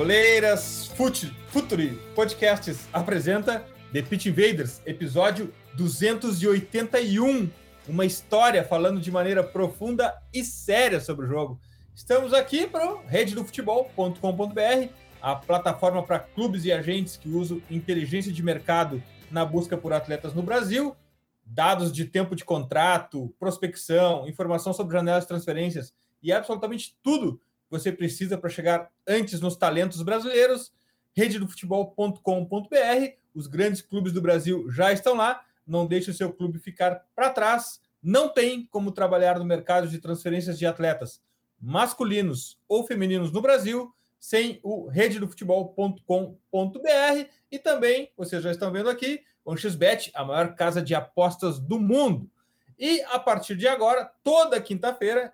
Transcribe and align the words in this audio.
Futeboleiras! 0.00 0.86
Fute, 0.96 1.26
Futuri 1.48 1.90
Podcasts 2.14 2.88
apresenta 2.90 3.66
The 3.92 4.00
Pitch 4.00 4.26
Invaders, 4.26 4.80
episódio 4.86 5.52
281. 5.74 7.50
Uma 7.86 8.06
história 8.06 8.64
falando 8.64 8.98
de 8.98 9.10
maneira 9.10 9.44
profunda 9.44 10.14
e 10.32 10.42
séria 10.42 11.00
sobre 11.00 11.26
o 11.26 11.28
jogo. 11.28 11.60
Estamos 11.94 12.32
aqui 12.32 12.66
para 12.66 12.94
o 12.94 13.02
rededofutebol.com.br, 13.06 14.88
a 15.20 15.36
plataforma 15.36 16.02
para 16.02 16.18
clubes 16.18 16.64
e 16.64 16.72
agentes 16.72 17.18
que 17.18 17.28
usam 17.28 17.60
inteligência 17.70 18.32
de 18.32 18.42
mercado 18.42 19.02
na 19.30 19.44
busca 19.44 19.76
por 19.76 19.92
atletas 19.92 20.32
no 20.32 20.42
Brasil, 20.42 20.96
dados 21.44 21.92
de 21.92 22.06
tempo 22.06 22.34
de 22.34 22.44
contrato, 22.44 23.34
prospecção, 23.38 24.26
informação 24.26 24.72
sobre 24.72 24.96
janelas 24.96 25.24
de 25.24 25.28
transferências 25.28 25.92
e 26.22 26.32
absolutamente 26.32 26.96
tudo 27.02 27.38
você 27.70 27.92
precisa 27.92 28.36
para 28.36 28.50
chegar 28.50 28.90
antes 29.06 29.40
nos 29.40 29.56
talentos 29.56 30.02
brasileiros. 30.02 30.72
rededofutebol.com.br. 31.14 33.14
Os 33.32 33.46
grandes 33.46 33.80
clubes 33.80 34.12
do 34.12 34.20
Brasil 34.20 34.68
já 34.70 34.92
estão 34.92 35.14
lá. 35.14 35.44
Não 35.66 35.86
deixe 35.86 36.10
o 36.10 36.14
seu 36.14 36.32
clube 36.32 36.58
ficar 36.58 37.06
para 37.14 37.30
trás. 37.30 37.80
Não 38.02 38.28
tem 38.28 38.66
como 38.66 38.90
trabalhar 38.90 39.38
no 39.38 39.44
mercado 39.44 39.88
de 39.88 39.98
transferências 39.98 40.58
de 40.58 40.66
atletas 40.66 41.20
masculinos 41.60 42.58
ou 42.66 42.86
femininos 42.86 43.30
no 43.30 43.42
Brasil 43.42 43.94
sem 44.18 44.58
o 44.62 44.88
rededofutebol.com.br 44.88 47.30
e 47.50 47.58
também, 47.58 48.12
vocês 48.16 48.42
já 48.42 48.50
estão 48.50 48.70
vendo 48.70 48.90
aqui, 48.90 49.22
o 49.44 49.56
XBet, 49.56 50.10
a 50.14 50.24
maior 50.24 50.54
casa 50.54 50.82
de 50.82 50.94
apostas 50.94 51.58
do 51.58 51.80
mundo. 51.80 52.30
E 52.78 53.00
a 53.02 53.18
partir 53.18 53.56
de 53.56 53.66
agora, 53.66 54.10
toda 54.22 54.60
quinta-feira, 54.60 55.32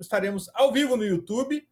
estaremos 0.00 0.50
ao 0.54 0.72
vivo 0.72 0.96
no 0.96 1.04
YouTube 1.04 1.66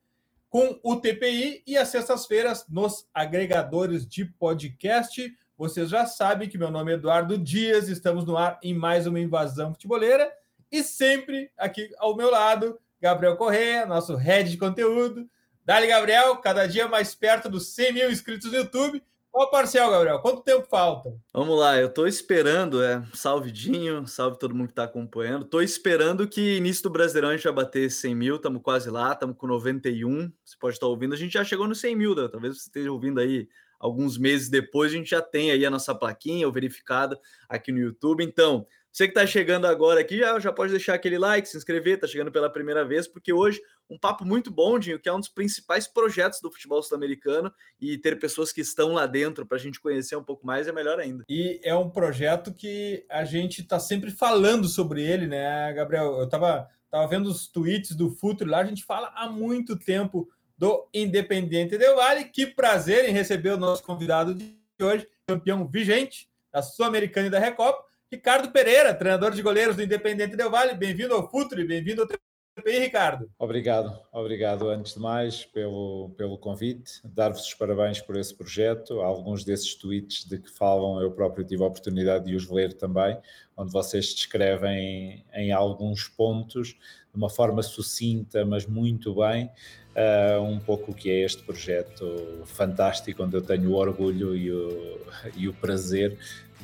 com 0.51 0.79
o 0.83 0.97
TPI 0.97 1.63
e 1.65 1.79
às 1.79 1.89
sextas-feiras 1.89 2.67
nos 2.69 3.09
agregadores 3.15 4.05
de 4.05 4.25
podcast. 4.25 5.33
Vocês 5.57 5.89
já 5.89 6.05
sabem 6.07 6.49
que 6.49 6.59
meu 6.59 6.73
nome 6.73 6.91
é 6.91 6.95
Eduardo 6.97 7.39
Dias, 7.39 7.89
estamos 7.89 8.25
no 8.25 8.37
ar 8.37 8.59
em 8.61 8.75
mais 8.75 9.07
uma 9.07 9.21
invasão 9.21 9.73
futeboleira 9.73 10.31
e 10.71 10.83
sempre 10.83 11.53
aqui 11.57 11.89
ao 11.99 12.17
meu 12.17 12.31
lado, 12.31 12.81
Gabriel 13.01 13.37
Corrêa, 13.37 13.87
nosso 13.87 14.17
head 14.17 14.51
de 14.51 14.57
conteúdo. 14.57 15.31
Dali, 15.65 15.87
Gabriel, 15.87 16.37
cada 16.39 16.67
dia 16.67 16.89
mais 16.89 17.15
perto 17.15 17.49
dos 17.49 17.69
100 17.69 17.93
mil 17.93 18.11
inscritos 18.11 18.51
no 18.51 18.59
YouTube. 18.59 19.03
Qual 19.33 19.49
parcial, 19.49 19.91
Gabriel? 19.91 20.19
Quanto 20.19 20.43
tempo 20.43 20.67
falta? 20.69 21.17
Vamos 21.33 21.57
lá, 21.57 21.79
eu 21.79 21.89
tô 21.89 22.05
esperando, 22.05 22.83
é, 22.83 23.01
salve 23.15 23.53
Dinho, 23.53 24.05
salve 24.05 24.37
todo 24.39 24.55
mundo 24.55 24.69
que 24.69 24.75
tá 24.75 24.85
acompanhando. 24.85 25.45
Tô 25.45 25.61
esperando 25.61 26.27
que 26.27 26.57
início 26.57 26.83
do 26.83 26.91
Brasileirão 26.91 27.29
a 27.29 27.33
gente 27.33 27.45
já 27.45 27.53
bater 27.53 27.89
100 27.89 28.15
mil, 28.15 28.37
estamos 28.37 28.61
quase 28.61 28.91
lá, 28.91 29.13
estamos 29.13 29.37
com 29.37 29.47
91. 29.47 30.33
Você 30.45 30.57
pode 30.59 30.75
estar 30.75 30.87
ouvindo, 30.89 31.15
a 31.15 31.17
gente 31.17 31.33
já 31.33 31.45
chegou 31.45 31.69
no 31.69 31.77
100 31.77 31.97
mil, 31.97 32.15
né? 32.15 32.29
talvez 32.29 32.57
você 32.57 32.63
esteja 32.63 32.91
ouvindo 32.91 33.21
aí 33.21 33.47
alguns 33.79 34.19
meses 34.19 34.51
depois, 34.51 34.93
a 34.93 34.97
gente 34.97 35.11
já 35.11 35.23
tem 35.23 35.53
aí 35.53 35.65
a 35.65 35.71
nossa 35.71 35.95
plaquinha 35.95 36.51
verificada 36.51 37.19
aqui 37.49 37.71
no 37.71 37.79
YouTube. 37.79 38.25
Então, 38.25 38.67
você 38.93 39.07
que 39.07 39.13
está 39.13 39.27
chegando 39.27 39.67
agora 39.67 40.01
aqui 40.01 40.19
já, 40.19 40.39
já 40.41 40.53
pode 40.53 40.73
deixar 40.73 40.95
aquele 40.95 41.19
like, 41.19 41.49
se 41.49 41.57
inscrever, 41.57 41.95
está 41.95 42.07
chegando 42.07 42.33
pela 42.33 42.51
primeira 42.51 42.85
vez, 42.85 43.07
porque 43.07 43.33
hoje 43.33 43.61
um 43.89 43.99
papo 43.99 44.25
muito 44.25 44.51
bom, 44.51 44.79
Dinho, 44.79 44.99
que 44.99 45.09
é 45.09 45.13
um 45.13 45.21
dos 45.21 45.29
principais 45.29 45.87
projetos 45.87 46.41
do 46.41 46.51
futebol 46.51 46.83
sul-americano 46.83 47.53
e 47.81 47.97
ter 47.99 48.19
pessoas 48.19 48.53
que 48.53 48.61
estão 48.61 48.93
lá 48.93 49.07
dentro 49.07 49.47
para 49.47 49.57
a 49.57 49.61
gente 49.61 49.81
conhecer 49.81 50.17
um 50.17 50.25
pouco 50.25 50.45
mais 50.45 50.67
é 50.67 50.73
melhor 50.73 50.99
ainda. 50.99 51.25
E 51.29 51.61
é 51.63 51.75
um 51.75 51.89
projeto 51.89 52.53
que 52.53 53.05
a 53.09 53.25
gente 53.25 53.61
está 53.61 53.79
sempre 53.79 54.11
falando 54.11 54.67
sobre 54.69 55.03
ele, 55.03 55.27
né, 55.27 55.73
Gabriel? 55.73 56.19
Eu 56.19 56.25
estava 56.25 56.69
tava 56.91 57.07
vendo 57.07 57.29
os 57.29 57.47
tweets 57.47 57.95
do 57.95 58.11
Futuro 58.11 58.51
lá, 58.51 58.59
a 58.59 58.65
gente 58.65 58.85
fala 58.85 59.13
há 59.15 59.29
muito 59.29 59.79
tempo 59.79 60.29
do 60.59 60.89
Independente 60.93 61.79
Del 61.79 61.97
Vale. 61.97 62.25
Que 62.25 62.47
prazer 62.47 63.09
em 63.09 63.13
receber 63.13 63.51
o 63.51 63.57
nosso 63.57 63.83
convidado 63.85 64.35
de 64.35 64.59
hoje, 64.81 65.09
campeão 65.27 65.67
vigente 65.67 66.29
da 66.53 66.61
Sul-Americana 66.61 67.29
e 67.29 67.31
da 67.31 67.39
Recopa 67.39 67.90
Ricardo 68.13 68.51
Pereira, 68.51 68.93
treinador 68.93 69.31
de 69.31 69.41
goleiros 69.41 69.77
do 69.77 69.85
Independente 69.85 70.35
Del 70.35 70.51
Vale. 70.51 70.75
Bem-vindo 70.75 71.15
ao 71.15 71.31
Futre, 71.31 71.65
bem-vindo 71.65 72.03
ao 72.03 72.09
TPI, 72.09 72.81
Ricardo. 72.81 73.31
Obrigado, 73.39 73.97
obrigado 74.13 74.69
antes 74.69 74.95
de 74.95 74.99
mais 74.99 75.45
pelo, 75.45 76.11
pelo 76.17 76.37
convite, 76.37 77.01
dar-vos 77.05 77.47
os 77.47 77.55
parabéns 77.55 78.01
por 78.01 78.17
esse 78.17 78.35
projeto. 78.35 79.01
Alguns 79.01 79.45
desses 79.45 79.77
tweets 79.77 80.25
de 80.25 80.41
que 80.41 80.51
falam 80.51 81.01
eu 81.01 81.13
próprio 81.13 81.45
tive 81.45 81.63
a 81.63 81.69
oportunidade 81.69 82.25
de 82.25 82.35
os 82.35 82.51
ler 82.51 82.73
também, 82.73 83.17
onde 83.57 83.71
vocês 83.71 84.13
descrevem 84.13 85.25
em 85.33 85.53
alguns 85.53 86.09
pontos, 86.09 86.71
de 86.71 87.17
uma 87.17 87.31
forma 87.31 87.63
sucinta, 87.63 88.45
mas 88.45 88.67
muito 88.67 89.15
bem, 89.15 89.49
uh, 89.95 90.43
um 90.43 90.59
pouco 90.59 90.91
o 90.91 90.95
que 90.95 91.11
é 91.11 91.25
este 91.25 91.45
projeto 91.45 92.43
fantástico, 92.45 93.23
onde 93.23 93.37
eu 93.37 93.43
tenho 93.43 93.71
o 93.71 93.75
orgulho 93.75 94.37
e 94.37 94.51
o, 94.51 95.01
e 95.37 95.49
o 95.49 95.55
prazer 95.55 96.19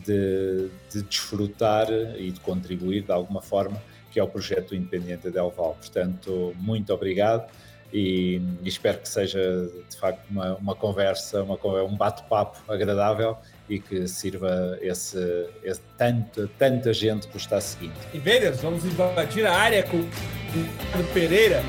de, 0.05 0.69
de 0.91 1.03
desfrutar 1.03 1.89
e 2.19 2.31
de 2.31 2.41
contribuir 2.41 3.03
de 3.03 3.13
alguma 3.13 3.41
forma, 3.41 3.83
que 4.11 4.21
é 4.21 4.23
o 4.23 4.29
projeto 4.29 4.75
Independente 4.75 5.31
Del 5.31 5.51
Val. 5.51 5.77
Portanto, 5.81 6.55
muito 6.59 6.93
obrigado 6.93 7.49
e, 7.93 8.41
e 8.63 8.69
espero 8.69 8.99
que 8.99 9.09
seja 9.09 9.71
de 9.89 9.97
facto 9.97 10.29
uma, 10.31 10.57
uma 10.57 10.75
conversa, 10.75 11.43
uma, 11.43 11.59
um 11.85 11.97
bate-papo 11.97 12.61
agradável 12.71 13.37
e 13.69 13.79
que 13.79 14.07
sirva 14.07 14.79
esse, 14.81 15.49
esse 15.63 15.81
tanta, 15.97 16.49
tanta 16.59 16.93
gente 16.93 17.27
que 17.29 17.37
está 17.37 17.61
seguindo. 17.61 17.95
E 18.13 18.19
Invaders, 18.19 18.61
vamos 18.61 18.85
invadir 18.85 19.47
a 19.47 19.53
área 19.53 19.83
com 19.83 19.99
o 19.99 21.13
Pereira. 21.13 21.63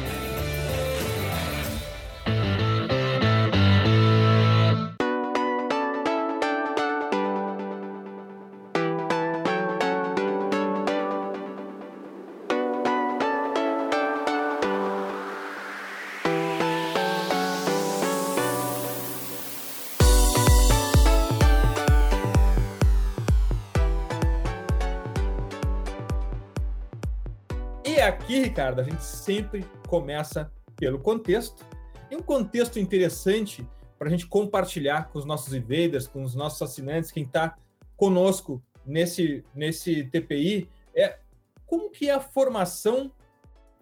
Ricardo, 28.68 28.82
a 28.82 28.84
gente 28.84 29.04
sempre 29.04 29.66
começa 29.88 30.52
pelo 30.76 31.00
contexto. 31.00 31.66
E 32.12 32.16
um 32.18 32.22
contexto 32.22 32.78
interessante 32.78 33.66
para 33.98 34.10
a 34.10 34.12
gente 34.12 34.28
compartilhar 34.28 35.10
com 35.10 35.20
os 35.20 35.26
nossos 35.26 35.54
invaders, 35.54 36.06
com 36.06 36.22
os 36.22 36.36
nossos 36.36 36.62
assinantes, 36.62 37.10
quem 37.10 37.24
está 37.24 37.56
conosco 37.96 38.62
nesse, 38.86 39.44
nesse 39.56 40.04
TPI, 40.04 40.70
é 40.94 41.18
como 41.66 41.90
que 41.90 42.10
é 42.10 42.14
a 42.14 42.20
formação 42.20 43.12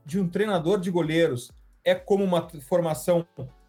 de 0.05 0.19
um 0.19 0.29
treinador 0.29 0.79
de 0.79 0.91
goleiros? 0.91 1.51
É 1.83 1.95
como 1.95 2.23
uma 2.23 2.47
formação 2.61 3.25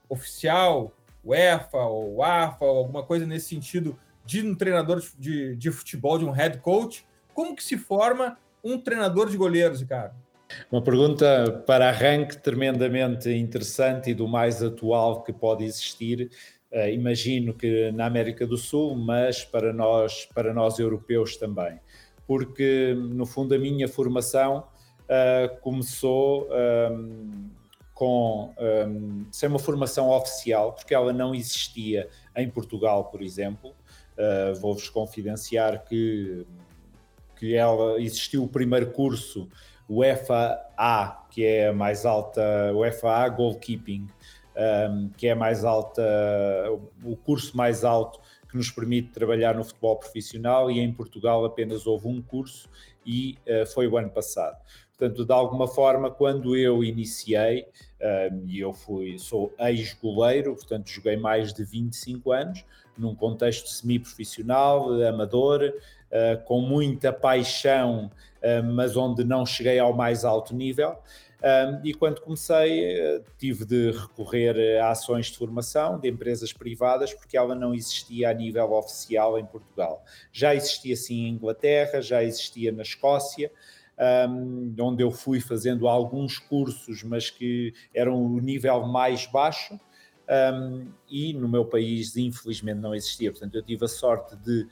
oficial, 0.09 0.93
UEFA 1.25 1.79
ou 1.79 2.23
AFA, 2.23 2.65
ou 2.65 2.79
alguma 2.79 3.03
coisa 3.03 3.27
nesse 3.27 3.49
sentido 3.49 3.99
de 4.25 4.47
um 4.47 4.55
treinador 4.55 5.03
de, 5.19 5.57
de 5.57 5.71
futebol, 5.71 6.19
de 6.19 6.27
um 6.27 6.31
head 6.31 6.59
coach? 6.59 7.07
Como 7.33 7.57
que 7.57 7.65
se 7.65 7.79
forma 7.79 8.39
um 8.63 8.79
treinador 8.79 9.31
de 9.31 9.37
goleiros, 9.37 9.81
Ricardo? 9.81 10.26
Uma 10.71 10.83
pergunta 10.83 11.63
para 11.67 11.89
arranque 11.89 12.37
tremendamente 12.39 13.31
interessante 13.31 14.11
e 14.11 14.15
do 14.15 14.29
mais 14.29 14.63
atual 14.63 15.23
que 15.23 15.33
pode 15.33 15.65
existir. 15.65 16.31
Uh, 16.71 16.89
imagino 16.89 17.55
que 17.55 17.91
na 17.93 18.07
América 18.07 18.47
do 18.47 18.57
Sul, 18.57 18.97
mas 18.97 19.45
para 19.45 19.73
nós, 19.73 20.27
para 20.35 20.53
nós 20.53 20.79
europeus 20.79 21.37
também, 21.37 21.81
porque 22.27 22.95
no 22.97 23.25
fundo 23.25 23.55
a 23.55 23.59
minha 23.59 23.89
formação 23.89 24.67
uh, 25.05 25.61
começou 25.61 26.49
um, 26.49 26.55
ehm, 26.55 27.51
com 27.95 28.55
um, 28.59 28.65
ehm, 28.65 29.27
sem 29.31 29.49
uma 29.49 29.59
formação 29.59 30.11
oficial, 30.11 30.73
porque 30.73 30.95
ela 30.95 31.13
não 31.13 31.35
existia 31.35 32.09
em 32.37 32.49
Portugal, 32.51 33.05
por 33.05 33.23
exemplo. 33.23 33.71
Uh, 34.19 34.55
Vou-vos 34.61 34.89
confidenciar 34.89 35.85
que 35.85 36.47
que 37.39 37.55
ela 37.55 38.01
existiu 38.01 38.45
o 38.45 38.49
primeiro 38.49 38.91
curso, 38.91 39.49
o 39.89 40.03
FAA, 40.03 41.27
que 41.31 41.45
é 41.45 41.69
a 41.69 41.73
mais 41.73 42.05
alta, 42.05 42.43
o 42.75 42.91
FAA 42.93 43.29
Goalkeeping, 43.29 44.07
um, 44.91 45.09
que 45.17 45.29
é 45.29 45.33
a 45.33 45.37
mais 45.37 45.65
alta, 45.65 46.03
o 47.05 47.17
curso 47.17 47.57
mais 47.57 47.85
alto 47.85 48.21
que 48.49 48.57
nos 48.57 48.71
permite 48.71 49.11
trabalhar 49.11 49.55
no 49.55 49.65
futebol 49.65 49.97
profissional 49.97 50.71
e 50.71 50.81
em 50.81 50.93
Portugal 50.93 51.45
apenas 51.45 51.87
houve 51.87 52.09
um 52.09 52.23
curso 52.23 52.69
e 53.05 53.37
uh, 53.47 53.67
foi 53.67 53.87
o 53.87 53.97
ano 53.97 54.11
passado. 54.11 54.57
Portanto, 54.97 55.27
de 55.27 55.33
alguma 55.33 55.69
forma, 55.69 56.11
quando 56.11 56.57
eu 56.57 56.83
iniciei, 56.83 57.67
e 58.47 58.61
eu 58.61 58.73
fui, 58.73 59.19
sou 59.19 59.53
ex-goleiro, 59.59 60.55
portanto, 60.55 60.89
joguei 60.89 61.19
mais 61.19 61.53
de 61.53 61.63
25 61.65 62.33
anos, 62.33 62.65
num 62.97 63.15
contexto 63.15 63.69
semi-profissional, 63.69 64.91
amador, 65.03 65.63
uh, 65.63 66.43
com 66.45 66.61
muita 66.61 67.13
paixão, 67.13 68.11
mas 68.63 68.97
onde 68.97 69.25
não 69.25 69.45
cheguei 69.45 69.79
ao 69.79 69.93
mais 69.93 70.25
alto 70.25 70.55
nível. 70.55 70.97
Um, 71.43 71.87
e 71.87 71.93
quando 71.93 72.23
comecei, 72.23 72.99
uh, 72.99 73.25
tive 73.39 73.65
de 73.65 73.91
recorrer 73.91 74.81
a 74.81 74.91
ações 74.91 75.27
de 75.27 75.37
formação 75.37 76.01
de 76.01 76.09
empresas 76.09 76.53
privadas, 76.53 77.13
porque 77.13 77.37
ela 77.37 77.55
não 77.55 77.75
existia 77.75 78.31
a 78.31 78.35
nível 78.35 78.73
oficial 78.73 79.39
em 79.39 79.45
Portugal. 79.45 80.03
Já 80.33 80.55
existia 80.55 80.97
sim 80.97 81.27
em 81.27 81.29
Inglaterra, 81.29 82.01
já 82.01 82.25
existia 82.25 82.73
na 82.73 82.83
Escócia, 82.83 83.51
um, 84.29 84.75
onde 84.81 85.03
eu 85.03 85.11
fui 85.11 85.41
fazendo 85.41 85.87
alguns 85.87 86.39
cursos, 86.39 87.03
mas 87.03 87.31
que 87.31 87.75
eram 87.95 88.25
o 88.25 88.41
nível 88.41 88.87
mais 88.87 89.27
baixo. 89.27 89.79
Um, 90.29 90.89
e 91.09 91.33
no 91.35 91.49
meu 91.49 91.65
país, 91.65 92.17
infelizmente, 92.17 92.81
não 92.81 92.95
existia. 92.95 93.31
Portanto, 93.31 93.55
eu 93.55 93.63
tive 93.63 93.85
a 93.85 93.89
sorte 93.89 94.35
de 94.37 94.67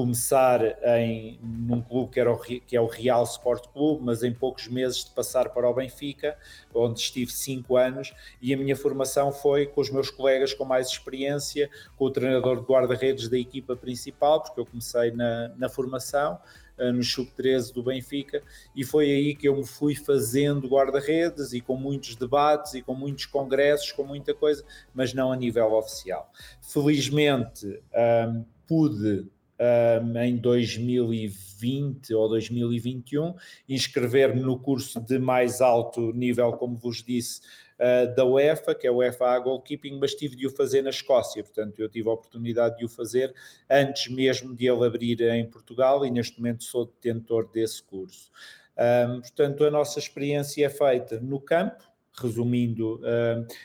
começar 0.00 0.62
em, 0.96 1.38
num 1.42 1.82
clube 1.82 2.10
que, 2.10 2.18
era 2.18 2.32
o, 2.32 2.38
que 2.38 2.74
é 2.74 2.80
o 2.80 2.86
Real 2.86 3.22
Sport 3.24 3.66
Clube, 3.68 4.02
mas 4.02 4.22
em 4.22 4.32
poucos 4.32 4.66
meses 4.66 5.04
de 5.04 5.10
passar 5.10 5.50
para 5.50 5.68
o 5.68 5.74
Benfica, 5.74 6.38
onde 6.74 7.00
estive 7.00 7.30
cinco 7.30 7.76
anos, 7.76 8.14
e 8.40 8.54
a 8.54 8.56
minha 8.56 8.74
formação 8.74 9.30
foi 9.30 9.66
com 9.66 9.78
os 9.78 9.90
meus 9.90 10.08
colegas 10.08 10.54
com 10.54 10.64
mais 10.64 10.88
experiência, 10.88 11.68
com 11.98 12.06
o 12.06 12.10
treinador 12.10 12.60
de 12.60 12.66
guarda-redes 12.66 13.28
da 13.28 13.36
equipa 13.36 13.76
principal, 13.76 14.42
porque 14.42 14.58
eu 14.58 14.64
comecei 14.64 15.10
na, 15.10 15.48
na 15.58 15.68
formação, 15.68 16.38
eh, 16.78 16.90
no 16.90 17.04
Sub-13 17.04 17.74
do 17.74 17.82
Benfica, 17.82 18.42
e 18.74 18.82
foi 18.82 19.04
aí 19.04 19.34
que 19.34 19.46
eu 19.46 19.54
me 19.54 19.66
fui 19.66 19.94
fazendo 19.94 20.66
guarda-redes 20.66 21.52
e 21.52 21.60
com 21.60 21.76
muitos 21.76 22.16
debates 22.16 22.72
e 22.72 22.80
com 22.80 22.94
muitos 22.94 23.26
congressos, 23.26 23.92
com 23.92 24.04
muita 24.04 24.32
coisa, 24.32 24.64
mas 24.94 25.12
não 25.12 25.30
a 25.30 25.36
nível 25.36 25.74
oficial. 25.74 26.32
Felizmente 26.62 27.82
um, 28.26 28.46
pude 28.66 29.28
um, 29.60 30.18
em 30.18 30.36
2020 30.36 32.14
ou 32.14 32.28
2021 32.30 33.34
inscrever-me 33.68 34.40
no 34.40 34.58
curso 34.58 34.98
de 35.00 35.18
mais 35.18 35.60
alto 35.60 36.12
nível, 36.12 36.52
como 36.54 36.76
vos 36.76 37.04
disse, 37.04 37.42
uh, 37.78 38.14
da 38.14 38.24
UEFA, 38.24 38.74
que 38.74 38.86
é 38.86 38.90
o 38.90 38.96
UEFA 38.96 39.38
Goalkeeping, 39.38 39.98
mas 39.98 40.14
tive 40.14 40.34
de 40.34 40.46
o 40.46 40.50
fazer 40.50 40.82
na 40.82 40.90
Escócia, 40.90 41.44
portanto 41.44 41.78
eu 41.78 41.88
tive 41.88 42.08
a 42.08 42.12
oportunidade 42.12 42.78
de 42.78 42.86
o 42.86 42.88
fazer 42.88 43.34
antes 43.68 44.08
mesmo 44.08 44.54
de 44.54 44.66
ele 44.66 44.86
abrir 44.86 45.20
em 45.20 45.46
Portugal 45.46 46.06
e 46.06 46.10
neste 46.10 46.38
momento 46.38 46.64
sou 46.64 46.86
detentor 46.86 47.50
desse 47.52 47.82
curso. 47.82 48.30
Um, 48.78 49.20
portanto, 49.20 49.64
a 49.64 49.70
nossa 49.70 49.98
experiência 49.98 50.64
é 50.64 50.70
feita 50.70 51.20
no 51.20 51.38
campo, 51.38 51.84
resumindo, 52.14 53.00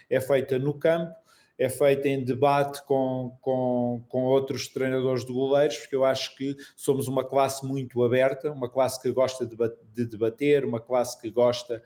é 0.10 0.20
feita 0.20 0.60
no 0.60 0.74
campo, 0.74 1.16
é 1.58 1.70
feita 1.70 2.08
em 2.08 2.24
debate 2.24 2.84
com, 2.86 3.38
com, 3.42 4.04
com 4.10 4.26
outros 4.26 4.68
treinadores 4.68 5.26
de 5.26 5.32
goleiros, 5.32 5.78
porque 5.78 5.96
eu 5.96 6.04
acho 6.04 6.36
que 6.36 6.56
somos 6.76 7.08
uma 7.08 7.24
classe 7.24 7.66
muito 7.66 8.04
aberta, 8.04 8.52
uma 8.52 8.70
classe 8.70 9.02
que 9.02 9.12
gosta 9.12 9.46
de, 9.46 9.56
de 9.94 10.06
debater, 10.06 10.66
uma 10.66 10.82
classe 10.82 11.20
que 11.20 11.30
gosta, 11.30 11.82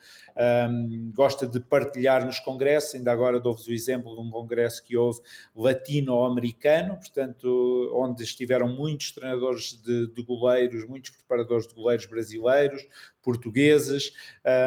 um, 0.69 1.11
gosta 1.13 1.45
de 1.45 1.59
partilhar 1.59 2.25
nos 2.25 2.39
congressos. 2.39 2.95
Ainda 2.95 3.11
agora 3.11 3.39
dou-vos 3.39 3.67
o 3.67 3.73
exemplo 3.73 4.15
de 4.15 4.21
um 4.21 4.31
congresso 4.31 4.83
que 4.83 4.97
houve 4.97 5.21
latino-americano, 5.55 6.95
portanto, 6.97 7.91
onde 7.93 8.23
estiveram 8.23 8.67
muitos 8.67 9.11
treinadores 9.11 9.79
de, 9.83 10.07
de 10.07 10.23
goleiros, 10.23 10.87
muitos 10.87 11.11
preparadores 11.11 11.67
de 11.67 11.75
goleiros 11.75 12.07
brasileiros, 12.07 12.87
portugueses, 13.21 14.13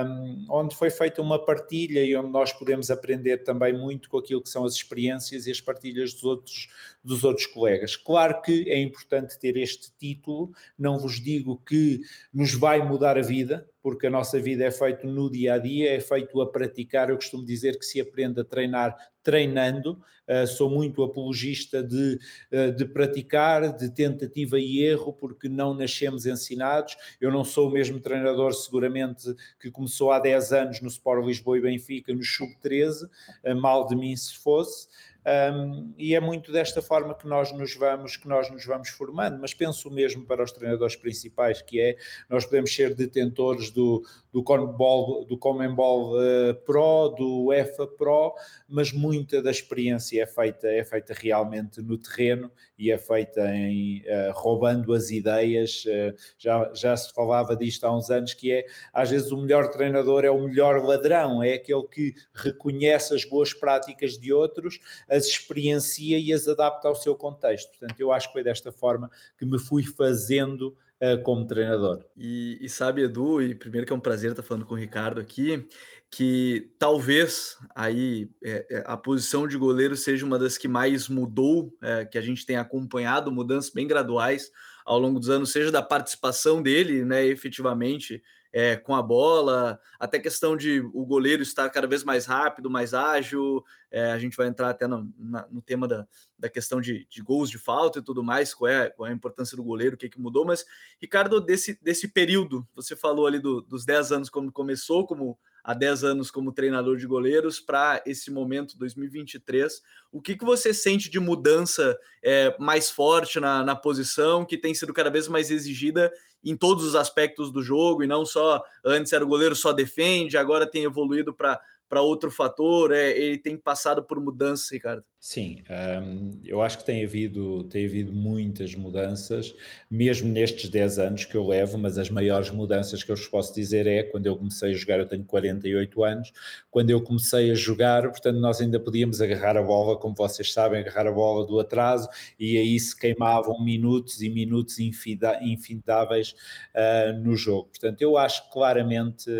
um, 0.06 0.46
onde 0.50 0.76
foi 0.76 0.90
feita 0.90 1.22
uma 1.22 1.42
partilha 1.42 2.04
e 2.04 2.14
onde 2.16 2.30
nós 2.30 2.52
podemos 2.52 2.90
aprender 2.90 3.38
também 3.38 3.72
muito 3.72 4.08
com 4.08 4.18
aquilo 4.18 4.42
que 4.42 4.48
são 4.48 4.64
as 4.64 4.74
experiências 4.74 5.46
e 5.46 5.50
as 5.50 5.60
partilhas 5.60 6.12
dos 6.12 6.24
outros, 6.24 6.68
dos 7.04 7.24
outros 7.24 7.46
colegas. 7.46 7.96
Claro 7.96 8.40
que 8.42 8.68
é 8.68 8.80
importante 8.80 9.38
ter 9.38 9.56
este 9.56 9.92
título, 9.98 10.52
não 10.78 10.98
vos 10.98 11.20
digo 11.20 11.60
que 11.66 12.00
nos 12.32 12.54
vai 12.54 12.82
mudar 12.82 13.18
a 13.18 13.22
vida, 13.22 13.68
porque 13.82 14.06
a 14.06 14.10
nossa 14.10 14.40
vida 14.40 14.64
é 14.64 14.70
feita 14.70 15.06
no 15.06 15.28
dia 15.28 15.54
a 15.54 15.58
dia, 15.58 15.94
é 15.96 16.00
feito 16.00 16.40
a 16.40 16.50
praticar. 16.50 17.10
Eu 17.10 17.16
costumo 17.16 17.44
dizer 17.44 17.78
que 17.78 17.84
se 17.84 18.00
aprende 18.00 18.40
a 18.40 18.44
treinar 18.44 18.96
treinando. 19.22 20.00
Uh, 20.28 20.46
sou 20.46 20.70
muito 20.70 21.02
apologista 21.02 21.82
de, 21.82 22.18
uh, 22.52 22.72
de 22.72 22.84
praticar, 22.84 23.76
de 23.76 23.90
tentativa 23.90 24.58
e 24.58 24.82
erro, 24.82 25.12
porque 25.12 25.48
não 25.48 25.74
nascemos 25.74 26.26
ensinados. 26.26 26.96
Eu 27.20 27.30
não 27.30 27.44
sou 27.44 27.68
o 27.68 27.72
mesmo 27.72 28.00
treinador, 28.00 28.52
seguramente, 28.52 29.34
que 29.60 29.70
começou 29.70 30.12
há 30.12 30.18
10 30.18 30.52
anos 30.52 30.80
no 30.80 30.88
Sport 30.88 31.26
Lisboa 31.26 31.58
e 31.58 31.62
Benfica, 31.62 32.14
no 32.14 32.22
Sub-13, 32.22 33.04
uh, 33.04 33.56
mal 33.56 33.86
de 33.86 33.96
mim 33.96 34.14
se 34.14 34.36
fosse. 34.36 34.88
Um, 35.24 35.94
e 35.96 36.16
é 36.16 36.20
muito 36.20 36.50
desta 36.50 36.82
forma 36.82 37.14
que 37.14 37.28
nós 37.28 37.52
nos 37.52 37.76
vamos 37.76 38.16
que 38.16 38.26
nós 38.26 38.50
nos 38.50 38.66
vamos 38.66 38.88
formando, 38.88 39.38
mas 39.40 39.54
penso 39.54 39.88
mesmo 39.88 40.26
para 40.26 40.42
os 40.42 40.50
treinadores 40.50 40.96
principais 40.96 41.62
que 41.62 41.80
é 41.80 41.96
nós 42.28 42.44
podemos 42.44 42.74
ser 42.74 42.92
detentores 42.92 43.70
do 43.70 44.02
do 44.32 44.42
Conmebol, 44.42 45.24
do 45.26 45.36
Conmebol 45.36 46.14
uh, 46.16 46.54
Pro, 46.64 47.10
do 47.10 47.52
EFA 47.52 47.86
Pro, 47.86 48.34
mas 48.66 48.90
muita 48.90 49.42
da 49.42 49.50
experiência 49.50 50.22
é 50.22 50.26
feita 50.26 50.66
é 50.66 50.82
feita 50.82 51.14
realmente 51.14 51.80
no 51.80 51.98
terreno 51.98 52.50
e 52.76 52.90
é 52.90 52.98
feita 52.98 53.46
em 53.54 54.00
uh, 54.00 54.32
roubando 54.32 54.92
as 54.92 55.10
ideias. 55.10 55.84
Uh, 55.84 56.16
já 56.36 56.72
já 56.74 56.96
se 56.96 57.12
falava 57.12 57.54
disto 57.54 57.84
há 57.84 57.96
uns 57.96 58.10
anos 58.10 58.34
que 58.34 58.50
é 58.50 58.66
às 58.92 59.10
vezes 59.10 59.30
o 59.30 59.36
melhor 59.36 59.68
treinador 59.68 60.24
é 60.24 60.30
o 60.30 60.48
melhor 60.48 60.82
ladrão, 60.82 61.42
é 61.44 61.54
aquele 61.54 61.86
que 61.86 62.12
reconhece 62.34 63.14
as 63.14 63.24
boas 63.24 63.54
práticas 63.54 64.18
de 64.18 64.32
outros 64.32 64.80
as 65.12 65.26
experiencia 65.26 66.18
e 66.18 66.32
as 66.32 66.48
adapta 66.48 66.88
ao 66.88 66.94
seu 66.94 67.14
contexto. 67.14 67.70
Portanto, 67.78 68.00
eu 68.00 68.10
acho 68.10 68.28
que 68.28 68.32
foi 68.32 68.42
desta 68.42 68.72
forma 68.72 69.10
que 69.38 69.44
me 69.44 69.58
fui 69.58 69.84
fazendo 69.84 70.76
uh, 71.00 71.22
como 71.22 71.46
treinador. 71.46 72.02
E, 72.16 72.58
e, 72.60 72.68
sabe, 72.68 73.02
Edu, 73.02 73.42
e 73.42 73.54
primeiro 73.54 73.86
que 73.86 73.92
é 73.92 73.96
um 73.96 74.00
prazer 74.00 74.30
estar 74.30 74.42
falando 74.42 74.64
com 74.64 74.74
o 74.74 74.78
Ricardo 74.78 75.20
aqui, 75.20 75.68
que 76.10 76.72
talvez 76.78 77.58
aí 77.74 78.30
é, 78.42 78.66
é, 78.70 78.84
a 78.86 78.96
posição 78.96 79.46
de 79.46 79.56
goleiro 79.58 79.96
seja 79.96 80.24
uma 80.24 80.38
das 80.38 80.56
que 80.56 80.68
mais 80.68 81.08
mudou, 81.08 81.76
é, 81.82 82.04
que 82.06 82.16
a 82.16 82.22
gente 82.22 82.46
tem 82.46 82.56
acompanhado 82.56 83.30
mudanças 83.30 83.70
bem 83.70 83.86
graduais 83.86 84.50
ao 84.84 84.98
longo 84.98 85.20
dos 85.20 85.28
anos, 85.28 85.52
seja 85.52 85.70
da 85.70 85.82
participação 85.82 86.62
dele, 86.62 87.04
né, 87.04 87.24
efetivamente, 87.24 88.22
é, 88.52 88.76
com 88.76 88.94
a 88.94 89.02
bola, 89.02 89.80
até 89.98 90.18
questão 90.18 90.56
de 90.56 90.80
o 90.92 91.06
goleiro 91.06 91.42
estar 91.42 91.68
cada 91.70 91.86
vez 91.86 92.04
mais 92.04 92.26
rápido, 92.26 92.68
mais 92.70 92.92
ágil. 92.92 93.64
É, 93.90 94.12
a 94.12 94.18
gente 94.18 94.36
vai 94.36 94.46
entrar 94.46 94.68
até 94.68 94.86
no, 94.86 95.10
na, 95.16 95.46
no 95.50 95.62
tema 95.62 95.88
da, 95.88 96.06
da 96.38 96.48
questão 96.50 96.80
de, 96.80 97.06
de, 97.08 97.22
gols 97.22 97.48
de 97.48 97.58
falta 97.58 97.98
e 97.98 98.02
tudo 98.02 98.22
mais, 98.22 98.52
qual 98.52 98.70
é, 98.70 98.90
qual 98.90 99.06
é 99.06 99.10
a 99.10 99.14
importância 99.14 99.56
do 99.56 99.64
goleiro, 99.64 99.94
o 99.94 99.98
que, 99.98 100.08
que 100.08 100.20
mudou. 100.20 100.44
Mas, 100.44 100.64
Ricardo, 101.00 101.40
desse, 101.40 101.78
desse 101.82 102.08
período, 102.08 102.66
você 102.74 102.94
falou 102.94 103.26
ali 103.26 103.38
do, 103.38 103.62
dos 103.62 103.84
10 103.84 104.12
anos, 104.12 104.30
como 104.30 104.52
começou 104.52 105.06
como 105.06 105.38
há 105.62 105.74
10 105.74 106.04
anos 106.04 106.30
como 106.30 106.52
treinador 106.52 106.96
de 106.96 107.06
goleiros 107.06 107.60
para 107.60 108.02
esse 108.06 108.30
momento 108.30 108.76
2023. 108.76 109.82
O 110.10 110.20
que, 110.20 110.36
que 110.36 110.44
você 110.44 110.74
sente 110.74 111.08
de 111.08 111.20
mudança 111.20 111.96
é, 112.22 112.56
mais 112.58 112.90
forte 112.90 113.38
na, 113.38 113.64
na 113.64 113.76
posição, 113.76 114.44
que 114.44 114.58
tem 114.58 114.74
sido 114.74 114.92
cada 114.92 115.10
vez 115.10 115.28
mais 115.28 115.50
exigida 115.50 116.12
em 116.44 116.56
todos 116.56 116.84
os 116.84 116.96
aspectos 116.96 117.52
do 117.52 117.62
jogo, 117.62 118.02
e 118.02 118.06
não 118.06 118.26
só 118.26 118.62
antes 118.84 119.12
era 119.12 119.24
o 119.24 119.28
goleiro 119.28 119.54
só 119.54 119.72
defende, 119.72 120.36
agora 120.36 120.66
tem 120.66 120.82
evoluído 120.82 121.32
para 121.32 122.02
outro 122.02 122.30
fator? 122.30 122.90
É, 122.90 123.16
ele 123.16 123.38
tem 123.38 123.56
passado 123.56 124.02
por 124.02 124.20
mudanças, 124.20 124.70
Ricardo? 124.70 125.04
Sim, 125.24 125.62
um, 125.70 126.40
eu 126.44 126.60
acho 126.60 126.78
que 126.78 126.84
tem 126.84 127.04
havido, 127.04 127.62
tem 127.68 127.86
havido 127.86 128.12
muitas 128.12 128.74
mudanças, 128.74 129.54
mesmo 129.88 130.28
nestes 130.28 130.68
10 130.68 130.98
anos 130.98 131.24
que 131.24 131.36
eu 131.36 131.46
levo, 131.46 131.78
mas 131.78 131.96
as 131.96 132.10
maiores 132.10 132.50
mudanças 132.50 133.04
que 133.04 133.12
eu 133.12 133.14
vos 133.14 133.28
posso 133.28 133.54
dizer 133.54 133.86
é 133.86 134.02
quando 134.02 134.26
eu 134.26 134.36
comecei 134.36 134.72
a 134.72 134.74
jogar, 134.74 134.98
eu 134.98 135.06
tenho 135.06 135.24
48 135.24 136.02
anos, 136.02 136.32
quando 136.68 136.90
eu 136.90 137.00
comecei 137.00 137.52
a 137.52 137.54
jogar, 137.54 138.02
portanto, 138.10 138.40
nós 138.40 138.60
ainda 138.60 138.80
podíamos 138.80 139.20
agarrar 139.20 139.56
a 139.56 139.62
bola, 139.62 139.96
como 139.96 140.12
vocês 140.12 140.52
sabem, 140.52 140.80
agarrar 140.80 141.06
a 141.06 141.12
bola 141.12 141.46
do 141.46 141.60
atraso, 141.60 142.08
e 142.36 142.58
aí 142.58 142.80
se 142.80 142.98
queimavam 142.98 143.62
minutos 143.62 144.22
e 144.22 144.28
minutos 144.28 144.80
infindáveis 144.80 146.34
uh, 146.74 147.16
no 147.22 147.36
jogo. 147.36 147.68
Portanto, 147.68 148.02
eu 148.02 148.18
acho 148.18 148.50
claramente 148.50 149.30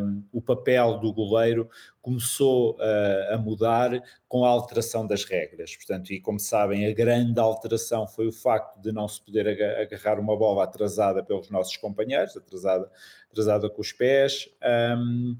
um, 0.00 0.22
o 0.32 0.40
papel 0.40 1.00
do 1.00 1.12
goleiro 1.12 1.68
começou 2.04 2.76
uh, 2.76 3.34
a 3.34 3.38
mudar 3.38 3.90
com 4.28 4.44
a 4.44 4.48
alteração 4.50 5.06
das 5.06 5.24
regras. 5.24 5.74
Portanto, 5.74 6.12
e 6.12 6.20
como 6.20 6.38
sabem, 6.38 6.86
a 6.86 6.92
grande 6.92 7.40
alteração 7.40 8.06
foi 8.06 8.28
o 8.28 8.32
facto 8.32 8.78
de 8.78 8.92
não 8.92 9.08
se 9.08 9.24
poder 9.24 9.48
agarrar 9.80 10.20
uma 10.20 10.36
bola 10.36 10.64
atrasada 10.64 11.24
pelos 11.24 11.48
nossos 11.48 11.78
companheiros, 11.78 12.36
atrasada, 12.36 12.90
atrasada 13.30 13.70
com 13.70 13.80
os 13.80 13.90
pés. 13.90 14.50
Um, 14.98 15.34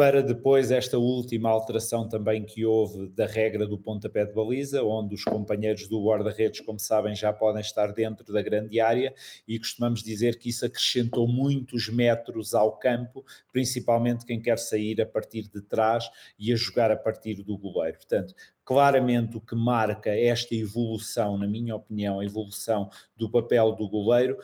para 0.00 0.22
depois 0.22 0.70
esta 0.70 0.96
última 0.96 1.50
alteração 1.50 2.08
também 2.08 2.42
que 2.42 2.64
houve 2.64 3.10
da 3.10 3.26
regra 3.26 3.66
do 3.66 3.76
pontapé 3.76 4.24
de 4.24 4.32
baliza, 4.32 4.82
onde 4.82 5.14
os 5.14 5.24
companheiros 5.24 5.86
do 5.88 6.02
guarda-redes, 6.02 6.60
como 6.60 6.78
sabem, 6.78 7.14
já 7.14 7.34
podem 7.34 7.60
estar 7.60 7.92
dentro 7.92 8.32
da 8.32 8.40
grande 8.40 8.80
área 8.80 9.12
e 9.46 9.58
costumamos 9.58 10.02
dizer 10.02 10.38
que 10.38 10.48
isso 10.48 10.64
acrescentou 10.64 11.28
muitos 11.28 11.90
metros 11.90 12.54
ao 12.54 12.78
campo, 12.78 13.22
principalmente 13.52 14.24
quem 14.24 14.40
quer 14.40 14.58
sair 14.58 15.02
a 15.02 15.06
partir 15.06 15.50
de 15.50 15.60
trás 15.60 16.10
e 16.38 16.50
a 16.50 16.56
jogar 16.56 16.90
a 16.90 16.96
partir 16.96 17.42
do 17.42 17.58
goleiro. 17.58 17.98
Portanto, 17.98 18.34
claramente 18.64 19.36
o 19.36 19.40
que 19.40 19.54
marca 19.54 20.10
esta 20.16 20.54
evolução, 20.54 21.36
na 21.36 21.46
minha 21.46 21.76
opinião, 21.76 22.20
a 22.20 22.24
evolução 22.24 22.88
do 23.16 23.28
papel 23.28 23.72
do 23.72 23.86
goleiro, 23.86 24.38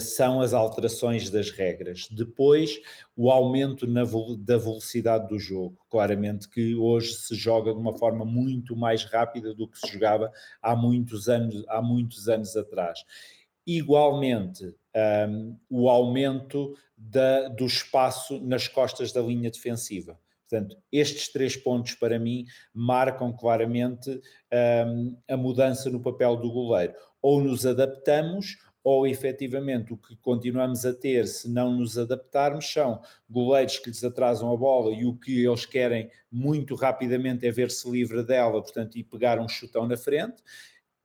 são 0.00 0.40
as 0.40 0.52
alterações 0.52 1.30
das 1.30 1.50
regras. 1.50 2.08
Depois, 2.10 2.80
o 3.16 3.30
aumento 3.30 3.86
da 4.36 4.56
velocidade 4.56 5.28
do 5.28 5.38
jogo. 5.38 5.78
Claramente 5.88 6.48
que 6.48 6.74
hoje 6.74 7.14
se 7.14 7.34
joga 7.34 7.72
de 7.72 7.78
uma 7.78 7.96
forma 7.96 8.24
muito 8.24 8.76
mais 8.76 9.04
rápida 9.04 9.54
do 9.54 9.68
que 9.68 9.78
se 9.78 9.92
jogava 9.92 10.32
há 10.62 10.74
muitos 10.74 11.28
anos, 11.28 11.64
há 11.68 11.80
muitos 11.82 12.28
anos 12.28 12.56
atrás. 12.56 13.04
Igualmente, 13.66 14.74
um, 15.28 15.56
o 15.68 15.88
aumento 15.88 16.74
da, 16.96 17.48
do 17.48 17.66
espaço 17.66 18.40
nas 18.40 18.66
costas 18.68 19.12
da 19.12 19.20
linha 19.20 19.50
defensiva. 19.50 20.18
Portanto, 20.48 20.76
estes 20.90 21.28
três 21.28 21.56
pontos 21.56 21.94
para 21.94 22.18
mim 22.18 22.44
marcam 22.74 23.32
claramente 23.32 24.20
um, 24.86 25.16
a 25.28 25.36
mudança 25.36 25.88
no 25.88 26.00
papel 26.00 26.36
do 26.36 26.50
goleiro. 26.50 26.92
Ou 27.22 27.40
nos 27.40 27.64
adaptamos 27.64 28.56
ou 28.82 29.06
efetivamente 29.06 29.92
o 29.92 29.96
que 29.96 30.16
continuamos 30.16 30.86
a 30.86 30.92
ter 30.92 31.26
se 31.26 31.50
não 31.50 31.72
nos 31.72 31.98
adaptarmos 31.98 32.70
são 32.70 33.00
goleiros 33.28 33.78
que 33.78 33.90
lhes 33.90 34.02
atrasam 34.02 34.52
a 34.52 34.56
bola 34.56 34.92
e 34.92 35.04
o 35.04 35.14
que 35.14 35.44
eles 35.44 35.66
querem 35.66 36.10
muito 36.30 36.74
rapidamente 36.74 37.46
é 37.46 37.50
ver-se 37.50 37.90
livre 37.90 38.22
dela, 38.22 38.62
portanto, 38.62 38.96
e 38.96 39.04
pegar 39.04 39.38
um 39.38 39.48
chutão 39.48 39.86
na 39.86 39.96
frente. 39.96 40.42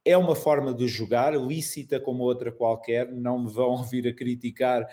É 0.05 0.15
uma 0.15 0.35
forma 0.35 0.73
de 0.73 0.87
jogar, 0.87 1.35
lícita 1.35 1.99
como 1.99 2.23
outra 2.23 2.51
qualquer, 2.51 3.11
não 3.11 3.39
me 3.39 3.51
vão 3.51 3.83
vir 3.83 4.07
a 4.07 4.13
criticar 4.13 4.87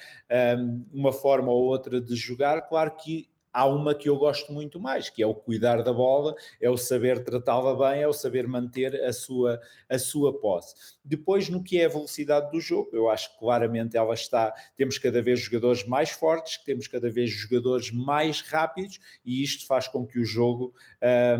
um, 0.58 0.86
uma 0.92 1.12
forma 1.12 1.52
ou 1.52 1.64
outra 1.64 2.00
de 2.00 2.16
jogar. 2.16 2.62
Claro 2.62 2.96
que 2.96 3.28
há 3.52 3.66
uma 3.66 3.94
que 3.94 4.08
eu 4.08 4.16
gosto 4.16 4.52
muito 4.52 4.80
mais, 4.80 5.10
que 5.10 5.22
é 5.22 5.26
o 5.26 5.34
cuidar 5.34 5.82
da 5.82 5.92
bola, 5.92 6.34
é 6.60 6.70
o 6.70 6.76
saber 6.76 7.22
tratá-la 7.22 7.74
bem, 7.74 8.02
é 8.02 8.08
o 8.08 8.12
saber 8.12 8.46
manter 8.48 8.94
a 9.04 9.12
sua, 9.12 9.60
a 9.88 9.98
sua 9.98 10.38
posse. 10.38 10.74
Depois, 11.04 11.48
no 11.48 11.62
que 11.62 11.80
é 11.80 11.84
a 11.84 11.88
velocidade 11.88 12.50
do 12.50 12.60
jogo, 12.60 12.90
eu 12.92 13.10
acho 13.10 13.32
que 13.32 13.38
claramente 13.38 13.96
ela 13.96 14.14
está. 14.14 14.52
Temos 14.76 14.98
cada 14.98 15.20
vez 15.20 15.40
jogadores 15.40 15.86
mais 15.86 16.10
fortes, 16.10 16.58
temos 16.64 16.88
cada 16.88 17.10
vez 17.10 17.30
jogadores 17.30 17.90
mais 17.90 18.40
rápidos, 18.40 18.98
e 19.24 19.42
isto 19.42 19.66
faz 19.66 19.86
com 19.86 20.06
que 20.06 20.18
o 20.18 20.24
jogo 20.24 20.74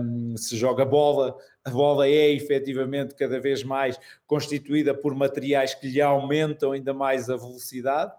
um, 0.00 0.36
se 0.36 0.56
joga 0.56 0.84
bola. 0.84 1.36
A 1.64 1.70
bola 1.70 2.08
é 2.08 2.30
efetivamente 2.32 3.14
cada 3.14 3.40
vez 3.40 3.62
mais 3.62 3.98
constituída 4.26 4.92
por 4.92 5.14
materiais 5.14 5.74
que 5.74 5.88
lhe 5.88 6.00
aumentam 6.00 6.72
ainda 6.72 6.92
mais 6.92 7.30
a 7.30 7.36
velocidade 7.36 8.12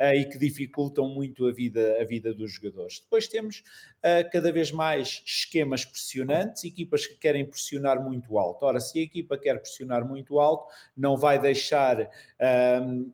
e 0.00 0.24
que 0.24 0.38
dificultam 0.38 1.08
muito 1.08 1.46
a 1.46 1.52
vida, 1.52 1.98
a 2.00 2.04
vida 2.04 2.32
dos 2.32 2.52
jogadores. 2.52 3.00
Depois 3.00 3.28
temos 3.28 3.58
uh, 3.98 4.30
cada 4.32 4.50
vez 4.50 4.72
mais 4.72 5.22
esquemas 5.26 5.84
pressionantes, 5.84 6.64
equipas 6.64 7.06
que 7.06 7.16
querem 7.16 7.44
pressionar 7.44 8.02
muito 8.02 8.38
alto. 8.38 8.64
Ora, 8.64 8.80
se 8.80 8.98
a 8.98 9.02
equipa 9.02 9.36
quer 9.36 9.60
pressionar 9.60 10.06
muito 10.06 10.40
alto, 10.40 10.72
não 10.96 11.16
vai 11.16 11.38
deixar 11.38 12.00
uh, 12.00 13.12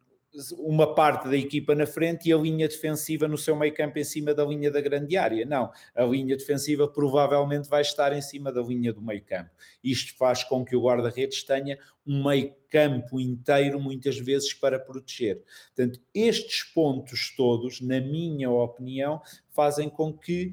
uma 0.59 0.95
parte 0.95 1.29
da 1.29 1.37
equipa 1.37 1.75
na 1.75 1.87
frente 1.87 2.29
e 2.29 2.33
a 2.33 2.37
linha 2.37 2.69
defensiva 2.69 3.27
no 3.27 3.39
seu 3.39 3.57
meio 3.57 3.73
campo 3.75 3.99
em 3.99 4.05
cima 4.05 4.35
da 4.35 4.45
linha 4.45 4.71
da 4.71 4.81
grande 4.81 5.17
área. 5.17 5.45
Não, 5.47 5.71
a 5.95 6.05
linha 6.05 6.37
defensiva 6.37 6.87
provavelmente 6.87 7.69
vai 7.69 7.83
estar 7.83 8.13
em 8.13 8.21
cima 8.21 8.53
da 8.53 8.61
linha 8.61 8.93
do 8.93 9.01
meio 9.01 9.25
campo. 9.25 9.51
Isto 9.83 10.17
faz 10.17 10.45
com 10.45 10.65
que 10.65 10.77
o 10.77 10.83
guarda-redes 10.83 11.43
tenha 11.43 11.79
um 12.07 12.25
meio 12.25 12.55
campo 12.71 13.21
inteiro, 13.21 13.81
muitas 13.81 14.19
vezes, 14.19 14.53
para 14.53 14.79
proteger. 14.79 15.43
Portanto, 15.75 16.01
estes 16.15 16.63
pontos 16.63 17.35
todos, 17.37 17.81
na 17.81 18.01
minha 18.01 18.51
opinião, 18.51 19.21
fazem 19.51 19.89
com 19.89 20.13
que 20.13 20.53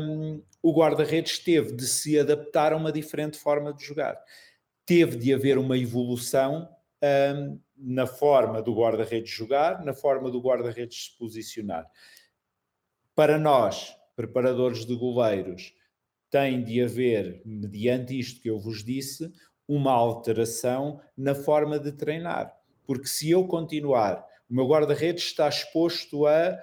um, 0.00 0.42
o 0.62 0.72
guarda-redes 0.72 1.38
teve 1.38 1.72
de 1.72 1.86
se 1.86 2.18
adaptar 2.18 2.72
a 2.72 2.76
uma 2.76 2.90
diferente 2.90 3.38
forma 3.38 3.72
de 3.72 3.84
jogar. 3.84 4.18
Teve 4.86 5.16
de 5.16 5.32
haver 5.32 5.58
uma 5.58 5.76
evolução 5.76 6.68
um, 7.02 7.60
na 7.76 8.06
forma 8.06 8.62
do 8.62 8.74
guarda-redes 8.74 9.30
jogar, 9.30 9.84
na 9.84 9.94
forma 9.94 10.30
do 10.30 10.40
guarda-redes 10.40 11.06
se 11.06 11.18
posicionar. 11.18 11.86
Para 13.14 13.38
nós, 13.38 13.94
preparadores 14.14 14.84
de 14.84 14.94
goleiros, 14.94 15.74
tem 16.30 16.62
de 16.62 16.82
haver, 16.82 17.42
mediante 17.44 18.18
isto 18.18 18.40
que 18.40 18.48
eu 18.48 18.58
vos 18.58 18.84
disse, 18.84 19.32
uma 19.66 19.92
alteração 19.92 21.00
na 21.16 21.34
forma 21.34 21.78
de 21.78 21.92
treinar. 21.92 22.54
Porque 22.86 23.06
se 23.06 23.30
eu 23.30 23.46
continuar, 23.46 24.24
o 24.48 24.54
meu 24.54 24.66
guarda-redes 24.66 25.24
está 25.24 25.48
exposto 25.48 26.26
a 26.26 26.58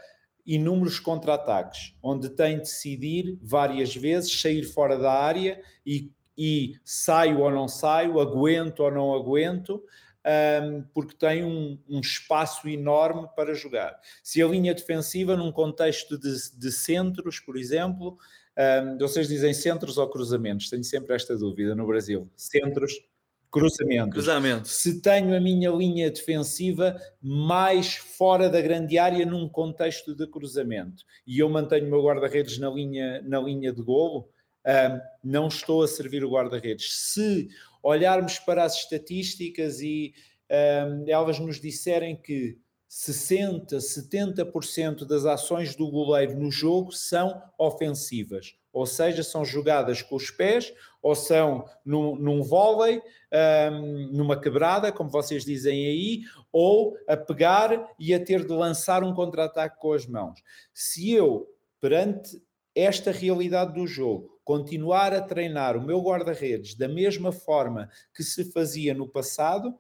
inúmeros 0.46 1.00
contra-ataques, 1.00 1.94
onde 2.02 2.30
tem 2.30 2.56
de 2.56 2.62
decidir 2.62 3.38
várias 3.42 3.96
vezes 3.96 4.40
sair 4.40 4.64
fora 4.64 4.98
da 4.98 5.12
área 5.12 5.62
e, 5.86 6.12
e 6.38 6.76
saio 6.84 7.40
ou 7.40 7.52
não 7.52 7.68
saio, 7.68 8.20
aguento 8.20 8.80
ou 8.80 8.92
não 8.92 9.14
aguento, 9.14 9.84
um, 10.28 10.84
porque 10.94 11.16
tem 11.16 11.46
um, 11.46 11.80
um, 11.88 12.02
espaço 12.02 12.68
enorme 12.68 13.28
para 13.36 13.54
jogar. 13.54 13.98
Se 14.22 14.42
a 14.44 14.48
linha 14.48 14.74
defensiva, 14.74 15.38
num 15.38 15.52
contexto 15.52 16.18
de, 16.18 16.34
de 16.58 16.72
centros, 16.72 17.40
por 17.40 17.58
exemplo, 17.58 18.18
um, 18.58 18.98
vocês 18.98 19.28
dizem 19.28 19.54
centros 19.54 19.98
ou 19.98 20.10
cruzamentos? 20.10 20.70
Tenho 20.70 20.84
sempre 20.84 21.16
esta 21.16 21.38
dúvida 21.38 21.74
no 21.74 21.88
Brasil. 21.88 22.30
Centros, 22.36 22.94
cruzamentos. 23.50 24.14
Cruzamento. 24.14 24.68
Se 24.68 25.02
tenho 25.02 25.36
a 25.36 25.40
minha 25.40 25.70
linha 25.70 26.12
defensiva 26.12 27.00
mais 27.22 27.96
fora 27.96 28.50
da 28.50 28.60
grande 28.60 28.98
área 28.98 29.26
num 29.26 29.48
contexto 29.48 30.14
de 30.14 30.28
cruzamento 30.28 31.04
e 31.26 31.40
eu 31.40 31.50
mantenho 31.50 31.88
o 31.88 31.90
meu 31.90 32.04
guarda-redes 32.04 32.58
na 32.58 32.70
linha, 32.70 33.22
na 33.22 33.40
linha 33.40 33.72
de 33.72 33.82
golo, 33.82 34.30
um, 34.68 35.00
não 35.24 35.48
estou 35.48 35.82
a 35.82 35.88
servir 35.88 36.26
o 36.26 36.30
guarda-redes. 36.30 36.94
Se 36.94 37.48
olharmos 37.82 38.40
para 38.40 38.64
as 38.64 38.76
estatísticas 38.76 39.82
e 39.82 40.14
um, 40.50 41.06
elas 41.08 41.40
nos 41.40 41.60
disserem 41.60 42.16
que 42.16 42.58
60, 42.88 43.78
70% 43.78 45.06
das 45.06 45.26
ações 45.26 45.76
do 45.76 45.90
goleiro 45.92 46.40
no 46.40 46.50
jogo 46.50 46.92
são 46.94 47.42
ofensivas, 47.58 48.56
ou 48.72 48.86
seja, 48.86 49.24
são 49.24 49.44
jogadas 49.44 50.02
com 50.02 50.16
os 50.16 50.32
pés, 50.32 50.74
ou 51.02 51.14
são 51.14 51.66
num, 51.84 52.16
num 52.16 52.42
vôlei, 52.42 53.02
um, 53.72 54.12
numa 54.14 54.40
quebrada, 54.40 54.92
como 54.92 55.10
vocês 55.10 55.44
dizem 55.44 55.86
aí, 55.86 56.22
ou 56.52 56.98
a 57.08 57.18
pegar 57.18 57.94
e 58.00 58.14
a 58.14 58.24
ter 58.24 58.46
de 58.46 58.54
lançar 58.54 59.04
um 59.04 59.14
contra-ataque 59.14 59.80
com 59.80 59.92
as 59.92 60.06
mãos. 60.06 60.42
Se 60.74 61.12
eu, 61.12 61.46
perante 61.82 62.42
esta 62.74 63.12
realidade 63.12 63.74
do 63.74 63.86
jogo, 63.86 64.37
continuar 64.48 65.14
a 65.14 65.22
treinar 65.22 65.76
o 65.76 65.82
meu 65.82 66.00
guarda-redes 66.00 66.74
da 66.74 66.88
mesma 66.88 67.34
forma 67.34 67.90
que 68.16 68.24
se 68.24 68.50
fazia 68.50 68.94
no 68.94 69.06
passado, 69.06 69.78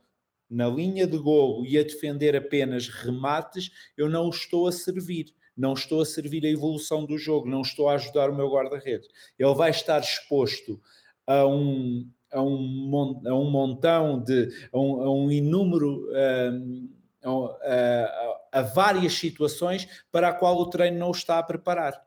na 0.50 0.67
linha 0.67 1.07
de 1.07 1.17
golo 1.17 1.65
e 1.65 1.77
a 1.77 1.83
defender 1.83 2.36
apenas 2.36 2.89
remates, 2.89 3.71
eu 3.95 4.09
não 4.09 4.25
o 4.25 4.29
estou 4.29 4.67
a 4.67 4.71
servir. 4.74 5.33
Não 5.55 5.74
estou 5.74 6.01
a 6.01 6.05
servir 6.05 6.45
a 6.45 6.50
evolução 6.50 7.05
do 7.05 7.17
jogo, 7.17 7.50
não 7.50 7.62
estou 7.62 7.88
a 7.88 7.93
ajudar 7.93 8.29
o 8.29 8.36
meu 8.36 8.50
guarda-redes. 8.50 9.07
Ele 9.39 9.55
vai 9.55 9.71
estar 9.71 10.01
exposto 10.01 10.81
a 11.25 11.47
um, 11.47 12.07
a 12.29 12.43
um, 12.43 13.21
a 13.25 13.33
um 13.33 13.50
montão 13.50 14.21
de. 14.21 14.50
a 14.71 14.77
um, 14.77 15.01
a 15.01 15.15
um 15.15 15.31
inúmero. 15.31 16.07
Um, 16.43 16.89
a, 17.24 18.59
a, 18.59 18.62
várias 18.62 19.13
situações 19.13 19.88
para 20.12 20.29
a 20.29 20.33
qual 20.33 20.57
o 20.57 20.69
treino 20.69 21.00
não 21.00 21.12
está 21.12 21.39
a 21.39 21.43
preparar, 21.43 22.00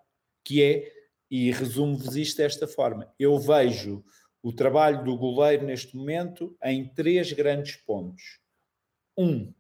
que 0.43 0.63
é, 0.63 1.00
e 1.31 1.51
resumo-vos 1.53 2.17
isto 2.17 2.39
desta 2.39 2.67
forma, 2.67 3.13
eu 3.19 3.39
vejo 3.39 4.05
o 4.43 4.53
trabalho 4.53 5.05
do 5.05 5.17
goleiro 5.17 5.65
neste 5.65 5.97
momento 5.97 6.57
em 6.63 6.89
três 6.93 7.33
grandes 7.33 7.77
pontos. 7.77 8.41
Um, 9.17 9.53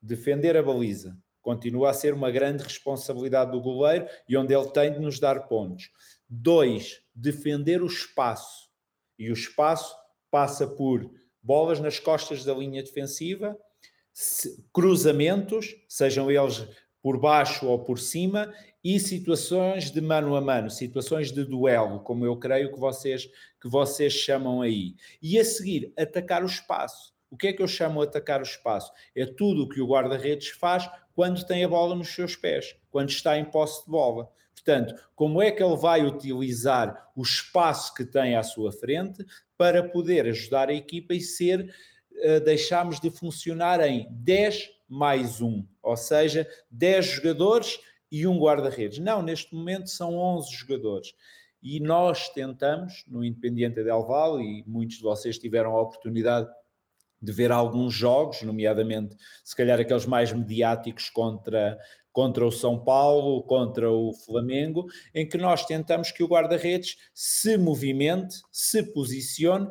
defender 0.00 0.56
a 0.56 0.62
baliza. 0.62 1.18
Continua 1.42 1.90
a 1.90 1.94
ser 1.94 2.14
uma 2.14 2.30
grande 2.30 2.62
responsabilidade 2.62 3.52
do 3.52 3.60
goleiro 3.60 4.06
e 4.28 4.36
onde 4.36 4.54
ele 4.54 4.70
tem 4.70 4.92
de 4.92 5.00
nos 5.00 5.18
dar 5.18 5.48
pontos. 5.48 5.90
Dois, 6.28 7.02
defender 7.14 7.82
o 7.82 7.86
espaço. 7.86 8.68
E 9.18 9.30
o 9.30 9.32
espaço 9.32 9.96
passa 10.30 10.66
por 10.66 11.10
bolas 11.42 11.80
nas 11.80 11.98
costas 11.98 12.44
da 12.44 12.54
linha 12.54 12.82
defensiva, 12.82 13.58
cruzamentos, 14.72 15.74
sejam 15.88 16.30
eles 16.30 16.66
por 17.02 17.18
baixo 17.18 17.66
ou 17.66 17.78
por 17.82 17.98
cima, 17.98 18.52
e 18.82 18.98
situações 19.00 19.90
de 19.90 20.00
mano 20.00 20.36
a 20.36 20.40
mano, 20.40 20.70
situações 20.70 21.32
de 21.32 21.44
duelo, 21.44 22.00
como 22.00 22.24
eu 22.24 22.36
creio 22.36 22.72
que 22.72 22.78
vocês, 22.78 23.28
que 23.60 23.68
vocês 23.68 24.12
chamam 24.12 24.62
aí. 24.62 24.94
E 25.20 25.38
a 25.38 25.44
seguir, 25.44 25.92
atacar 25.98 26.42
o 26.42 26.46
espaço. 26.46 27.12
O 27.30 27.36
que 27.36 27.48
é 27.48 27.52
que 27.52 27.62
eu 27.62 27.68
chamo 27.68 28.00
de 28.00 28.08
atacar 28.08 28.40
o 28.40 28.44
espaço? 28.44 28.92
É 29.14 29.26
tudo 29.26 29.64
o 29.64 29.68
que 29.68 29.80
o 29.80 29.86
guarda-redes 29.86 30.48
faz 30.48 30.88
quando 31.14 31.44
tem 31.44 31.64
a 31.64 31.68
bola 31.68 31.94
nos 31.94 32.08
seus 32.08 32.36
pés, 32.36 32.76
quando 32.90 33.10
está 33.10 33.36
em 33.36 33.44
posse 33.44 33.84
de 33.84 33.90
bola. 33.90 34.30
Portanto, 34.54 34.94
como 35.14 35.42
é 35.42 35.50
que 35.50 35.62
ele 35.62 35.76
vai 35.76 36.04
utilizar 36.04 37.10
o 37.14 37.22
espaço 37.22 37.92
que 37.94 38.04
tem 38.04 38.36
à 38.36 38.42
sua 38.42 38.72
frente 38.72 39.24
para 39.56 39.82
poder 39.82 40.26
ajudar 40.26 40.68
a 40.68 40.74
equipa 40.74 41.14
e 41.14 41.20
ser, 41.20 41.74
uh, 42.12 42.40
deixarmos 42.44 43.00
de 43.00 43.10
funcionar 43.10 43.80
em 43.80 44.06
10 44.10 44.70
mais 44.88 45.40
1, 45.40 45.66
ou 45.82 45.96
seja, 45.96 46.48
10 46.70 47.06
jogadores 47.06 47.78
e 48.10 48.26
um 48.26 48.38
guarda-redes. 48.38 48.98
Não, 48.98 49.22
neste 49.22 49.54
momento 49.54 49.90
são 49.90 50.14
11 50.14 50.50
jogadores. 50.54 51.14
E 51.62 51.80
nós 51.80 52.28
tentamos, 52.28 53.04
no 53.06 53.24
Independiente 53.24 53.82
Del 53.82 54.06
Valle, 54.06 54.44
e 54.44 54.64
muitos 54.66 54.96
de 54.96 55.02
vocês 55.02 55.38
tiveram 55.38 55.74
a 55.74 55.82
oportunidade 55.82 56.48
de 57.20 57.32
ver 57.32 57.50
alguns 57.50 57.92
jogos, 57.92 58.42
nomeadamente, 58.42 59.16
se 59.42 59.56
calhar 59.56 59.80
aqueles 59.80 60.06
mais 60.06 60.32
mediáticos 60.32 61.10
contra, 61.10 61.76
contra 62.12 62.46
o 62.46 62.52
São 62.52 62.78
Paulo, 62.78 63.42
contra 63.42 63.90
o 63.90 64.12
Flamengo, 64.12 64.86
em 65.12 65.28
que 65.28 65.36
nós 65.36 65.66
tentamos 65.66 66.12
que 66.12 66.22
o 66.22 66.28
guarda-redes 66.28 66.96
se 67.12 67.58
movimente, 67.58 68.36
se 68.52 68.84
posicione 68.84 69.68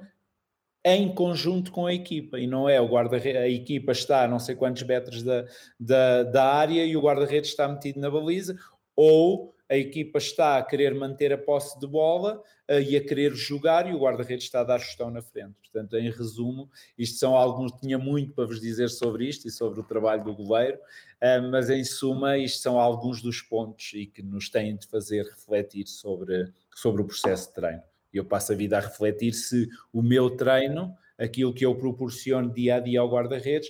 em 0.95 1.13
conjunto 1.13 1.71
com 1.71 1.85
a 1.85 1.93
equipa, 1.93 2.39
e 2.39 2.47
não 2.47 2.69
é 2.69 2.79
o 2.79 2.87
guarda 2.87 3.17
a 3.17 3.49
equipa 3.49 3.91
está 3.91 4.23
a 4.23 4.27
não 4.27 4.39
sei 4.39 4.55
quantos 4.55 4.83
metros 4.83 5.21
da, 5.21 5.45
da, 5.77 6.23
da 6.23 6.45
área 6.45 6.85
e 6.85 6.95
o 6.95 7.01
guarda-redes 7.01 7.49
está 7.49 7.67
metido 7.67 7.99
na 7.99 8.09
baliza, 8.09 8.57
ou 8.95 9.53
a 9.69 9.75
equipa 9.75 10.17
está 10.17 10.57
a 10.57 10.63
querer 10.63 10.95
manter 10.95 11.33
a 11.33 11.37
posse 11.37 11.77
de 11.77 11.85
bola 11.85 12.41
uh, 12.69 12.79
e 12.79 12.95
a 12.95 13.03
querer 13.03 13.35
jogar 13.35 13.89
e 13.89 13.93
o 13.93 13.99
guarda-redes 13.99 14.45
está 14.45 14.61
a 14.61 14.63
dar 14.63 14.79
gestão 14.79 15.11
na 15.11 15.21
frente. 15.21 15.55
Portanto, 15.61 15.97
em 15.97 16.09
resumo, 16.09 16.69
isto 16.97 17.19
são 17.19 17.35
alguns, 17.35 17.73
tinha 17.73 17.97
muito 17.97 18.33
para 18.33 18.45
vos 18.45 18.61
dizer 18.61 18.89
sobre 18.89 19.27
isto 19.27 19.45
e 19.45 19.51
sobre 19.51 19.81
o 19.81 19.83
trabalho 19.83 20.23
do 20.23 20.33
goleiro, 20.33 20.77
uh, 20.77 21.51
mas 21.51 21.69
em 21.69 21.83
suma, 21.83 22.37
isto 22.37 22.61
são 22.61 22.79
alguns 22.79 23.21
dos 23.21 23.41
pontos 23.41 23.91
e 23.93 24.05
que 24.05 24.23
nos 24.23 24.49
têm 24.49 24.77
de 24.77 24.87
fazer 24.87 25.25
refletir 25.25 25.85
sobre, 25.85 26.49
sobre 26.73 27.01
o 27.01 27.05
processo 27.05 27.49
de 27.49 27.55
treino 27.55 27.83
eu 28.17 28.25
passo 28.25 28.53
a 28.53 28.55
vida 28.55 28.77
a 28.77 28.81
refletir 28.81 29.33
se 29.33 29.69
o 29.91 30.01
meu 30.01 30.29
treino, 30.29 30.95
aquilo 31.17 31.53
que 31.53 31.65
eu 31.65 31.75
proporciono 31.75 32.53
dia 32.53 32.75
a 32.75 32.79
dia 32.79 32.99
ao 32.99 33.09
guarda-redes, 33.09 33.69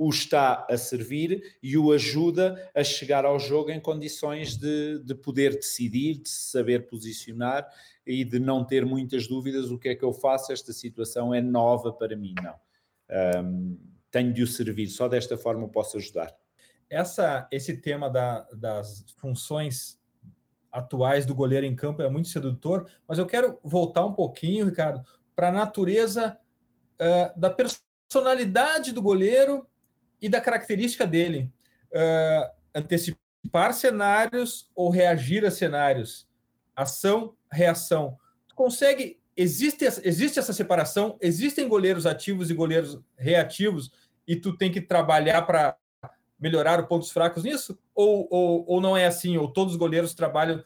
o 0.00 0.08
está 0.08 0.66
a 0.70 0.78
servir 0.78 1.58
e 1.62 1.76
o 1.76 1.92
ajuda 1.92 2.70
a 2.74 2.82
chegar 2.82 3.26
ao 3.26 3.38
jogo 3.38 3.70
em 3.70 3.78
condições 3.78 4.56
de, 4.56 4.98
de 5.00 5.14
poder 5.14 5.54
decidir, 5.54 6.22
de 6.22 6.28
se 6.30 6.50
saber 6.50 6.86
posicionar 6.86 7.68
e 8.06 8.24
de 8.24 8.38
não 8.38 8.64
ter 8.64 8.86
muitas 8.86 9.26
dúvidas 9.26 9.70
o 9.70 9.78
que 9.78 9.90
é 9.90 9.94
que 9.94 10.02
eu 10.02 10.14
faço, 10.14 10.52
esta 10.52 10.72
situação 10.72 11.34
é 11.34 11.42
nova 11.42 11.92
para 11.92 12.16
mim, 12.16 12.34
não. 12.42 12.54
Um, 13.44 13.78
tenho 14.10 14.32
de 14.32 14.42
o 14.42 14.46
servir, 14.46 14.88
só 14.88 15.06
desta 15.06 15.36
forma 15.36 15.68
posso 15.68 15.98
ajudar. 15.98 16.34
Essa, 16.88 17.46
esse 17.52 17.76
tema 17.76 18.08
da, 18.08 18.48
das 18.54 19.04
funções 19.18 19.99
atuais 20.72 21.26
do 21.26 21.34
goleiro 21.34 21.66
em 21.66 21.74
campo 21.74 22.02
é 22.02 22.08
muito 22.08 22.28
sedutor, 22.28 22.88
mas 23.06 23.18
eu 23.18 23.26
quero 23.26 23.58
voltar 23.62 24.04
um 24.04 24.12
pouquinho, 24.12 24.66
Ricardo, 24.66 25.04
para 25.34 25.48
a 25.48 25.52
natureza 25.52 26.38
uh, 27.00 27.38
da 27.38 27.50
personalidade 27.50 28.92
do 28.92 29.02
goleiro 29.02 29.66
e 30.20 30.28
da 30.28 30.40
característica 30.40 31.06
dele. 31.06 31.50
Uh, 31.92 32.50
antecipar 32.74 33.72
cenários 33.72 34.70
ou 34.74 34.90
reagir 34.90 35.44
a 35.44 35.50
cenários. 35.50 36.28
Ação, 36.74 37.34
reação. 37.50 38.16
Tu 38.48 38.54
consegue. 38.54 39.18
Existe, 39.36 39.86
existe 40.04 40.38
essa 40.38 40.52
separação? 40.52 41.16
Existem 41.20 41.66
goleiros 41.66 42.04
ativos 42.04 42.50
e 42.50 42.54
goleiros 42.54 43.00
reativos, 43.16 43.90
e 44.26 44.36
tu 44.36 44.56
tem 44.56 44.70
que 44.70 44.80
trabalhar 44.80 45.42
para 45.42 45.76
melhorar 46.40 46.80
os 46.80 46.86
pontos 46.86 47.10
fracos 47.10 47.44
nisso? 47.44 47.78
Ou, 47.94 48.26
ou, 48.30 48.64
ou 48.66 48.80
não 48.80 48.96
é 48.96 49.06
assim? 49.06 49.36
Ou 49.36 49.48
todos 49.48 49.74
os 49.74 49.78
goleiros 49.78 50.14
trabalham 50.14 50.62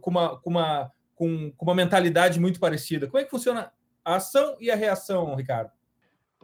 com 0.00 0.10
uma, 0.10 0.40
com, 0.40 0.50
uma, 0.50 0.92
com, 1.14 1.52
com 1.52 1.64
uma 1.64 1.74
mentalidade 1.74 2.38
muito 2.38 2.60
parecida? 2.60 3.06
Como 3.06 3.18
é 3.18 3.24
que 3.24 3.30
funciona 3.30 3.72
a 4.04 4.16
ação 4.16 4.56
e 4.60 4.70
a 4.70 4.76
reação, 4.76 5.34
Ricardo? 5.34 5.70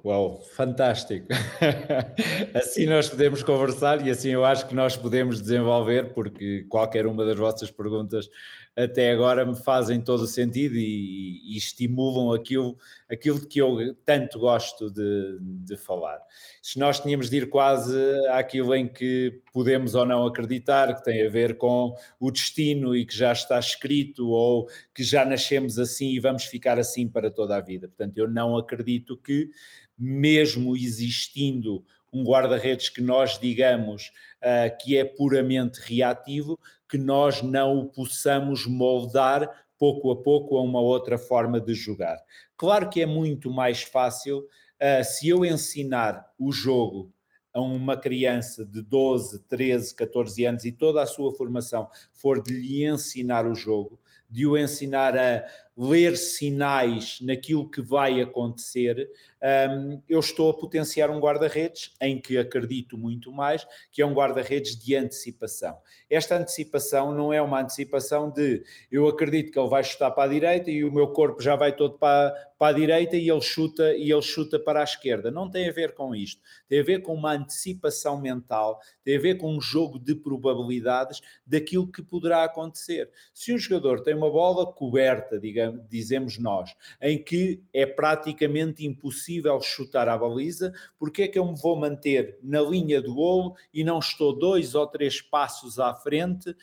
Uau, 0.04 0.42
fantástico! 0.56 1.28
assim 2.54 2.86
nós 2.86 3.08
podemos 3.08 3.40
conversar 3.44 4.04
e 4.04 4.10
assim 4.10 4.30
eu 4.30 4.44
acho 4.44 4.66
que 4.66 4.74
nós 4.74 4.96
podemos 4.96 5.40
desenvolver, 5.40 6.12
porque 6.12 6.66
qualquer 6.68 7.06
uma 7.06 7.24
das 7.24 7.38
vossas 7.38 7.70
perguntas 7.70 8.28
até 8.76 9.12
agora 9.12 9.44
me 9.44 9.54
fazem 9.54 10.00
todo 10.00 10.22
o 10.22 10.26
sentido 10.26 10.76
e, 10.76 11.54
e 11.54 11.56
estimulam 11.56 12.32
aquilo, 12.32 12.78
aquilo 13.10 13.46
que 13.46 13.58
eu 13.58 13.94
tanto 14.04 14.38
gosto 14.38 14.90
de, 14.90 15.38
de 15.40 15.76
falar. 15.76 16.18
Se 16.62 16.78
nós 16.78 16.98
tínhamos 16.98 17.28
de 17.28 17.36
ir 17.36 17.50
quase 17.50 17.94
àquilo 18.30 18.74
em 18.74 18.88
que 18.88 19.40
podemos 19.52 19.94
ou 19.94 20.06
não 20.06 20.26
acreditar, 20.26 20.94
que 20.94 21.04
tem 21.04 21.26
a 21.26 21.30
ver 21.30 21.58
com 21.58 21.94
o 22.18 22.30
destino 22.30 22.96
e 22.96 23.04
que 23.04 23.16
já 23.16 23.32
está 23.32 23.58
escrito, 23.58 24.28
ou 24.28 24.68
que 24.94 25.02
já 25.02 25.24
nascemos 25.24 25.78
assim 25.78 26.10
e 26.10 26.20
vamos 26.20 26.44
ficar 26.44 26.78
assim 26.78 27.06
para 27.06 27.30
toda 27.30 27.56
a 27.56 27.60
vida. 27.60 27.88
Portanto, 27.88 28.16
eu 28.16 28.28
não 28.28 28.56
acredito 28.56 29.16
que 29.16 29.50
mesmo 29.98 30.76
existindo 30.76 31.84
um 32.12 32.24
guarda-redes 32.24 32.90
que 32.90 33.00
nós 33.00 33.38
digamos 33.38 34.12
uh, 34.42 34.76
que 34.78 34.98
é 34.98 35.04
puramente 35.04 35.80
reativo, 35.80 36.58
que 36.92 36.98
nós 36.98 37.40
não 37.40 37.78
o 37.78 37.86
possamos 37.86 38.66
moldar 38.66 39.48
pouco 39.78 40.10
a 40.10 40.22
pouco 40.22 40.58
a 40.58 40.62
uma 40.62 40.78
outra 40.78 41.16
forma 41.16 41.58
de 41.58 41.72
jogar. 41.72 42.18
Claro 42.54 42.90
que 42.90 43.00
é 43.00 43.06
muito 43.06 43.50
mais 43.50 43.82
fácil 43.82 44.40
uh, 44.40 45.02
se 45.02 45.26
eu 45.26 45.42
ensinar 45.42 46.22
o 46.38 46.52
jogo 46.52 47.10
a 47.50 47.62
uma 47.62 47.96
criança 47.96 48.62
de 48.62 48.82
12, 48.82 49.42
13, 49.44 49.94
14 49.94 50.44
anos 50.44 50.64
e 50.66 50.72
toda 50.72 51.00
a 51.00 51.06
sua 51.06 51.34
formação 51.34 51.88
for 52.12 52.42
de 52.42 52.52
lhe 52.52 52.84
ensinar 52.84 53.46
o 53.46 53.54
jogo, 53.54 53.98
de 54.28 54.46
o 54.46 54.58
ensinar 54.58 55.16
a 55.16 55.46
ler 55.76 56.16
sinais 56.16 57.18
naquilo 57.20 57.68
que 57.68 57.80
vai 57.80 58.20
acontecer, 58.20 59.08
um, 59.42 60.00
eu 60.08 60.20
estou 60.20 60.50
a 60.50 60.54
potenciar 60.54 61.10
um 61.10 61.18
guarda-redes 61.18 61.92
em 62.00 62.20
que 62.20 62.38
acredito 62.38 62.96
muito 62.96 63.32
mais, 63.32 63.66
que 63.90 64.00
é 64.00 64.06
um 64.06 64.14
guarda-redes 64.14 64.76
de 64.76 64.94
antecipação. 64.94 65.76
Esta 66.08 66.36
antecipação 66.36 67.12
não 67.12 67.32
é 67.32 67.42
uma 67.42 67.60
antecipação 67.60 68.30
de 68.30 68.62
eu 68.90 69.08
acredito 69.08 69.50
que 69.50 69.58
ele 69.58 69.68
vai 69.68 69.82
chutar 69.82 70.12
para 70.12 70.24
a 70.24 70.32
direita 70.32 70.70
e 70.70 70.84
o 70.84 70.92
meu 70.92 71.08
corpo 71.08 71.42
já 71.42 71.56
vai 71.56 71.74
todo 71.74 71.98
para, 71.98 72.30
para 72.56 72.68
a 72.68 72.78
direita 72.78 73.16
e 73.16 73.28
ele 73.28 73.40
chuta 73.40 73.92
e 73.96 74.12
ele 74.12 74.22
chuta 74.22 74.60
para 74.60 74.80
a 74.80 74.84
esquerda. 74.84 75.30
Não 75.30 75.50
tem 75.50 75.68
a 75.68 75.72
ver 75.72 75.94
com 75.94 76.14
isto. 76.14 76.40
Tem 76.68 76.78
a 76.78 76.84
ver 76.84 77.02
com 77.02 77.12
uma 77.12 77.32
antecipação 77.32 78.20
mental, 78.20 78.78
tem 79.02 79.16
a 79.16 79.20
ver 79.20 79.36
com 79.36 79.56
um 79.56 79.60
jogo 79.60 79.98
de 79.98 80.14
probabilidades 80.14 81.20
daquilo 81.44 81.90
que 81.90 82.02
poderá 82.02 82.44
acontecer. 82.44 83.10
Se 83.34 83.52
um 83.52 83.58
jogador 83.58 84.02
tem 84.02 84.14
uma 84.14 84.30
bola 84.30 84.72
coberta, 84.72 85.40
digamos, 85.40 85.61
dizemos 85.88 86.38
nós, 86.38 86.74
em 87.00 87.22
que 87.22 87.62
é 87.72 87.86
praticamente 87.86 88.86
impossível 88.86 89.12
possível 89.12 89.60
chutar 89.60 90.08
à 90.08 90.16
baliza, 90.16 90.72
porque 90.98 91.22
é 91.22 91.28
que 91.28 91.38
eu 91.38 91.46
me 91.46 91.58
vou 91.58 91.76
manter 91.76 92.38
na 92.42 92.60
linha 92.60 93.00
do 93.00 93.14
golo 93.14 93.54
e 93.72 93.84
não 93.84 93.98
estou 93.98 94.36
dois 94.36 94.74
ou 94.74 94.86
três 94.86 95.20
passos 95.20 95.78
à 95.78 95.94
frente, 95.94 96.54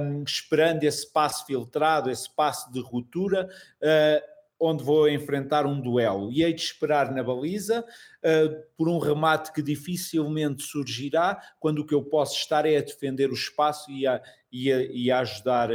um, 0.00 0.22
esperando 0.22 0.84
esse 0.84 1.10
passo 1.10 1.46
filtrado, 1.46 2.10
esse 2.10 2.28
passo 2.34 2.72
de 2.72 2.80
ruptura, 2.80 3.48
uh, 3.80 4.34
onde 4.60 4.84
vou 4.84 5.08
enfrentar 5.08 5.66
um 5.66 5.80
duelo. 5.80 6.32
E 6.32 6.42
hei 6.42 6.52
de 6.52 6.62
esperar 6.62 7.12
na 7.12 7.22
baliza 7.22 7.80
uh, 7.80 8.64
por 8.76 8.88
um 8.88 8.98
remate 8.98 9.52
que 9.52 9.62
dificilmente 9.62 10.62
surgirá, 10.62 11.40
quando 11.58 11.80
o 11.80 11.86
que 11.86 11.94
eu 11.94 12.02
posso 12.02 12.36
estar 12.36 12.66
é 12.66 12.76
a 12.76 12.82
defender 12.82 13.30
o 13.30 13.34
espaço 13.34 13.90
e 13.90 14.06
a, 14.06 14.22
e 14.50 14.72
a, 14.72 14.82
e 14.84 15.10
a 15.10 15.18
ajudar 15.20 15.70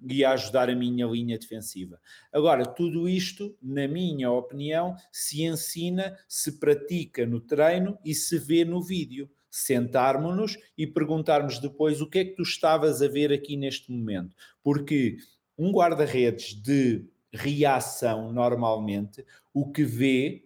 e 0.00 0.24
a 0.24 0.32
ajudar 0.32 0.68
a 0.68 0.74
minha 0.74 1.06
linha 1.06 1.38
defensiva. 1.38 2.00
Agora, 2.32 2.66
tudo 2.66 3.08
isto, 3.08 3.56
na 3.62 3.88
minha 3.88 4.30
opinião, 4.30 4.94
se 5.12 5.42
ensina, 5.42 6.16
se 6.28 6.58
pratica 6.58 7.26
no 7.26 7.40
treino 7.40 7.98
e 8.04 8.14
se 8.14 8.38
vê 8.38 8.64
no 8.64 8.82
vídeo. 8.82 9.30
Sentarmos-nos 9.50 10.58
e 10.76 10.86
perguntarmos 10.86 11.58
depois 11.60 12.00
o 12.00 12.10
que 12.10 12.18
é 12.18 12.24
que 12.24 12.34
tu 12.34 12.42
estavas 12.42 13.00
a 13.00 13.08
ver 13.08 13.32
aqui 13.32 13.56
neste 13.56 13.92
momento. 13.92 14.34
Porque 14.62 15.18
um 15.56 15.70
guarda-redes 15.70 16.54
de 16.54 17.06
reação, 17.32 18.32
normalmente, 18.32 19.24
o 19.52 19.70
que 19.70 19.84
vê 19.84 20.44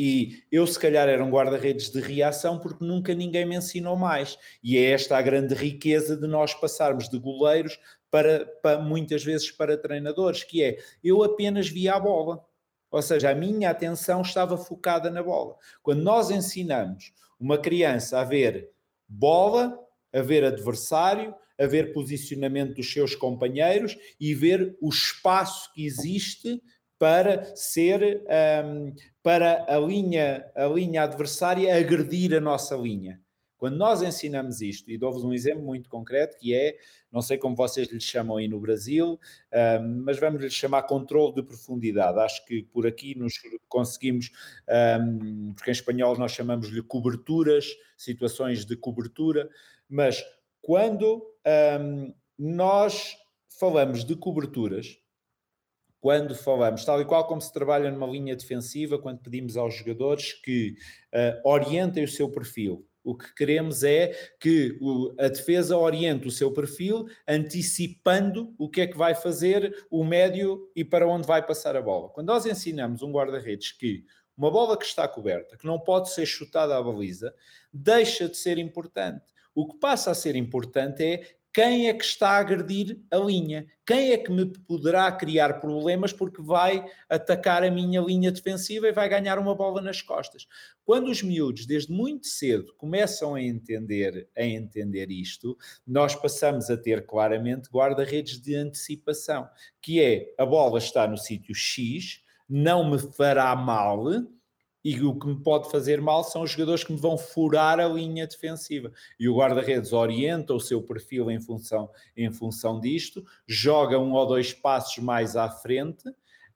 e 0.00 0.44
eu, 0.52 0.64
se 0.64 0.78
calhar, 0.78 1.08
era 1.08 1.24
um 1.24 1.28
guarda-redes 1.28 1.90
de 1.90 2.00
reação 2.00 2.60
porque 2.60 2.84
nunca 2.84 3.12
ninguém 3.12 3.44
me 3.44 3.56
ensinou 3.56 3.96
mais. 3.96 4.38
E 4.62 4.78
é 4.78 4.92
esta 4.92 5.18
a 5.18 5.22
grande 5.22 5.54
riqueza 5.54 6.16
de 6.16 6.28
nós 6.28 6.54
passarmos 6.54 7.08
de 7.08 7.18
goleiros 7.18 7.80
para, 8.10 8.46
para, 8.62 8.80
muitas 8.80 9.24
vezes 9.24 9.50
para 9.50 9.76
treinadores, 9.76 10.44
que 10.44 10.62
é 10.62 10.78
eu 11.02 11.22
apenas 11.22 11.68
via 11.68 11.94
a 11.94 12.00
bola. 12.00 12.44
Ou 12.90 13.02
seja, 13.02 13.30
a 13.30 13.34
minha 13.34 13.70
atenção 13.70 14.22
estava 14.22 14.56
focada 14.56 15.10
na 15.10 15.22
bola. 15.22 15.56
Quando 15.82 16.02
nós 16.02 16.30
ensinamos 16.30 17.12
uma 17.38 17.58
criança 17.58 18.20
a 18.20 18.24
ver 18.24 18.70
bola 19.06 19.78
a 20.12 20.22
ver 20.22 20.44
adversário, 20.44 21.34
a 21.58 21.66
ver 21.66 21.92
posicionamento 21.92 22.74
dos 22.74 22.92
seus 22.92 23.14
companheiros 23.14 23.96
e 24.20 24.34
ver 24.34 24.76
o 24.80 24.88
espaço 24.88 25.72
que 25.72 25.84
existe 25.84 26.62
para 26.98 27.54
ser 27.54 28.24
um, 28.64 28.92
para 29.22 29.64
a 29.68 29.78
linha, 29.78 30.44
a 30.54 30.66
linha 30.66 31.02
adversária 31.02 31.76
agredir 31.76 32.34
a 32.34 32.40
nossa 32.40 32.76
linha. 32.76 33.20
Quando 33.58 33.76
nós 33.76 34.02
ensinamos 34.02 34.60
isto, 34.62 34.88
e 34.88 34.96
dou-vos 34.96 35.24
um 35.24 35.32
exemplo 35.32 35.62
muito 35.62 35.90
concreto, 35.90 36.38
que 36.38 36.54
é, 36.54 36.76
não 37.10 37.20
sei 37.20 37.36
como 37.36 37.56
vocês 37.56 37.88
lhe 37.88 38.00
chamam 38.00 38.36
aí 38.36 38.46
no 38.46 38.60
Brasil, 38.60 39.18
um, 39.82 40.02
mas 40.04 40.18
vamos 40.18 40.40
lhe 40.40 40.48
chamar 40.48 40.84
controle 40.84 41.34
de 41.34 41.42
profundidade. 41.42 42.20
Acho 42.20 42.46
que 42.46 42.62
por 42.62 42.86
aqui 42.86 43.18
nos 43.18 43.34
conseguimos, 43.68 44.30
um, 45.02 45.52
porque 45.54 45.70
em 45.70 45.72
espanhol 45.72 46.16
nós 46.16 46.30
chamamos-lhe 46.30 46.82
coberturas, 46.82 47.66
situações 47.96 48.64
de 48.64 48.76
cobertura, 48.76 49.50
mas 49.88 50.24
quando 50.62 51.26
um, 51.80 52.14
nós 52.38 53.16
falamos 53.58 54.04
de 54.04 54.14
coberturas, 54.14 55.00
quando 56.00 56.34
falamos, 56.34 56.84
tal 56.84 57.00
e 57.00 57.04
qual 57.04 57.26
como 57.26 57.40
se 57.40 57.52
trabalha 57.52 57.90
numa 57.90 58.06
linha 58.06 58.36
defensiva, 58.36 58.98
quando 58.98 59.18
pedimos 59.18 59.56
aos 59.56 59.74
jogadores 59.74 60.32
que 60.32 60.76
uh, 61.12 61.48
orientem 61.48 62.04
o 62.04 62.08
seu 62.08 62.30
perfil. 62.30 62.87
O 63.08 63.16
que 63.16 63.34
queremos 63.34 63.82
é 63.84 64.12
que 64.38 64.76
o, 64.82 65.14
a 65.18 65.28
defesa 65.28 65.78
oriente 65.78 66.28
o 66.28 66.30
seu 66.30 66.52
perfil, 66.52 67.06
antecipando 67.26 68.54
o 68.58 68.68
que 68.68 68.82
é 68.82 68.86
que 68.86 68.98
vai 68.98 69.14
fazer 69.14 69.86
o 69.90 70.04
médio 70.04 70.70
e 70.76 70.84
para 70.84 71.08
onde 71.08 71.26
vai 71.26 71.44
passar 71.44 71.74
a 71.74 71.80
bola. 71.80 72.10
Quando 72.10 72.26
nós 72.26 72.44
ensinamos 72.44 73.00
um 73.00 73.10
guarda-redes 73.10 73.72
que 73.72 74.04
uma 74.36 74.50
bola 74.50 74.76
que 74.76 74.84
está 74.84 75.08
coberta, 75.08 75.56
que 75.56 75.66
não 75.66 75.80
pode 75.80 76.10
ser 76.10 76.26
chutada 76.26 76.76
à 76.76 76.82
baliza, 76.82 77.34
deixa 77.72 78.28
de 78.28 78.36
ser 78.36 78.58
importante. 78.58 79.24
O 79.54 79.66
que 79.66 79.78
passa 79.78 80.10
a 80.10 80.14
ser 80.14 80.36
importante 80.36 81.02
é 81.02 81.37
quem 81.58 81.88
é 81.88 81.92
que 81.92 82.04
está 82.04 82.30
a 82.30 82.38
agredir 82.38 83.00
a 83.10 83.16
linha, 83.16 83.66
quem 83.84 84.12
é 84.12 84.16
que 84.16 84.30
me 84.30 84.46
poderá 84.46 85.10
criar 85.10 85.58
problemas 85.60 86.12
porque 86.12 86.40
vai 86.40 86.84
atacar 87.08 87.64
a 87.64 87.70
minha 87.70 88.00
linha 88.00 88.30
defensiva 88.30 88.86
e 88.86 88.92
vai 88.92 89.08
ganhar 89.08 89.40
uma 89.40 89.56
bola 89.56 89.82
nas 89.82 90.00
costas. 90.00 90.46
Quando 90.84 91.10
os 91.10 91.20
miúdos, 91.20 91.66
desde 91.66 91.90
muito 91.90 92.28
cedo, 92.28 92.72
começam 92.76 93.34
a 93.34 93.42
entender, 93.42 94.28
a 94.38 94.44
entender 94.44 95.10
isto, 95.10 95.58
nós 95.84 96.14
passamos 96.14 96.70
a 96.70 96.76
ter 96.76 97.04
claramente 97.04 97.68
guarda-redes 97.68 98.40
de 98.40 98.54
antecipação, 98.54 99.48
que 99.82 100.00
é 100.00 100.32
a 100.38 100.46
bola 100.46 100.78
está 100.78 101.08
no 101.08 101.18
sítio 101.18 101.56
X, 101.56 102.22
não 102.48 102.88
me 102.88 103.00
fará 103.00 103.56
mal, 103.56 104.04
e 104.84 105.00
o 105.02 105.18
que 105.18 105.26
me 105.26 105.42
pode 105.42 105.70
fazer 105.70 106.00
mal 106.00 106.22
são 106.24 106.42
os 106.42 106.50
jogadores 106.50 106.84
que 106.84 106.92
me 106.92 106.98
vão 106.98 107.18
furar 107.18 107.80
a 107.80 107.88
linha 107.88 108.26
defensiva. 108.26 108.92
E 109.18 109.28
o 109.28 109.36
guarda-redes 109.36 109.92
orienta 109.92 110.54
o 110.54 110.60
seu 110.60 110.82
perfil 110.82 111.30
em 111.30 111.40
função, 111.40 111.90
em 112.16 112.30
função 112.30 112.80
disto, 112.80 113.24
joga 113.46 113.98
um 113.98 114.12
ou 114.12 114.26
dois 114.26 114.52
passos 114.52 114.98
mais 114.98 115.36
à 115.36 115.48
frente. 115.48 116.08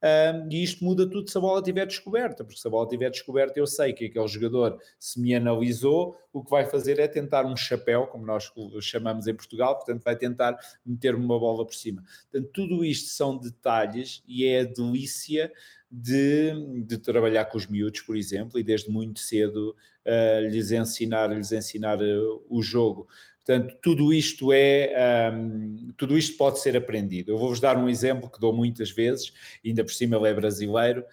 Um, 0.05 0.51
e 0.51 0.65
isto 0.65 0.85
muda 0.85 1.09
tudo 1.09 1.31
se 1.31 1.39
a 1.39 1.41
bola 1.41 1.61
estiver 1.61 1.87
descoberta, 1.87 2.43
porque 2.43 2.59
se 2.59 2.67
a 2.67 2.71
bola 2.71 2.85
estiver 2.87 3.09
descoberta, 3.09 3.61
eu 3.61 3.69
sei 3.69 3.93
que 3.93 4.07
aquele 4.07 4.27
jogador, 4.27 4.77
se 4.99 5.21
me 5.21 5.33
analisou, 5.33 6.17
o 6.33 6.43
que 6.43 6.51
vai 6.51 6.67
fazer 6.67 6.99
é 6.99 7.07
tentar 7.07 7.47
um 7.47 7.57
chapéu, 7.57 8.09
como 8.09 8.27
nós 8.27 8.51
chamamos 8.81 9.29
em 9.29 9.35
Portugal, 9.35 9.77
portanto, 9.77 10.03
vai 10.03 10.17
tentar 10.17 10.59
meter-me 10.85 11.25
uma 11.25 11.39
bola 11.39 11.65
por 11.65 11.75
cima. 11.75 12.03
Portanto, 12.33 12.51
tudo 12.53 12.85
isto 12.85 13.11
são 13.11 13.39
detalhes 13.39 14.25
e 14.27 14.45
é 14.45 14.63
a 14.63 14.65
delícia 14.65 15.53
de, 15.95 16.85
de, 16.87 16.97
trabalhar 16.97 17.45
com 17.45 17.59
os 17.59 17.67
miúdos, 17.67 18.01
por 18.01 18.17
exemplo, 18.17 18.59
e 18.59 18.63
desde 18.63 18.91
muito 18.91 19.21
cedo 19.21 19.77
uh, 20.07 20.49
lhes 20.49 20.71
ensinar, 20.71 21.27
lhes 21.27 21.53
ensinar 21.53 22.01
uh, 22.01 22.43
o 22.49 22.63
jogo. 22.63 23.07
Portanto, 23.45 23.77
tudo 23.83 24.13
isto 24.13 24.53
é, 24.53 25.31
um, 25.35 25.93
tudo 25.97 26.17
isto 26.17 26.39
pode 26.39 26.61
ser 26.61 26.77
aprendido. 26.77 27.33
Eu 27.33 27.39
vou-vos 27.39 27.61
dar 27.61 27.77
um 27.77 27.89
exemplo 27.89 28.31
que 28.31 28.41
dou 28.41 28.55
muitas 28.55 28.91
vezes, 28.91 29.35
ainda 29.65 29.85
por 29.85 29.93
cima 29.93 30.17
ele 30.17 30.29
é 30.29 30.35
brasileiro, 30.35 31.05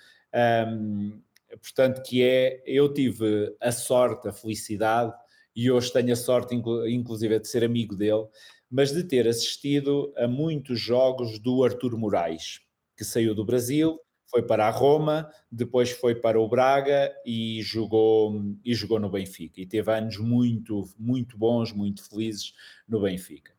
um, 0.68 1.20
portanto, 1.62 2.02
que 2.04 2.24
é, 2.24 2.64
eu 2.66 2.94
tive 2.94 3.54
a 3.60 3.72
sorte, 3.74 4.30
a 4.30 4.32
felicidade, 4.32 5.12
e 5.54 5.70
hoje 5.70 5.92
tenho 5.92 6.14
a 6.14 6.16
sorte, 6.16 6.56
inclusive, 6.56 7.40
de 7.40 7.48
ser 7.48 7.66
amigo 7.66 7.96
dele, 7.96 8.28
mas 8.72 8.94
de 8.94 9.04
ter 9.04 9.28
assistido 9.28 10.14
a 10.16 10.26
muitos 10.26 10.80
jogos 10.80 11.38
do 11.40 11.66
Artur 11.66 11.98
Moraes, 11.98 12.62
que 12.96 13.04
saiu 13.04 13.36
do 13.36 13.44
Brasil, 13.44 14.00
foi 14.30 14.44
para 14.44 14.68
a 14.68 14.70
Roma, 14.70 15.30
depois 15.52 15.92
foi 15.92 16.16
para 16.16 16.40
o 16.40 16.48
Braga 16.48 17.12
e 17.26 17.62
jogou, 17.62 18.42
e 18.64 18.74
jogou 18.74 19.00
no 19.00 19.10
Benfica. 19.10 19.60
E 19.60 19.66
teve 19.66 19.92
anos 19.92 20.18
muito, 20.18 20.88
muito 20.98 21.38
bons, 21.38 21.74
muito 21.74 22.08
felizes 22.08 22.54
no 22.88 23.02
Benfica. 23.02 23.52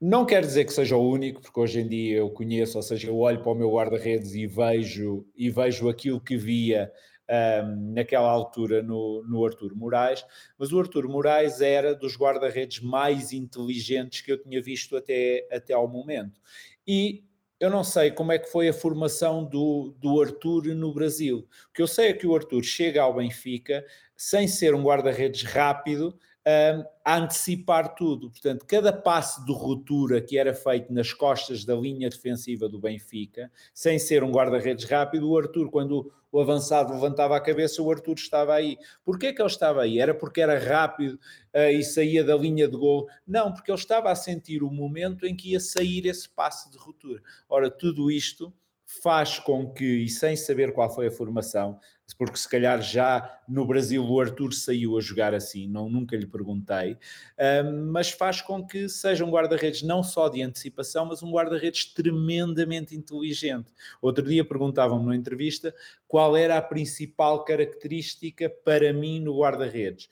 Não 0.00 0.26
quer 0.26 0.42
dizer 0.42 0.64
que 0.64 0.72
seja 0.72 0.96
o 0.96 1.08
único, 1.08 1.40
porque 1.40 1.60
hoje 1.60 1.80
em 1.80 1.88
dia 1.88 2.16
eu 2.16 2.30
conheço, 2.30 2.76
ou 2.76 2.82
seja, 2.82 3.06
eu 3.08 3.16
olho 3.18 3.40
para 3.40 3.52
o 3.52 3.54
meu 3.54 3.70
guarda-redes 3.70 4.34
e 4.34 4.48
vejo, 4.48 5.24
e 5.36 5.48
vejo 5.48 5.88
aquilo 5.88 6.20
que 6.20 6.36
via 6.36 6.90
um, 7.30 7.92
naquela 7.92 8.28
altura 8.28 8.82
no, 8.82 9.22
no 9.28 9.44
Artur 9.44 9.76
Moraes, 9.76 10.24
mas 10.58 10.72
o 10.72 10.80
Artur 10.80 11.08
Moraes 11.08 11.60
era 11.60 11.94
dos 11.94 12.16
guarda-redes 12.16 12.80
mais 12.80 13.32
inteligentes 13.32 14.22
que 14.22 14.32
eu 14.32 14.42
tinha 14.42 14.60
visto 14.60 14.96
até, 14.96 15.46
até 15.52 15.72
ao 15.72 15.86
momento. 15.86 16.40
E 16.84 17.24
eu 17.62 17.70
não 17.70 17.84
sei 17.84 18.10
como 18.10 18.32
é 18.32 18.40
que 18.40 18.50
foi 18.50 18.68
a 18.68 18.72
formação 18.72 19.44
do, 19.44 19.94
do 20.00 20.20
Arthur 20.20 20.74
no 20.74 20.92
Brasil. 20.92 21.46
O 21.68 21.72
que 21.72 21.80
eu 21.80 21.86
sei 21.86 22.08
é 22.08 22.12
que 22.12 22.26
o 22.26 22.34
Arthur 22.34 22.64
chega 22.64 23.00
ao 23.00 23.14
Benfica 23.14 23.86
sem 24.16 24.48
ser 24.48 24.74
um 24.74 24.82
guarda-redes 24.82 25.44
rápido, 25.44 26.18
um, 26.46 26.84
a 27.04 27.16
antecipar 27.16 27.94
tudo. 27.94 28.30
Portanto, 28.30 28.64
cada 28.66 28.92
passe 28.92 29.44
de 29.44 29.52
ruptura 29.52 30.20
que 30.20 30.38
era 30.38 30.54
feito 30.54 30.92
nas 30.92 31.12
costas 31.12 31.64
da 31.64 31.74
linha 31.74 32.08
defensiva 32.08 32.68
do 32.68 32.78
Benfica, 32.78 33.50
sem 33.72 33.98
ser 33.98 34.22
um 34.22 34.32
guarda-redes 34.32 34.84
rápido, 34.84 35.30
o 35.30 35.38
Arthur, 35.38 35.70
quando 35.70 36.12
o 36.30 36.40
avançado 36.40 36.94
levantava 36.94 37.36
a 37.36 37.40
cabeça, 37.40 37.82
o 37.82 37.90
Arthur 37.90 38.14
estava 38.14 38.54
aí. 38.54 38.78
Porquê 39.04 39.32
que 39.32 39.42
ele 39.42 39.48
estava 39.48 39.82
aí? 39.82 39.98
Era 39.98 40.14
porque 40.14 40.40
era 40.40 40.58
rápido 40.58 41.14
uh, 41.54 41.70
e 41.70 41.84
saía 41.84 42.24
da 42.24 42.34
linha 42.34 42.66
de 42.66 42.76
gol? 42.76 43.06
Não, 43.26 43.52
porque 43.52 43.70
ele 43.70 43.78
estava 43.78 44.10
a 44.10 44.14
sentir 44.14 44.62
o 44.62 44.70
momento 44.70 45.26
em 45.26 45.36
que 45.36 45.52
ia 45.52 45.60
sair 45.60 46.06
esse 46.06 46.28
passe 46.28 46.70
de 46.70 46.78
ruptura. 46.78 47.20
Ora, 47.48 47.70
tudo 47.70 48.10
isto 48.10 48.52
faz 49.02 49.38
com 49.38 49.72
que, 49.72 50.04
e 50.04 50.08
sem 50.08 50.36
saber 50.36 50.72
qual 50.72 50.92
foi 50.92 51.06
a 51.06 51.10
formação, 51.10 51.78
porque 52.12 52.36
se 52.36 52.48
calhar 52.48 52.80
já 52.80 53.40
no 53.48 53.66
Brasil 53.66 54.04
o 54.04 54.20
Arthur 54.20 54.52
saiu 54.52 54.96
a 54.96 55.00
jogar 55.00 55.34
assim, 55.34 55.68
não, 55.68 55.88
nunca 55.88 56.16
lhe 56.16 56.26
perguntei, 56.26 56.96
mas 57.90 58.10
faz 58.10 58.40
com 58.40 58.64
que 58.66 58.88
seja 58.88 59.24
um 59.24 59.30
guarda-redes 59.30 59.82
não 59.82 60.02
só 60.02 60.28
de 60.28 60.42
antecipação, 60.42 61.06
mas 61.06 61.22
um 61.22 61.30
guarda-redes 61.30 61.86
tremendamente 61.92 62.94
inteligente. 62.94 63.72
Outro 64.00 64.24
dia 64.24 64.44
perguntavam-me 64.44 65.04
numa 65.04 65.16
entrevista 65.16 65.74
qual 66.06 66.36
era 66.36 66.58
a 66.58 66.62
principal 66.62 67.44
característica 67.44 68.50
para 68.64 68.92
mim 68.92 69.20
no 69.20 69.38
guarda-redes. 69.38 70.08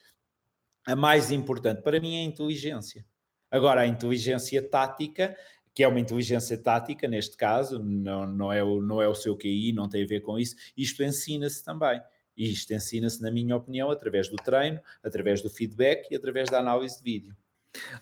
A 0.87 0.97
mais 0.97 1.31
importante 1.31 1.83
para 1.83 2.01
mim 2.01 2.17
é 2.17 2.21
a 2.21 2.25
inteligência. 2.25 3.05
Agora, 3.51 3.81
a 3.81 3.87
inteligência 3.87 4.63
tática 4.63 5.37
que 5.75 5.83
é 5.83 5.89
uma 5.89 6.01
inteligência 6.01 6.59
tática, 6.59 7.07
neste 7.07 7.37
caso, 7.37 7.79
não, 7.79 8.27
não, 8.27 8.53
é 8.53 8.63
o, 8.63 8.81
não 8.81 9.01
é 9.01 9.09
o 9.09 9.15
seu 9.15 9.37
QI, 9.37 9.73
não 9.73 9.89
tem 9.89 10.05
a 10.05 10.07
ver 10.07 10.21
com 10.21 10.39
isso. 10.39 10.57
Isto 10.77 11.03
ensina-se 11.03 11.65
também. 11.65 12.01
Isto 12.37 12.73
ensina-se, 12.73 13.23
na 13.23 13.31
minha 13.31 13.57
opinião, 13.57 13.91
através 13.91 14.29
do 14.29 14.37
treino, 14.37 14.81
através 15.03 15.43
do 15.43 15.51
feedback 15.51 16.11
e 16.11 16.17
através 16.17 16.49
da 16.49 16.59
análise 16.59 16.97
de 16.99 17.03
vídeo. 17.03 17.37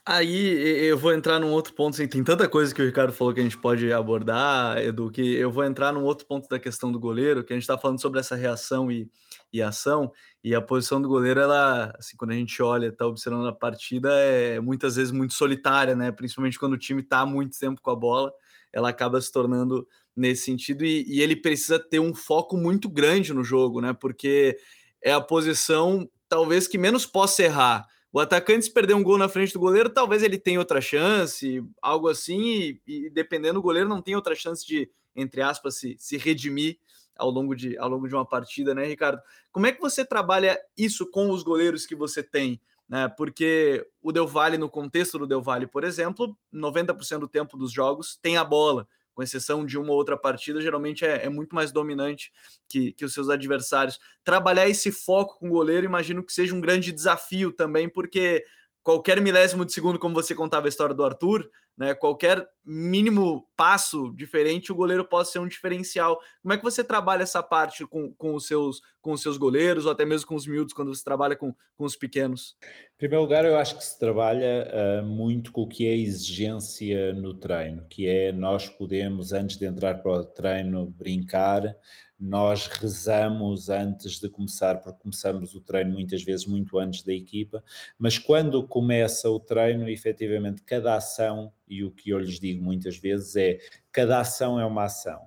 Aí 0.05 0.87
eu 0.87 0.97
vou 0.97 1.13
entrar 1.13 1.39
num 1.39 1.53
outro 1.53 1.75
ponto, 1.75 1.95
assim, 1.95 2.09
tem 2.09 2.25
tanta 2.25 2.49
coisa 2.49 2.75
que 2.75 2.81
o 2.81 2.87
Ricardo 2.87 3.13
falou 3.13 3.35
que 3.35 3.41
a 3.41 3.43
gente 3.43 3.59
pode 3.59 3.93
abordar, 3.93 4.79
Edu, 4.79 5.11
que 5.11 5.21
eu 5.21 5.51
vou 5.51 5.63
entrar 5.65 5.93
num 5.93 6.05
outro 6.05 6.27
ponto 6.27 6.49
da 6.49 6.59
questão 6.59 6.91
do 6.91 6.99
goleiro, 6.99 7.45
que 7.45 7.53
a 7.53 7.57
gente 7.57 7.65
está 7.65 7.77
falando 7.77 8.01
sobre 8.01 8.19
essa 8.19 8.35
reação 8.35 8.91
e, 8.91 9.11
e 9.53 9.63
ação, 9.63 10.13
e 10.43 10.55
a 10.55 10.61
posição 10.61 11.01
do 11.01 11.09
goleiro, 11.09 11.41
ela, 11.41 11.93
assim, 11.99 12.17
quando 12.17 12.33
a 12.33 12.35
gente 12.35 12.63
olha, 12.63 12.89
está 12.89 13.07
observando 13.07 13.47
a 13.49 13.53
partida, 13.53 14.11
é 14.13 14.61
muitas 14.61 14.97
vezes 14.97 15.13
muito 15.13 15.35
solitária, 15.35 15.97
né? 15.97 16.13
Principalmente 16.13 16.59
quando 16.59 16.75
o 16.75 16.79
time 16.79 17.03
está 17.03 17.25
muito 17.25 17.59
tempo 17.59 17.81
com 17.81 17.91
a 17.91 17.97
bola, 17.97 18.33
ela 18.73 18.91
acaba 18.91 19.21
se 19.21 19.33
tornando 19.33 19.87
nesse 20.15 20.45
sentido, 20.45 20.85
e, 20.85 21.05
e 21.09 21.21
ele 21.23 21.37
precisa 21.37 21.79
ter 21.79 22.01
um 22.01 22.15
foco 22.15 22.57
muito 22.57 22.89
grande 22.89 23.33
no 23.33 23.45
jogo, 23.45 23.81
né? 23.81 23.93
Porque 23.93 24.59
é 25.03 25.13
a 25.13 25.21
posição 25.21 26.09
talvez 26.29 26.69
que 26.69 26.77
menos 26.77 27.07
possa 27.07 27.43
errar 27.43 27.87
o 28.13 28.21
atacante, 28.21 28.65
se 28.65 28.73
perder 28.73 28.95
um 28.95 29.03
gol 29.03 29.19
na 29.19 29.29
frente 29.29 29.53
do 29.53 29.61
goleiro, 29.61 29.91
talvez 29.91 30.23
ele 30.23 30.39
tenha 30.39 30.59
outra 30.59 30.81
chance, 30.81 31.63
algo 31.83 32.09
assim, 32.09 32.41
e, 32.43 33.07
e 33.07 33.11
dependendo 33.11 33.55
do 33.55 33.63
goleiro, 33.63 33.89
não 33.89 34.01
tem 34.01 34.17
outra 34.17 34.35
chance 34.35 34.67
de, 34.67 34.91
entre 35.15 35.43
aspas, 35.43 35.77
se, 35.77 35.95
se 35.99 36.17
redimir 36.17 36.79
ao 37.19 37.31
longo, 37.31 37.55
de, 37.55 37.77
ao 37.77 37.89
longo 37.89 38.09
de 38.09 38.15
uma 38.15 38.25
partida, 38.25 38.75
né, 38.75 38.85
Ricardo? 38.87 39.21
Como 39.51 39.67
é 39.67 39.73
que 39.73 39.81
você 39.81 40.05
trabalha 40.05 40.59
isso 40.77 41.11
com 41.11 41.31
os 41.31 41.43
goleiros 41.43 41.85
que 41.85 41.97
você 41.97 42.23
tem? 42.23 42.61
Né? 42.89 43.09
Porque 43.09 43.87
o 44.01 44.13
Del 44.13 44.27
Valle, 44.27 44.57
no 44.57 44.71
contexto 44.71 45.19
do 45.19 45.27
Del 45.27 45.43
Valle, 45.43 45.67
por 45.67 45.85
exemplo, 45.85 46.37
90% 46.55 47.19
do 47.19 47.29
tempo 47.29 47.59
dos 47.59 47.73
jogos 47.73 48.19
tem 48.23 48.37
a 48.37 48.45
bola 48.45 48.89
com 49.19 49.23
exceção 49.25 49.67
de 49.67 49.77
uma 49.77 49.91
ou 49.91 49.97
outra 49.97 50.17
partida, 50.17 50.61
geralmente 50.61 51.05
é, 51.05 51.27
é 51.27 51.29
muito 51.29 51.53
mais 51.53 51.73
dominante 51.73 52.31
que, 52.69 52.93
que 52.93 53.05
os 53.05 53.13
seus 53.13 53.29
adversários. 53.29 53.99
Trabalhar 54.23 54.69
esse 54.69 54.93
foco 54.93 55.41
com 55.41 55.49
o 55.49 55.51
goleiro, 55.51 55.85
imagino 55.85 56.23
que 56.23 56.33
seja 56.33 56.55
um 56.55 56.61
grande 56.61 56.93
desafio 56.93 57.51
também, 57.51 57.89
porque 57.89 58.45
qualquer 58.81 59.21
milésimo 59.21 59.65
de 59.65 59.73
segundo, 59.73 59.99
como 59.99 60.15
você 60.15 60.37
contava 60.37 60.67
a 60.67 60.69
história 60.69 60.95
do 60.95 61.05
Arthur, 61.05 61.51
né? 61.79 61.95
Qualquer 61.95 62.45
mínimo 62.65 63.47
passo 63.57 64.13
diferente, 64.15 64.73
o 64.73 64.75
goleiro 64.75 65.05
pode 65.05 65.31
ser 65.31 65.39
um 65.39 65.47
diferencial. 65.47 66.21
Como 66.43 66.53
é 66.53 66.59
que 66.59 66.65
você 66.65 66.83
trabalha 66.83 67.23
essa 67.23 67.43
parte 67.43 67.87
com, 67.87 68.13
com, 68.15 68.35
os, 68.35 68.47
seus, 68.47 68.83
com 69.01 69.13
os 69.13 69.23
seus 69.23 69.39
goleiros, 69.39 69.87
ou 69.87 69.93
até 69.93 70.05
mesmo 70.05 70.27
com 70.27 70.35
os 70.35 70.47
miúdos, 70.47 70.75
quando 70.75 70.93
você 70.93 71.05
trabalha 71.05 71.37
com, 71.37 71.55
com 71.77 71.85
os 71.85 71.95
pequenos? 71.95 72.57
Em 72.97 72.99
primeiro 72.99 73.23
lugar, 73.23 73.45
eu 73.45 73.57
acho 73.57 73.77
que 73.77 73.85
se 73.85 73.97
trabalha 73.99 74.69
uh, 75.01 75.07
muito 75.07 75.53
com 75.53 75.63
o 75.63 75.69
que 75.69 75.87
é 75.87 75.97
exigência 75.97 77.15
no 77.15 77.33
treino, 77.33 77.87
que 77.89 78.09
é 78.09 78.33
nós 78.33 78.69
podemos, 78.69 79.33
antes 79.33 79.57
de 79.57 79.65
entrar 79.65 80.03
para 80.03 80.13
o 80.13 80.25
treino, 80.25 80.87
brincar, 80.87 81.77
nós 82.19 82.67
rezamos 82.67 83.69
antes 83.69 84.19
de 84.19 84.29
começar, 84.29 84.81
porque 84.81 84.99
começamos 85.01 85.55
o 85.55 85.61
treino 85.61 85.93
muitas 85.93 86.25
vezes 86.25 86.45
muito 86.47 86.77
antes 86.77 87.05
da 87.05 87.13
equipa, 87.13 87.63
mas 87.97 88.19
quando 88.19 88.67
começa 88.67 89.31
o 89.31 89.39
treino, 89.39 89.89
efetivamente, 89.89 90.63
cada 90.63 90.97
ação, 90.97 91.53
e 91.69 91.85
o 91.85 91.91
que 91.91 92.11
eu 92.11 92.19
lhes 92.19 92.39
digo 92.39 92.63
muitas 92.63 92.97
vezes 92.97 93.37
é, 93.37 93.59
cada 93.93 94.21
ação 94.21 94.61
é 94.61 94.65
uma 94.65 94.85
ação. 94.85 95.21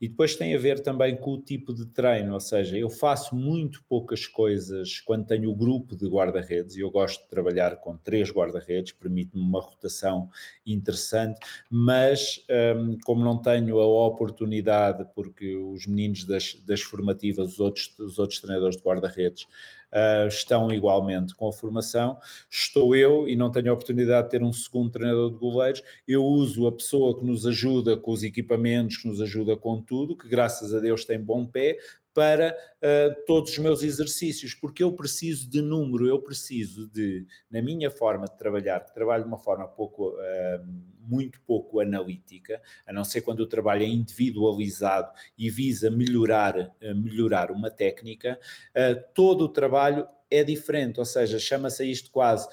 E 0.00 0.08
depois 0.08 0.36
tem 0.36 0.54
a 0.54 0.58
ver 0.58 0.80
também 0.80 1.16
com 1.16 1.32
o 1.32 1.40
tipo 1.40 1.72
de 1.72 1.86
treino, 1.86 2.34
ou 2.34 2.40
seja, 2.40 2.76
eu 2.76 2.90
faço 2.90 3.34
muito 3.34 3.82
poucas 3.88 4.26
coisas 4.26 5.00
quando 5.00 5.26
tenho 5.26 5.50
o 5.50 5.54
grupo 5.54 5.96
de 5.96 6.06
guarda-redes, 6.06 6.76
e 6.76 6.80
eu 6.80 6.90
gosto 6.90 7.22
de 7.22 7.28
trabalhar 7.28 7.76
com 7.76 7.96
três 7.96 8.30
guarda-redes, 8.30 8.92
permite-me 8.92 9.40
uma 9.40 9.60
rotação 9.60 10.28
interessante, 10.66 11.38
mas 11.70 12.44
um, 12.76 12.98
como 13.04 13.24
não 13.24 13.40
tenho 13.40 13.78
a 13.78 14.06
oportunidade, 14.06 15.06
porque 15.14 15.56
os 15.56 15.86
meninos 15.86 16.24
das, 16.24 16.54
das 16.66 16.80
formativas, 16.80 17.52
os 17.52 17.60
outros, 17.60 17.94
os 17.98 18.18
outros 18.18 18.40
treinadores 18.40 18.76
de 18.76 18.82
guarda-redes, 18.82 19.46
uh, 19.92 20.28
estão 20.28 20.70
igualmente 20.72 21.34
com 21.34 21.48
a 21.48 21.52
formação. 21.52 22.18
Estou 22.50 22.94
eu 22.94 23.28
e 23.28 23.36
não 23.36 23.50
tenho 23.50 23.70
a 23.70 23.74
oportunidade 23.74 24.26
de 24.26 24.30
ter 24.30 24.42
um 24.42 24.52
segundo 24.52 24.90
treinador 24.90 25.30
de 25.30 25.38
goleiros. 25.38 25.82
Eu 26.06 26.24
uso 26.24 26.66
a 26.66 26.72
pessoa 26.72 27.18
que 27.18 27.24
nos 27.24 27.46
ajuda 27.46 27.96
com 27.96 28.12
os 28.12 28.22
equipamentos, 28.22 28.98
que 28.98 29.08
nos 29.08 29.20
ajuda 29.20 29.56
com 29.56 29.80
tudo, 29.80 30.16
que 30.16 30.28
graças 30.28 30.74
a 30.74 30.80
Deus 30.80 31.04
tem 31.04 31.20
bom 31.20 31.46
pé, 31.46 31.78
para 32.18 32.58
uh, 32.78 33.24
todos 33.28 33.52
os 33.52 33.58
meus 33.58 33.84
exercícios, 33.84 34.52
porque 34.52 34.82
eu 34.82 34.92
preciso 34.92 35.48
de 35.48 35.62
número, 35.62 36.04
eu 36.04 36.20
preciso 36.20 36.88
de, 36.88 37.24
na 37.48 37.62
minha 37.62 37.92
forma 37.92 38.24
de 38.24 38.36
trabalhar, 38.36 38.80
que 38.80 38.92
trabalho 38.92 39.22
de 39.22 39.28
uma 39.28 39.38
forma 39.38 39.68
pouco, 39.68 40.08
uh, 40.08 40.66
muito 40.98 41.40
pouco 41.42 41.78
analítica, 41.78 42.60
a 42.84 42.92
não 42.92 43.04
ser 43.04 43.20
quando 43.20 43.38
o 43.38 43.46
trabalho 43.46 43.84
é 43.84 43.86
individualizado 43.86 45.12
e 45.38 45.48
visa 45.48 45.92
melhorar, 45.92 46.58
uh, 46.58 46.94
melhorar 46.96 47.52
uma 47.52 47.70
técnica, 47.70 48.36
todo 49.14 49.44
o 49.44 49.48
trabalho 49.48 50.04
é 50.28 50.42
diferente, 50.42 50.98
ou 50.98 51.06
seja, 51.06 51.38
chama-se 51.38 51.88
isto 51.88 52.10
quase 52.10 52.48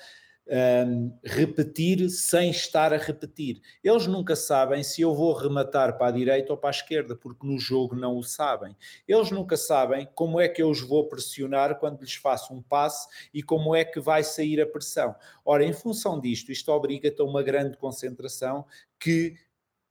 um, 0.47 1.17
repetir 1.23 2.09
sem 2.09 2.51
estar 2.51 2.93
a 2.93 2.97
repetir. 2.97 3.61
Eles 3.83 4.07
nunca 4.07 4.35
sabem 4.35 4.83
se 4.83 5.01
eu 5.01 5.13
vou 5.13 5.33
rematar 5.33 5.97
para 5.97 6.07
a 6.07 6.11
direita 6.11 6.53
ou 6.53 6.57
para 6.57 6.69
a 6.69 6.71
esquerda, 6.71 7.15
porque 7.15 7.45
no 7.45 7.57
jogo 7.57 7.95
não 7.95 8.17
o 8.17 8.23
sabem. 8.23 8.75
Eles 9.07 9.31
nunca 9.31 9.57
sabem 9.57 10.07
como 10.13 10.39
é 10.39 10.47
que 10.47 10.61
eu 10.61 10.69
os 10.69 10.81
vou 10.81 11.07
pressionar 11.07 11.79
quando 11.79 12.01
lhes 12.01 12.15
faço 12.15 12.53
um 12.53 12.61
passe 12.61 13.07
e 13.33 13.41
como 13.41 13.75
é 13.75 13.83
que 13.83 13.99
vai 13.99 14.23
sair 14.23 14.61
a 14.61 14.67
pressão. 14.67 15.15
Ora, 15.43 15.63
em 15.63 15.73
função 15.73 16.19
disto, 16.19 16.51
isto 16.51 16.71
obriga-te 16.71 17.21
a 17.21 17.25
uma 17.25 17.41
grande 17.41 17.77
concentração 17.77 18.65
que 18.99 19.35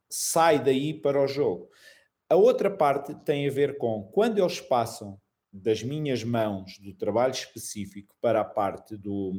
sai 0.09 0.63
daí 0.63 0.95
para 0.95 1.21
o 1.21 1.27
jogo. 1.27 1.69
A 2.29 2.37
outra 2.37 2.71
parte 2.71 3.15
tem 3.25 3.49
a 3.49 3.53
ver 3.53 3.77
com 3.77 4.05
quando 4.13 4.39
eles 4.39 4.61
passam 4.61 5.21
das 5.57 5.85
minhas 5.85 6.25
mãos 6.25 6.79
do 6.81 6.93
trabalho 6.93 7.33
específico 7.33 8.17
para 8.21 8.41
a 8.41 8.45
parte 8.45 8.97
do, 8.97 9.33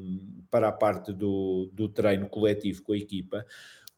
para 0.50 0.70
a 0.70 0.72
parte 0.72 1.12
do, 1.12 1.70
do 1.74 1.90
treino 1.90 2.30
coletivo 2.30 2.82
com 2.84 2.94
a 2.94 2.98
equipa, 2.98 3.46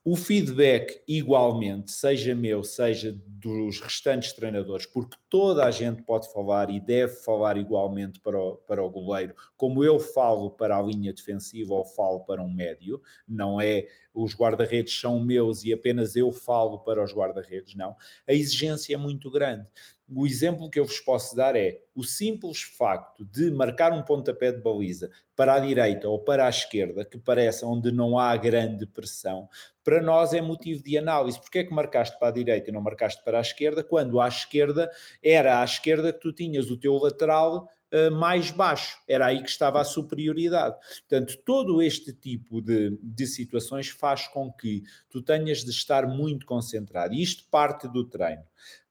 o 0.10 0.16
feedback, 0.16 1.02
igualmente, 1.06 1.92
seja 1.92 2.34
meu, 2.34 2.64
seja 2.64 3.14
dos 3.28 3.82
restantes 3.82 4.32
treinadores, 4.32 4.86
porque 4.86 5.18
toda 5.30 5.66
a 5.66 5.70
gente 5.70 6.02
pode 6.02 6.32
falar 6.32 6.70
e 6.70 6.80
deve 6.80 7.14
falar 7.18 7.58
igualmente 7.58 8.20
para 8.22 8.40
o, 8.40 8.56
para 8.56 8.82
o 8.82 8.90
goleiro, 8.90 9.36
como 9.58 9.84
eu 9.84 10.00
falo 10.00 10.50
para 10.50 10.78
a 10.78 10.82
linha 10.82 11.12
defensiva 11.12 11.74
ou 11.74 11.84
falo 11.84 12.22
para 12.22 12.42
um 12.42 12.50
médio, 12.50 13.02
não 13.28 13.60
é 13.60 13.86
os 14.24 14.36
guarda-redes 14.36 15.00
são 15.00 15.20
meus 15.20 15.64
e 15.64 15.72
apenas 15.72 16.16
eu 16.16 16.32
falo 16.32 16.80
para 16.80 17.04
os 17.04 17.14
guarda-redes, 17.14 17.76
não. 17.76 17.96
A 18.28 18.34
exigência 18.34 18.96
é 18.96 18.98
muito 18.98 19.30
grande. 19.30 19.68
O 20.10 20.26
exemplo 20.26 20.70
que 20.70 20.80
eu 20.80 20.86
vos 20.86 21.00
posso 21.02 21.36
dar 21.36 21.56
é 21.56 21.82
o 21.94 22.02
simples 22.02 22.62
facto 22.62 23.26
de 23.26 23.52
marcar 23.52 23.92
um 23.92 24.02
pontapé 24.02 24.54
de 24.54 24.62
baliza 24.62 25.12
para 25.36 25.56
a 25.56 25.60
direita 25.60 26.08
ou 26.08 26.18
para 26.18 26.48
a 26.48 26.50
esquerda, 26.50 27.04
que 27.04 27.20
parece 27.20 27.66
onde 27.66 27.92
não 27.92 28.18
há 28.18 28.36
grande 28.38 28.88
pressão, 28.88 29.50
para 29.84 30.02
nós 30.02 30.34
é 30.34 30.42
motivo 30.42 30.82
de 30.82 30.98
análise. 30.98 31.40
Porquê 31.40 31.60
é 31.60 31.64
que 31.66 31.74
marcaste 31.74 32.18
para 32.18 32.30
a 32.30 32.32
direita 32.32 32.70
e 32.70 32.74
não 32.74 32.82
marcaste 32.82 33.22
para 33.24 33.38
a 33.38 33.42
esquerda, 33.42 33.84
quando 33.84 34.20
à 34.20 34.28
esquerda 34.30 34.90
era 35.22 35.60
à 35.62 35.64
esquerda 35.64 36.14
que 36.14 36.22
tu 36.22 36.32
tinhas 36.32 36.72
o 36.72 36.78
teu 36.78 36.96
lateral 36.96 37.70
mais 38.12 38.52
baixo, 38.52 39.00
era 39.08 39.28
aí 39.28 39.42
que 39.42 39.50
estava 39.50 39.80
a 39.80 39.86
superioridade. 39.86 40.76
Portanto, 41.08 41.38
todo 41.46 41.82
este 41.82 42.14
tipo 42.14 42.62
de, 42.62 42.98
de 43.02 43.28
situações 43.28 43.90
faz 43.90 44.28
com 44.28 44.52
que 44.52 44.84
tu 45.10 45.22
tenhas 45.22 45.64
de 45.64 45.72
estar 45.72 46.08
muito 46.08 46.46
concentrado. 46.46 47.14
E 47.14 47.22
isto 47.22 47.46
parte 47.50 47.88
do 47.88 48.04
treino. 48.04 48.44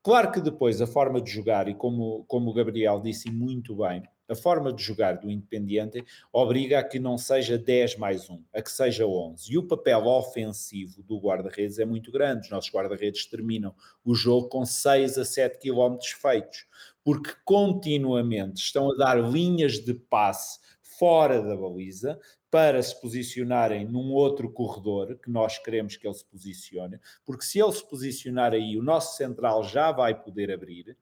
Claro 0.02 0.30
que 0.30 0.40
depois 0.40 0.80
a 0.80 0.86
forma 0.86 1.20
de 1.20 1.30
jogar, 1.30 1.68
e 1.68 1.74
como, 1.74 2.24
como 2.28 2.50
o 2.50 2.54
Gabriel 2.54 3.00
disse 3.00 3.30
muito 3.30 3.74
bem, 3.74 4.02
a 4.28 4.34
forma 4.34 4.72
de 4.72 4.82
jogar 4.82 5.18
do 5.18 5.30
Independiente 5.30 6.04
obriga 6.32 6.80
a 6.80 6.84
que 6.84 6.98
não 6.98 7.16
seja 7.16 7.56
10 7.56 7.96
mais 7.96 8.28
1, 8.28 8.42
a 8.52 8.62
que 8.62 8.70
seja 8.70 9.06
11. 9.06 9.52
E 9.52 9.58
o 9.58 9.66
papel 9.66 10.06
ofensivo 10.06 11.02
do 11.02 11.18
guarda-redes 11.18 11.78
é 11.78 11.84
muito 11.84 12.10
grande. 12.10 12.42
Os 12.42 12.50
nossos 12.50 12.72
guarda-redes 12.72 13.26
terminam 13.26 13.74
o 14.04 14.14
jogo 14.14 14.48
com 14.48 14.64
6 14.64 15.18
a 15.18 15.24
7 15.24 15.58
quilómetros 15.58 16.10
feitos, 16.10 16.66
porque 17.06 17.30
continuamente 17.44 18.56
estão 18.56 18.90
a 18.90 18.96
dar 18.96 19.14
linhas 19.14 19.74
de 19.78 19.94
passe 19.94 20.58
fora 20.98 21.40
da 21.40 21.56
baliza, 21.56 22.18
para 22.50 22.82
se 22.82 23.00
posicionarem 23.00 23.86
num 23.86 24.12
outro 24.12 24.50
corredor 24.50 25.16
que 25.16 25.30
nós 25.30 25.56
queremos 25.56 25.96
que 25.96 26.04
ele 26.04 26.14
se 26.14 26.24
posicione, 26.24 26.98
porque 27.24 27.44
se 27.44 27.62
ele 27.62 27.70
se 27.70 27.88
posicionar 27.88 28.54
aí, 28.54 28.76
o 28.76 28.82
nosso 28.82 29.16
central 29.16 29.62
já 29.62 29.92
vai 29.92 30.20
poder 30.20 30.50
abrir, 30.50 30.98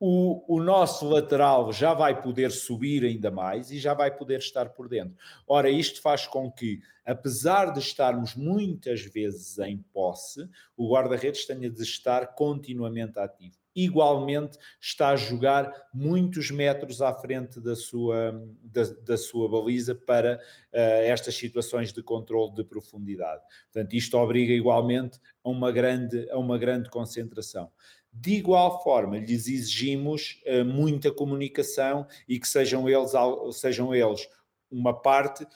o, 0.00 0.56
o 0.56 0.60
nosso 0.60 1.08
lateral 1.08 1.72
já 1.72 1.94
vai 1.94 2.20
poder 2.20 2.50
subir 2.50 3.04
ainda 3.04 3.30
mais 3.30 3.70
e 3.70 3.78
já 3.78 3.94
vai 3.94 4.10
poder 4.10 4.40
estar 4.40 4.70
por 4.70 4.88
dentro. 4.88 5.16
Ora, 5.46 5.70
isto 5.70 6.02
faz 6.02 6.26
com 6.26 6.50
que, 6.50 6.80
apesar 7.04 7.72
de 7.72 7.78
estarmos 7.78 8.34
muitas 8.34 9.02
vezes 9.02 9.60
em 9.60 9.78
posse, 9.92 10.48
o 10.76 10.92
guarda-redes 10.92 11.46
tenha 11.46 11.70
de 11.70 11.82
estar 11.84 12.34
continuamente 12.34 13.16
ativo 13.16 13.63
igualmente 13.74 14.58
está 14.80 15.10
a 15.10 15.16
jogar 15.16 15.72
muitos 15.92 16.50
metros 16.50 17.02
à 17.02 17.12
frente 17.12 17.60
da 17.60 17.74
sua, 17.74 18.40
da, 18.62 18.82
da 19.04 19.16
sua 19.16 19.48
baliza 19.48 19.94
para 19.94 20.36
uh, 20.36 20.76
estas 21.04 21.34
situações 21.34 21.92
de 21.92 22.02
controle 22.02 22.54
de 22.54 22.64
profundidade. 22.64 23.42
Portanto, 23.72 23.94
isto 23.94 24.16
obriga 24.16 24.52
igualmente 24.52 25.18
a 25.42 25.48
uma 25.48 25.72
grande, 25.72 26.28
a 26.30 26.38
uma 26.38 26.58
grande 26.58 26.88
concentração. 26.88 27.70
De 28.12 28.34
igual 28.34 28.82
forma, 28.82 29.18
lhes 29.18 29.48
exigimos 29.48 30.40
uh, 30.46 30.64
muita 30.64 31.10
comunicação 31.10 32.06
e 32.28 32.38
que 32.38 32.46
sejam 32.46 32.88
eles, 32.88 33.12
sejam 33.52 33.94
eles 33.94 34.28
uma 34.70 34.92
parte 34.92 35.46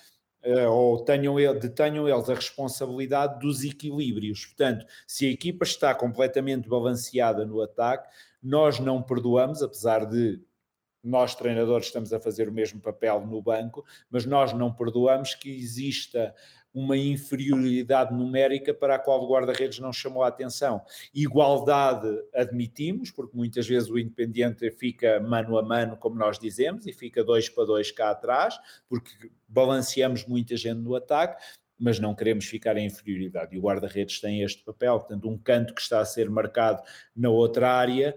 ou 0.71 1.05
tenham, 1.05 1.35
detenham 1.59 2.09
eles 2.09 2.29
a 2.29 2.35
responsabilidade 2.35 3.39
dos 3.41 3.65
equilíbrios. 3.65 4.47
Portanto, 4.47 4.87
se 5.07 5.27
a 5.27 5.31
equipa 5.31 5.65
está 5.65 5.95
completamente 5.95 6.69
balanceada 6.69 7.45
no 7.45 7.61
ataque, 7.61 8.09
nós 8.43 8.79
não 8.79 9.03
perdoamos, 9.03 9.63
apesar 9.63 10.07
de 10.07 10.41
nós 11.03 11.35
treinadores 11.35 11.87
estamos 11.87 12.13
a 12.13 12.21
fazer 12.21 12.49
o 12.49 12.53
mesmo 12.53 12.81
papel 12.81 13.25
no 13.27 13.41
banco, 13.41 13.85
mas 14.11 14.27
nós 14.27 14.53
não 14.53 14.73
perdoamos 14.73 15.35
que 15.35 15.51
exista 15.51 16.35
uma 16.79 16.97
inferioridade 16.97 18.15
numérica 18.15 18.73
para 18.73 18.95
a 18.95 18.99
qual 18.99 19.25
o 19.25 19.29
guarda-redes 19.29 19.81
não 19.81 19.93
chamou 19.93 20.23
a 20.23 20.29
atenção. 20.29 20.81
Igualdade 21.13 22.09
admitimos, 22.33 23.11
porque 23.11 23.37
muitas 23.37 23.67
vezes 23.67 23.91
o 23.91 23.99
Independiente 23.99 24.71
fica 24.71 25.19
mano 25.19 25.59
a 25.59 25.63
mano, 25.63 25.97
como 25.97 26.17
nós 26.17 26.39
dizemos, 26.39 26.87
e 26.87 26.93
fica 26.93 27.25
dois 27.25 27.49
para 27.49 27.65
dois 27.65 27.91
cá 27.91 28.11
atrás, 28.11 28.59
porque 28.89 29.11
balanceamos 29.49 30.25
muita 30.25 30.57
gente 30.57 30.79
no 30.79 30.95
ataque, 30.95 31.43
mas 31.79 32.01
não 32.01 32.15
queremos 32.15 32.47
ficar 32.47 32.77
em 32.77 32.87
inferioridade. 32.87 33.55
E 33.55 33.59
o 33.59 33.63
guarda-redes 33.63 34.21
tem 34.21 34.43
este 34.43 34.65
papel, 34.65 34.99
portanto, 34.99 35.29
um 35.29 35.39
canto 35.39 35.75
que 35.75 35.81
está 35.81 36.01
a 36.01 36.05
ser 36.05 36.29
marcado 36.29 36.83
na 37.15 37.31
outra 37.31 37.71
área 37.71 38.15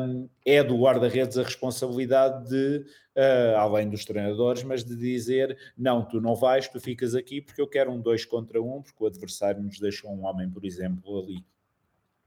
um, 0.00 0.28
é 0.46 0.62
do 0.62 0.78
guarda-redes 0.78 1.36
a 1.36 1.42
responsabilidade 1.42 2.48
de, 2.48 2.84
uh, 3.16 3.56
além 3.56 3.88
dos 3.88 4.04
treinadores, 4.04 4.62
mas 4.62 4.84
de 4.84 4.96
dizer: 4.96 5.56
não, 5.76 6.04
tu 6.04 6.20
não 6.20 6.34
vais, 6.34 6.68
tu 6.68 6.80
ficas 6.80 7.14
aqui 7.14 7.40
porque 7.40 7.60
eu 7.60 7.66
quero 7.66 7.90
um 7.90 8.00
dois 8.00 8.24
contra 8.24 8.62
um, 8.62 8.80
porque 8.80 9.02
o 9.02 9.06
adversário 9.06 9.62
nos 9.62 9.78
deixou 9.78 10.10
um 10.10 10.24
homem, 10.24 10.48
por 10.48 10.64
exemplo, 10.64 11.18
ali. 11.18 11.44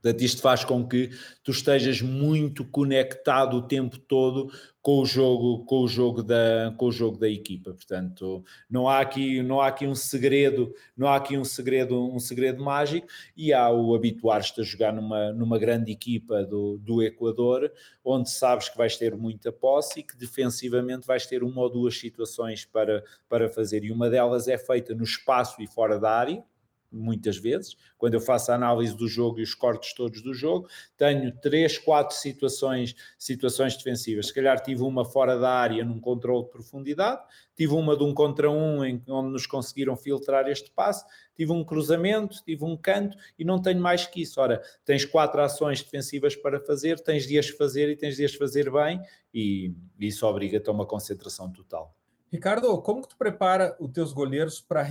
Portanto, 0.02 0.22
isto 0.22 0.42
faz 0.42 0.64
com 0.64 0.84
que 0.86 1.10
tu 1.44 1.52
estejas 1.52 2.02
muito 2.02 2.64
conectado 2.64 3.56
o 3.56 3.62
tempo 3.62 3.96
todo 3.98 4.50
com 4.82 4.98
o 4.98 5.06
jogo, 5.06 5.64
com 5.64 5.82
o 5.82 5.88
jogo 5.88 6.24
da, 6.24 6.74
com 6.76 6.86
o 6.86 6.92
jogo 6.92 7.16
da 7.16 7.28
equipa. 7.28 7.72
Portanto, 7.72 8.44
não 8.68 8.88
há 8.88 8.98
aqui, 8.98 9.40
não 9.40 9.60
há 9.60 9.68
aqui 9.68 9.86
um 9.86 9.94
segredo, 9.94 10.74
não 10.96 11.06
há 11.06 11.14
aqui 11.14 11.38
um 11.38 11.44
segredo, 11.44 12.12
um 12.12 12.18
segredo 12.18 12.60
mágico 12.60 13.06
e 13.36 13.52
há 13.52 13.70
o 13.70 13.94
habituar-te 13.94 14.60
a 14.60 14.64
jogar 14.64 14.92
numa, 14.92 15.32
numa 15.32 15.56
grande 15.56 15.92
equipa 15.92 16.42
do, 16.42 16.78
do 16.78 17.00
Equador, 17.00 17.70
onde 18.04 18.28
sabes 18.28 18.68
que 18.68 18.76
vais 18.76 18.96
ter 18.96 19.14
muita 19.14 19.52
posse 19.52 20.00
e 20.00 20.02
que 20.02 20.16
defensivamente 20.16 21.06
vais 21.06 21.26
ter 21.26 21.44
uma 21.44 21.62
ou 21.62 21.70
duas 21.70 21.96
situações 21.96 22.64
para, 22.64 23.04
para 23.28 23.48
fazer. 23.48 23.84
E 23.84 23.92
uma 23.92 24.10
delas 24.10 24.48
é 24.48 24.58
feita 24.58 24.96
no 24.96 25.04
espaço 25.04 25.62
e 25.62 25.66
fora 25.68 25.96
da 26.00 26.10
área 26.10 26.42
muitas 26.92 27.36
vezes, 27.36 27.76
quando 27.96 28.14
eu 28.14 28.20
faço 28.20 28.52
a 28.52 28.54
análise 28.54 28.96
do 28.96 29.08
jogo 29.08 29.40
e 29.40 29.42
os 29.42 29.54
cortes 29.54 29.94
todos 29.94 30.22
do 30.22 30.34
jogo, 30.34 30.68
tenho 30.96 31.32
três, 31.40 31.78
quatro 31.78 32.16
situações, 32.16 32.94
situações 33.18 33.76
defensivas. 33.76 34.26
Se 34.26 34.34
calhar 34.34 34.60
tive 34.60 34.82
uma 34.82 35.04
fora 35.04 35.38
da 35.38 35.50
área 35.50 35.84
num 35.84 36.00
controle 36.00 36.44
de 36.44 36.50
profundidade, 36.50 37.22
tive 37.56 37.74
uma 37.74 37.96
de 37.96 38.04
um 38.04 38.12
contra 38.12 38.50
um 38.50 38.84
em 38.84 39.02
onde 39.08 39.30
nos 39.30 39.46
conseguiram 39.46 39.96
filtrar 39.96 40.48
este 40.48 40.70
passe, 40.70 41.04
tive 41.34 41.52
um 41.52 41.64
cruzamento, 41.64 42.42
tive 42.44 42.64
um 42.64 42.76
canto 42.76 43.16
e 43.38 43.44
não 43.44 43.60
tenho 43.60 43.80
mais 43.80 44.06
que 44.06 44.22
isso. 44.22 44.40
Ora, 44.40 44.62
tens 44.84 45.04
quatro 45.04 45.40
ações 45.40 45.82
defensivas 45.82 46.36
para 46.36 46.60
fazer, 46.60 47.00
tens 47.00 47.26
de 47.26 47.38
as 47.38 47.48
fazer 47.48 47.88
e 47.88 47.96
tens 47.96 48.16
de 48.16 48.24
as 48.24 48.34
fazer 48.34 48.70
bem 48.70 49.00
e 49.32 49.74
isso 49.98 50.26
obriga-te 50.26 50.68
a 50.68 50.72
uma 50.72 50.86
concentração 50.86 51.50
total. 51.50 51.94
Ricardo, 52.30 52.80
como 52.80 53.02
que 53.02 53.08
tu 53.08 53.16
prepara 53.16 53.76
os 53.78 53.90
teus 53.92 54.12
goleiros 54.12 54.60
para 54.60 54.82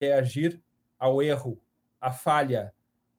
reagir 0.00 0.62
ao 1.04 1.22
erro, 1.22 1.60
à 2.00 2.10
falha, 2.10 2.72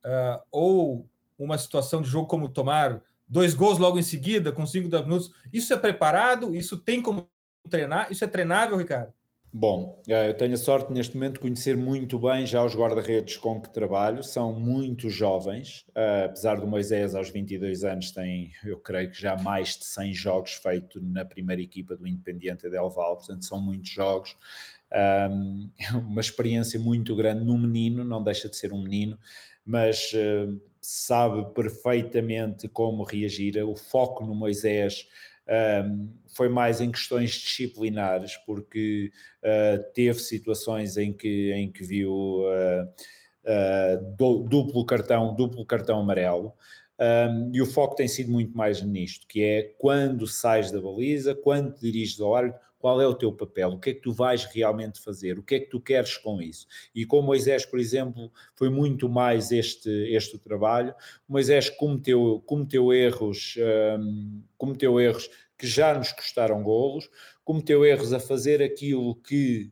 uh, 0.03 0.41
ou 0.51 1.07
uma 1.37 1.55
situação 1.55 2.01
de 2.01 2.09
jogo 2.09 2.27
como 2.27 2.49
tomar 2.49 2.99
dois 3.27 3.53
gols 3.53 3.77
logo 3.77 3.99
em 3.99 4.03
seguida, 4.03 4.51
com 4.51 4.65
5 4.65 4.89
minutos, 5.03 5.31
isso 5.53 5.71
é 5.71 5.77
preparado? 5.77 6.55
Isso 6.55 6.77
tem 6.77 6.99
como 6.99 7.29
treinar? 7.69 8.11
Isso 8.11 8.23
é 8.23 8.27
treinável, 8.27 8.75
Ricardo? 8.75 9.13
Bom, 9.53 10.01
eh, 10.07 10.29
eu 10.29 10.33
tenho 10.33 10.53
a 10.53 10.57
sorte 10.57 10.91
neste 10.91 11.15
momento 11.15 11.35
de 11.35 11.39
conhecer 11.39 11.77
muito 11.77 12.19
bem 12.19 12.45
já 12.45 12.61
os 12.61 12.75
guarda-redes 12.75 13.37
com 13.37 13.61
que 13.61 13.69
trabalho, 13.69 14.21
são 14.21 14.51
muito 14.51 15.09
jovens, 15.09 15.85
uh, 15.95 16.25
apesar 16.25 16.59
do 16.59 16.67
Moisés 16.67 17.15
aos 17.15 17.29
22 17.29 17.85
anos 17.85 18.11
tem, 18.11 18.51
eu 18.65 18.77
creio 18.77 19.09
que 19.09 19.21
já 19.21 19.37
mais 19.37 19.77
de 19.77 19.85
100 19.85 20.13
jogos 20.13 20.53
feitos 20.55 21.01
na 21.01 21.23
primeira 21.23 21.61
equipa 21.61 21.95
do 21.95 22.05
Independiente 22.05 22.69
Del 22.69 22.89
Val, 22.89 23.15
portanto 23.15 23.45
são 23.45 23.61
muitos 23.61 23.89
jogos, 23.89 24.35
um, 24.93 25.69
uma 26.07 26.21
experiência 26.21 26.79
muito 26.79 27.15
grande 27.15 27.43
no 27.43 27.57
menino, 27.57 28.03
não 28.03 28.23
deixa 28.23 28.49
de 28.49 28.55
ser 28.55 28.73
um 28.73 28.81
menino, 28.81 29.17
mas 29.65 30.11
uh, 30.13 30.61
sabe 30.81 31.53
perfeitamente 31.53 32.67
como 32.67 33.03
reagir. 33.03 33.57
O 33.65 33.75
foco 33.75 34.25
no 34.25 34.35
Moisés 34.35 35.07
um, 35.85 36.09
foi 36.27 36.49
mais 36.49 36.81
em 36.81 36.91
questões 36.91 37.31
disciplinares, 37.31 38.37
porque 38.45 39.11
uh, 39.43 39.83
teve 39.93 40.19
situações 40.19 40.97
em 40.97 41.13
que, 41.13 41.51
em 41.53 41.71
que 41.71 41.83
viu 41.83 42.43
uh, 42.43 42.87
duplo 44.17 44.85
cartão, 44.85 45.35
duplo 45.35 45.65
cartão 45.65 45.99
amarelo. 45.99 46.53
Um, 46.97 47.51
e 47.53 47.61
o 47.61 47.65
foco 47.65 47.95
tem 47.95 48.07
sido 48.07 48.31
muito 48.31 48.55
mais 48.55 48.81
nisto, 48.81 49.27
que 49.27 49.43
é 49.43 49.63
quando 49.77 50.25
sais 50.25 50.71
da 50.71 50.79
baliza, 50.79 51.35
quando 51.35 51.73
te 51.73 51.81
diriges 51.81 52.19
ao 52.21 52.33
árbitro, 52.33 52.64
qual 52.85 53.01
é 53.01 53.07
o 53.07 53.15
teu 53.15 53.33
papel, 53.33 53.69
o 53.69 53.79
que 53.79 53.89
é 53.89 53.93
que 53.95 54.01
tu 54.01 54.13
vais 54.13 54.45
realmente 54.45 55.01
fazer, 55.01 55.39
o 55.39 55.41
que 55.41 55.55
é 55.55 55.59
que 55.59 55.71
tu 55.71 55.81
queres 55.81 56.17
com 56.17 56.39
isso. 56.39 56.67
E 56.93 57.03
com 57.03 57.19
Moisés, 57.19 57.65
por 57.65 57.79
exemplo, 57.79 58.31
foi 58.53 58.69
muito 58.69 59.09
mais 59.09 59.51
este, 59.51 59.89
este 60.13 60.37
trabalho. 60.37 60.93
Moisés 61.27 61.67
cometeu, 61.67 62.43
cometeu 62.45 62.93
erros, 62.93 63.55
um, 63.99 64.43
cometeu 64.55 64.99
erros 64.99 65.27
que 65.57 65.65
já 65.65 65.97
nos 65.97 66.11
custaram 66.11 66.61
golos, 66.61 67.09
cometeu 67.43 67.83
erros 67.83 68.13
a 68.13 68.19
fazer 68.19 68.61
aquilo 68.61 69.15
que, 69.15 69.71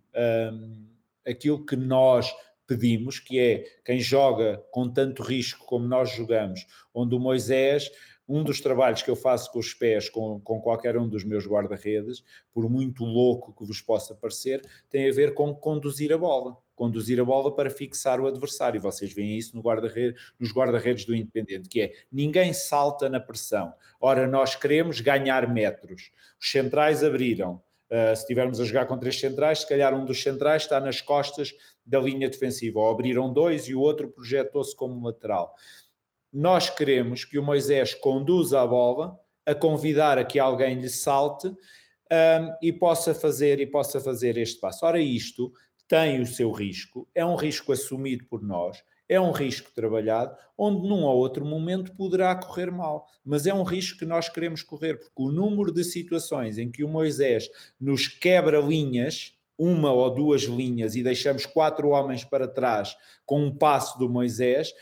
um, 0.51 0.87
aquilo 1.23 1.63
que 1.63 1.75
nós 1.75 2.33
pedimos, 2.65 3.19
que 3.19 3.39
é 3.39 3.63
quem 3.85 3.99
joga 3.99 4.57
com 4.71 4.89
tanto 4.89 5.21
risco 5.21 5.63
como 5.67 5.87
nós 5.87 6.09
jogamos, 6.15 6.65
onde 6.91 7.13
o 7.13 7.19
Moisés 7.19 7.91
um 8.27 8.43
dos 8.43 8.61
trabalhos 8.61 9.01
que 9.01 9.09
eu 9.09 9.15
faço 9.15 9.51
com 9.51 9.59
os 9.59 9.73
pés, 9.73 10.09
com, 10.09 10.39
com 10.39 10.61
qualquer 10.61 10.97
um 10.97 11.07
dos 11.07 11.23
meus 11.23 11.45
guarda-redes, 11.45 12.23
por 12.53 12.69
muito 12.69 13.03
louco 13.03 13.53
que 13.53 13.65
vos 13.65 13.81
possa 13.81 14.15
parecer, 14.15 14.61
tem 14.89 15.09
a 15.09 15.13
ver 15.13 15.33
com 15.33 15.53
conduzir 15.53 16.13
a 16.13 16.17
bola. 16.17 16.57
Conduzir 16.75 17.19
a 17.19 17.25
bola 17.25 17.53
para 17.53 17.69
fixar 17.69 18.19
o 18.19 18.27
adversário. 18.27 18.81
Vocês 18.81 19.13
veem 19.13 19.37
isso 19.37 19.55
no 19.55 19.61
guarda 19.61 19.93
nos 20.39 20.51
guarda-redes 20.51 21.05
do 21.05 21.13
Independente, 21.13 21.69
que 21.69 21.81
é 21.81 21.93
ninguém 22.11 22.51
salta 22.51 23.07
na 23.09 23.19
pressão. 23.19 23.73
Ora, 23.99 24.25
nós 24.25 24.55
queremos 24.55 24.99
ganhar 24.99 25.47
metros. 25.47 26.11
Os 26.39 26.49
centrais 26.49 27.03
abriram. 27.03 27.61
Uh, 27.91 28.15
se 28.15 28.23
estivermos 28.23 28.59
a 28.59 28.65
jogar 28.65 28.87
com 28.87 28.97
três 28.97 29.19
centrais, 29.19 29.59
se 29.59 29.69
calhar 29.69 29.93
um 29.93 30.03
dos 30.03 30.23
centrais 30.23 30.63
está 30.63 30.79
nas 30.79 30.99
costas 30.99 31.53
da 31.85 31.99
linha 31.99 32.27
defensiva, 32.27 32.79
ou 32.79 32.89
abriram 32.89 33.31
dois 33.31 33.67
e 33.67 33.75
o 33.75 33.81
outro 33.81 34.07
projetou-se 34.07 34.75
como 34.75 35.05
lateral 35.05 35.53
nós 36.33 36.69
queremos 36.69 37.23
que 37.23 37.37
o 37.37 37.43
Moisés 37.43 37.93
conduza 37.93 38.59
a 38.59 38.65
bola 38.65 39.19
a 39.45 39.53
convidar 39.53 40.17
a 40.17 40.25
que 40.25 40.39
alguém 40.39 40.79
lhe 40.79 40.89
salte 40.89 41.47
um, 41.47 42.55
e 42.61 42.71
possa 42.71 43.13
fazer 43.13 43.59
e 43.59 43.67
possa 43.67 43.99
fazer 43.99 44.37
este 44.37 44.59
passo. 44.59 44.85
Ora, 44.85 44.99
isto 44.99 45.53
tem 45.87 46.21
o 46.21 46.25
seu 46.25 46.51
risco, 46.51 47.07
é 47.13 47.25
um 47.25 47.35
risco 47.35 47.71
assumido 47.71 48.25
por 48.25 48.41
nós, 48.41 48.83
é 49.07 49.19
um 49.19 49.31
risco 49.31 49.71
trabalhado, 49.75 50.35
onde 50.57 50.87
num 50.87 51.03
ou 51.03 51.17
outro 51.17 51.45
momento 51.45 51.93
poderá 51.93 52.33
correr 52.35 52.71
mal, 52.71 53.05
mas 53.23 53.45
é 53.45 53.53
um 53.53 53.63
risco 53.63 53.99
que 53.99 54.05
nós 54.05 54.29
queremos 54.29 54.63
correr, 54.63 54.97
porque 54.97 55.11
o 55.21 55.31
número 55.31 55.71
de 55.71 55.83
situações 55.83 56.57
em 56.57 56.71
que 56.71 56.83
o 56.83 56.89
Moisés 56.89 57.49
nos 57.79 58.07
quebra 58.07 58.59
linhas 58.59 59.35
uma 59.63 59.93
ou 59.93 60.09
duas 60.09 60.41
linhas 60.41 60.93
e 60.93 61.01
deixamos 61.01 61.45
quatro 61.45 61.89
homens 61.89 62.25
para 62.25 62.47
trás 62.49 62.97
com 63.25 63.45
um 63.45 63.55
passo 63.55 63.97
do 63.97 64.09
Moisés, 64.09 64.73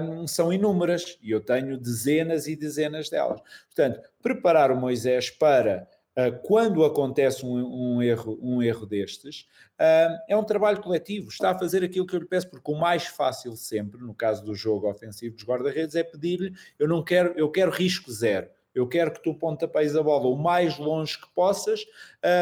um, 0.00 0.26
são 0.26 0.52
inúmeras 0.52 1.16
e 1.22 1.30
eu 1.30 1.40
tenho 1.40 1.78
dezenas 1.78 2.48
e 2.48 2.56
dezenas 2.56 3.08
delas. 3.08 3.40
Portanto, 3.66 4.00
preparar 4.20 4.72
o 4.72 4.76
Moisés 4.76 5.30
para 5.30 5.88
uh, 6.16 6.36
quando 6.42 6.84
acontece 6.84 7.46
um, 7.46 7.96
um, 7.96 8.02
erro, 8.02 8.36
um 8.42 8.60
erro 8.60 8.84
destes, 8.84 9.46
uh, 9.78 10.18
é 10.28 10.36
um 10.36 10.42
trabalho 10.42 10.82
coletivo, 10.82 11.28
está 11.28 11.52
a 11.52 11.58
fazer 11.58 11.84
aquilo 11.84 12.06
que 12.06 12.16
eu 12.16 12.20
lhe 12.20 12.26
peço, 12.26 12.50
porque 12.50 12.72
o 12.72 12.74
mais 12.74 13.06
fácil 13.06 13.56
sempre, 13.56 14.00
no 14.00 14.12
caso 14.12 14.44
do 14.44 14.56
jogo 14.56 14.90
ofensivo 14.90 15.36
dos 15.36 15.44
guarda-redes, 15.44 15.94
é 15.94 16.02
pedir-lhe, 16.02 16.52
eu 16.80 16.88
não 16.88 17.00
quero, 17.00 17.32
eu 17.36 17.48
quero 17.48 17.70
risco 17.70 18.10
zero 18.10 18.48
eu 18.76 18.86
quero 18.86 19.10
que 19.10 19.22
tu 19.22 19.32
pontapeies 19.34 19.96
a 19.96 20.02
bola 20.02 20.28
o 20.28 20.36
mais 20.36 20.78
longe 20.78 21.18
que 21.18 21.26
possas, 21.34 21.80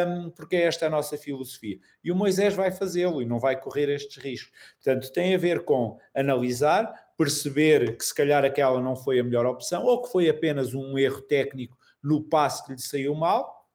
um, 0.08 0.30
porque 0.30 0.56
esta 0.56 0.84
é 0.84 0.88
a 0.88 0.90
nossa 0.90 1.16
filosofia. 1.16 1.78
E 2.02 2.10
o 2.10 2.16
Moisés 2.16 2.54
vai 2.54 2.72
fazê-lo 2.72 3.22
e 3.22 3.24
não 3.24 3.38
vai 3.38 3.58
correr 3.58 3.88
estes 3.88 4.16
riscos. 4.16 4.52
Portanto, 4.82 5.12
tem 5.12 5.32
a 5.32 5.38
ver 5.38 5.64
com 5.64 5.96
analisar, 6.12 6.92
perceber 7.16 7.96
que 7.96 8.04
se 8.04 8.12
calhar 8.12 8.44
aquela 8.44 8.80
não 8.80 8.96
foi 8.96 9.20
a 9.20 9.24
melhor 9.24 9.46
opção 9.46 9.84
ou 9.84 10.02
que 10.02 10.10
foi 10.10 10.28
apenas 10.28 10.74
um 10.74 10.98
erro 10.98 11.22
técnico 11.22 11.78
no 12.02 12.24
passo 12.24 12.66
que 12.66 12.72
lhe 12.72 12.80
saiu 12.80 13.14
mal 13.14 13.70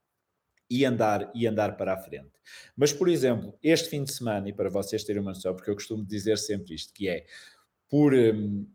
e 0.69 0.83
andar, 0.83 1.31
e 1.33 1.47
andar 1.47 1.77
para 1.77 1.93
a 1.93 1.97
frente. 1.97 2.29
Mas, 2.75 2.91
por 2.91 3.07
exemplo, 3.07 3.57
este 3.63 3.87
fim 3.87 4.03
de 4.03 4.11
semana, 4.11 4.49
e 4.49 4.53
para 4.53 4.69
vocês 4.69 5.05
terem 5.05 5.21
uma 5.21 5.31
noção, 5.31 5.55
porque 5.55 5.69
eu 5.69 5.75
costumo 5.75 6.05
dizer 6.05 6.37
sempre 6.37 6.75
isto, 6.75 6.93
que 6.93 7.07
é 7.07 7.25
por. 7.89 8.13
Um, 8.13 8.67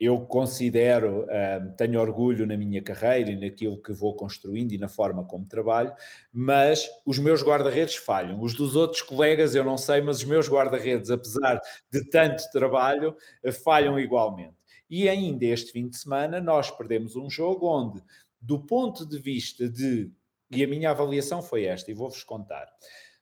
eu 0.00 0.18
considero, 0.20 1.24
uh, 1.24 1.76
tenho 1.76 2.00
orgulho 2.00 2.46
na 2.46 2.56
minha 2.56 2.80
carreira 2.80 3.30
e 3.30 3.36
naquilo 3.36 3.80
que 3.82 3.92
vou 3.92 4.16
construindo 4.16 4.72
e 4.72 4.78
na 4.78 4.88
forma 4.88 5.22
como 5.26 5.44
trabalho, 5.44 5.92
mas 6.32 6.88
os 7.04 7.18
meus 7.18 7.42
guarda-redes 7.42 7.96
falham. 7.96 8.40
Os 8.40 8.54
dos 8.54 8.74
outros 8.74 9.02
colegas 9.02 9.54
eu 9.54 9.62
não 9.62 9.76
sei, 9.76 10.00
mas 10.00 10.16
os 10.16 10.24
meus 10.24 10.48
guarda-redes, 10.48 11.10
apesar 11.10 11.60
de 11.92 12.02
tanto 12.08 12.42
trabalho, 12.50 13.14
uh, 13.44 13.52
falham 13.52 14.00
igualmente. 14.00 14.56
E 14.88 15.06
ainda 15.06 15.44
este 15.44 15.70
fim 15.70 15.86
de 15.86 15.98
semana 15.98 16.40
nós 16.40 16.70
perdemos 16.70 17.14
um 17.14 17.28
jogo 17.28 17.66
onde, 17.66 18.02
do 18.40 18.58
ponto 18.58 19.06
de 19.06 19.18
vista 19.18 19.68
de, 19.68 20.10
e 20.50 20.64
a 20.64 20.66
minha 20.66 20.90
avaliação 20.90 21.42
foi 21.42 21.64
esta, 21.64 21.90
e 21.90 21.94
vou-vos 21.94 22.24
contar, 22.24 22.66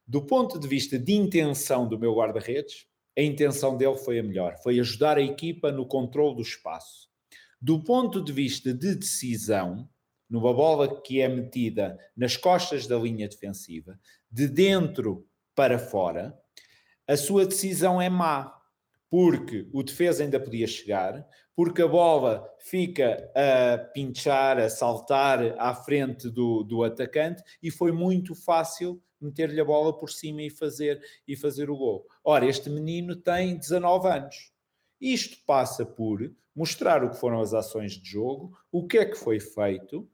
do 0.07 0.23
ponto 0.23 0.61
de 0.61 0.69
vista 0.69 0.97
de 0.97 1.13
intenção 1.13 1.89
do 1.89 1.99
meu 1.99 2.15
guarda-redes, 2.15 2.87
a 3.19 3.23
intenção 3.23 3.77
dele 3.77 3.97
foi 3.97 4.21
a 4.21 4.23
melhor, 4.23 4.57
foi 4.63 4.79
ajudar 4.79 5.19
a 5.19 5.23
equipa 5.23 5.73
no 5.73 5.85
controle 5.85 6.37
do 6.37 6.43
espaço. 6.43 7.09
Do 7.61 7.83
ponto 7.83 8.23
de 8.23 8.33
vista 8.33 8.73
de 8.73 8.95
decisão, 8.95 9.89
numa 10.31 10.55
bola 10.55 11.03
que 11.03 11.21
é 11.21 11.27
metida 11.27 11.99
nas 12.17 12.37
costas 12.37 12.87
da 12.87 12.97
linha 12.97 13.29
defensiva, 13.29 13.99
de 14.31 14.47
dentro 14.47 15.27
para 15.53 15.81
fora, 15.81 16.39
a 17.09 17.17
sua 17.17 17.45
decisão 17.45 18.01
é 18.01 18.09
má, 18.09 18.55
porque 19.11 19.69
o 19.73 19.83
defesa 19.83 20.23
ainda 20.23 20.39
podia 20.39 20.67
chegar, 20.69 21.27
porque 21.57 21.83
a 21.83 21.89
bola 21.89 22.49
fica 22.61 23.29
a 23.35 23.79
pinchar, 23.79 24.61
a 24.61 24.71
saltar 24.71 25.57
à 25.59 25.75
frente 25.75 26.31
do, 26.31 26.63
do 26.63 26.85
atacante 26.85 27.43
e 27.61 27.69
foi 27.69 27.91
muito 27.91 28.33
fácil 28.33 29.03
meter-lhe 29.21 29.61
a 29.61 29.65
bola 29.65 29.97
por 29.99 30.11
cima 30.11 30.43
e 30.43 30.51
fazer, 30.51 31.01
e 31.27 31.37
fazer 31.37 31.71
o 31.71 31.77
gol. 31.77 32.07
Ora, 32.25 32.47
este 32.47 32.71
menino 32.71 33.17
tem 33.17 33.57
19 33.57 34.09
anos 34.09 34.53
Isto 35.01 35.37
passa 35.47 35.85
por 35.85 36.33
mostrar 36.55 37.05
o 37.05 37.11
que 37.11 37.17
foram 37.17 37.41
as 37.41 37.55
ações 37.55 37.93
de 37.93 38.11
jogo, 38.11 38.57
o 38.71 38.87
que 38.87 38.99
é 38.99 39.05
que 39.05 39.17
foi 39.17 39.39
feito 39.39 40.09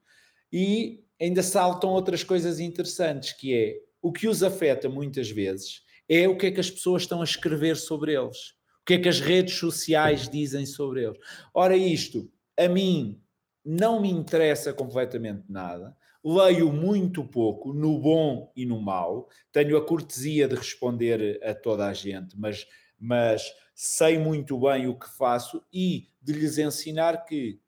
e 0.53 1.05
ainda 1.21 1.43
saltam 1.43 1.91
outras 1.91 2.23
coisas 2.23 2.61
interessantes, 2.61 3.33
que 3.33 3.55
é 3.55 3.81
o 4.03 4.13
que 4.13 4.29
os 4.29 4.43
afeta 4.43 4.89
muitas 4.89 5.31
vezes 5.31 5.85
é 6.09 6.29
o 6.29 6.37
que 6.37 6.47
é 6.47 6.51
que 6.51 6.61
as 6.61 6.71
pessoas 6.71 7.03
estão 7.03 7.21
a 7.21 7.25
escrever 7.25 7.77
sobre 7.77 8.15
eles, 8.15 8.51
o 8.83 8.85
que 8.87 8.95
é 8.95 8.99
que 8.99 9.09
as 9.09 9.21
redes 9.21 9.55
sociais 9.55 10.29
dizem 10.29 10.67
sobre 10.67 11.05
eles. 11.05 11.19
Ora, 11.53 11.77
isto 11.77 12.31
a 12.59 12.69
mim 12.69 13.21
não 13.65 14.01
me 14.01 14.11
interessa 14.11 14.73
completamente 14.73 15.45
nada. 15.49 15.97
Leio 16.25 16.73
muito 16.73 17.23
pouco, 17.23 17.75
no 17.75 17.99
bom 17.99 18.51
e 18.57 18.65
no 18.65 18.81
mau. 18.81 19.29
Tenho 19.53 19.77
a 19.77 19.87
cortesia 19.87 20.49
de 20.49 20.55
responder 20.55 21.39
a 21.45 21.55
toda 21.55 21.87
a 21.87 21.93
gente, 21.93 22.39
mas, 22.39 22.67
mas 22.99 23.53
sei 23.75 24.19
muito 24.19 24.59
bem 24.59 24.89
o 24.89 24.99
que 24.99 25.09
faço 25.19 25.63
e 25.73 26.09
de 26.23 26.33
lhes 26.33 26.57
ensinar 26.57 27.25
que 27.27 27.61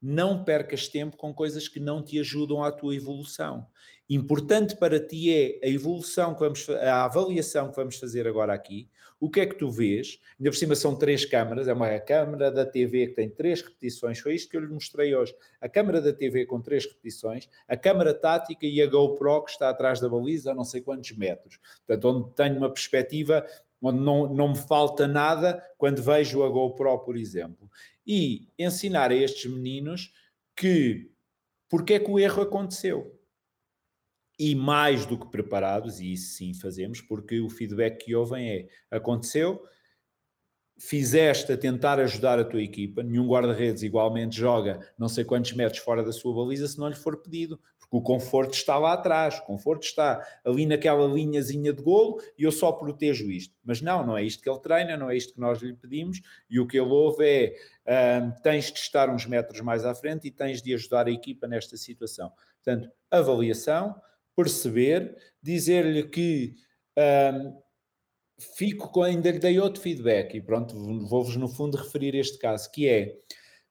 não 0.00 0.44
percas 0.44 0.88
tempo 0.88 1.16
com 1.16 1.32
coisas 1.34 1.68
que 1.68 1.80
não 1.80 2.02
te 2.02 2.18
ajudam 2.18 2.62
à 2.62 2.70
tua 2.70 2.94
evolução. 2.94 3.66
Importante 4.14 4.76
para 4.76 5.00
ti 5.00 5.32
é 5.32 5.66
a 5.66 5.68
evolução 5.68 6.34
que 6.34 6.40
vamos, 6.40 6.68
a 6.68 7.04
avaliação 7.04 7.70
que 7.70 7.76
vamos 7.76 7.96
fazer 7.96 8.26
agora 8.26 8.52
aqui. 8.52 8.88
O 9.18 9.30
que 9.30 9.40
é 9.40 9.46
que 9.46 9.54
tu 9.54 9.70
vês? 9.70 10.20
Ainda 10.38 10.50
por 10.50 10.56
cima 10.56 10.74
são 10.74 10.96
três 10.96 11.24
câmaras, 11.24 11.68
é 11.68 11.72
uma 11.72 11.98
câmara 12.00 12.50
da 12.50 12.66
TV 12.66 13.06
que 13.08 13.14
tem 13.14 13.30
três 13.30 13.62
repetições, 13.62 14.18
foi 14.18 14.34
isto 14.34 14.50
que 14.50 14.56
eu 14.56 14.60
lhe 14.60 14.72
mostrei 14.72 15.14
hoje. 15.14 15.34
A 15.60 15.68
câmara 15.68 16.00
da 16.00 16.12
TV 16.12 16.44
com 16.44 16.60
três 16.60 16.84
repetições, 16.84 17.48
a 17.68 17.76
câmara 17.76 18.12
tática 18.12 18.66
e 18.66 18.82
a 18.82 18.86
GoPro 18.86 19.44
que 19.44 19.52
está 19.52 19.70
atrás 19.70 20.00
da 20.00 20.08
baliza 20.08 20.50
a 20.50 20.54
não 20.54 20.64
sei 20.64 20.80
quantos 20.80 21.12
metros. 21.12 21.58
Portanto, 21.86 22.04
onde 22.08 22.34
tenho 22.34 22.56
uma 22.56 22.70
perspectiva 22.70 23.46
onde 23.80 23.98
não, 23.98 24.32
não 24.32 24.48
me 24.50 24.58
falta 24.58 25.08
nada 25.08 25.62
quando 25.78 26.02
vejo 26.02 26.42
a 26.42 26.48
GoPro, 26.48 26.98
por 27.00 27.16
exemplo 27.16 27.68
e 28.06 28.48
ensinar 28.58 29.10
a 29.10 29.14
estes 29.14 29.50
meninos 29.50 30.12
que 30.56 31.10
porque 31.68 31.94
é 31.94 31.98
que 31.98 32.10
o 32.10 32.18
erro 32.18 32.42
aconteceu. 32.42 33.18
E 34.44 34.56
mais 34.56 35.06
do 35.06 35.16
que 35.16 35.30
preparados, 35.30 36.00
e 36.00 36.12
isso 36.12 36.34
sim 36.34 36.52
fazemos, 36.52 37.00
porque 37.00 37.40
o 37.40 37.48
feedback 37.48 38.04
que 38.04 38.12
ouvem 38.12 38.50
é: 38.50 38.68
aconteceu, 38.90 39.62
fizeste 40.76 41.52
a 41.52 41.56
tentar 41.56 42.00
ajudar 42.00 42.40
a 42.40 42.44
tua 42.44 42.60
equipa, 42.60 43.04
nenhum 43.04 43.28
guarda-redes 43.28 43.84
igualmente 43.84 44.36
joga 44.36 44.80
não 44.98 45.08
sei 45.08 45.24
quantos 45.24 45.52
metros 45.52 45.80
fora 45.80 46.02
da 46.02 46.10
sua 46.10 46.34
baliza 46.34 46.66
se 46.66 46.76
não 46.76 46.88
lhe 46.88 46.96
for 46.96 47.22
pedido, 47.22 47.60
porque 47.78 47.96
o 47.96 48.02
conforto 48.02 48.54
está 48.54 48.76
lá 48.78 48.94
atrás, 48.94 49.38
o 49.38 49.44
conforto 49.44 49.84
está 49.84 50.20
ali 50.44 50.66
naquela 50.66 51.06
linhazinha 51.06 51.72
de 51.72 51.80
golo 51.80 52.20
e 52.36 52.42
eu 52.42 52.50
só 52.50 52.72
protejo 52.72 53.30
isto. 53.30 53.54
Mas 53.62 53.80
não, 53.80 54.04
não 54.04 54.18
é 54.18 54.24
isto 54.24 54.42
que 54.42 54.50
ele 54.50 54.58
treina, 54.58 54.96
não 54.96 55.08
é 55.08 55.16
isto 55.16 55.34
que 55.34 55.40
nós 55.40 55.62
lhe 55.62 55.72
pedimos 55.72 56.20
e 56.50 56.58
o 56.58 56.66
que 56.66 56.80
ele 56.80 56.90
ouve 56.90 57.24
é 57.24 57.54
tens 58.42 58.72
de 58.72 58.80
estar 58.80 59.08
uns 59.08 59.24
metros 59.24 59.60
mais 59.60 59.84
à 59.84 59.94
frente 59.94 60.26
e 60.26 60.32
tens 60.32 60.60
de 60.60 60.74
ajudar 60.74 61.06
a 61.06 61.12
equipa 61.12 61.46
nesta 61.46 61.76
situação. 61.76 62.32
Portanto, 62.64 62.90
avaliação, 63.08 63.94
perceber, 64.42 65.16
dizer-lhe 65.40 66.02
que 66.04 66.54
um, 66.98 67.62
fico 68.56 68.90
com, 68.90 69.02
ainda 69.02 69.30
lhe 69.30 69.38
dei 69.38 69.60
outro 69.60 69.80
feedback 69.80 70.34
e 70.34 70.40
pronto, 70.40 70.74
vou-vos 71.06 71.36
no 71.36 71.48
fundo 71.48 71.76
referir 71.76 72.14
este 72.14 72.38
caso, 72.38 72.70
que 72.70 72.88
é, 72.88 73.16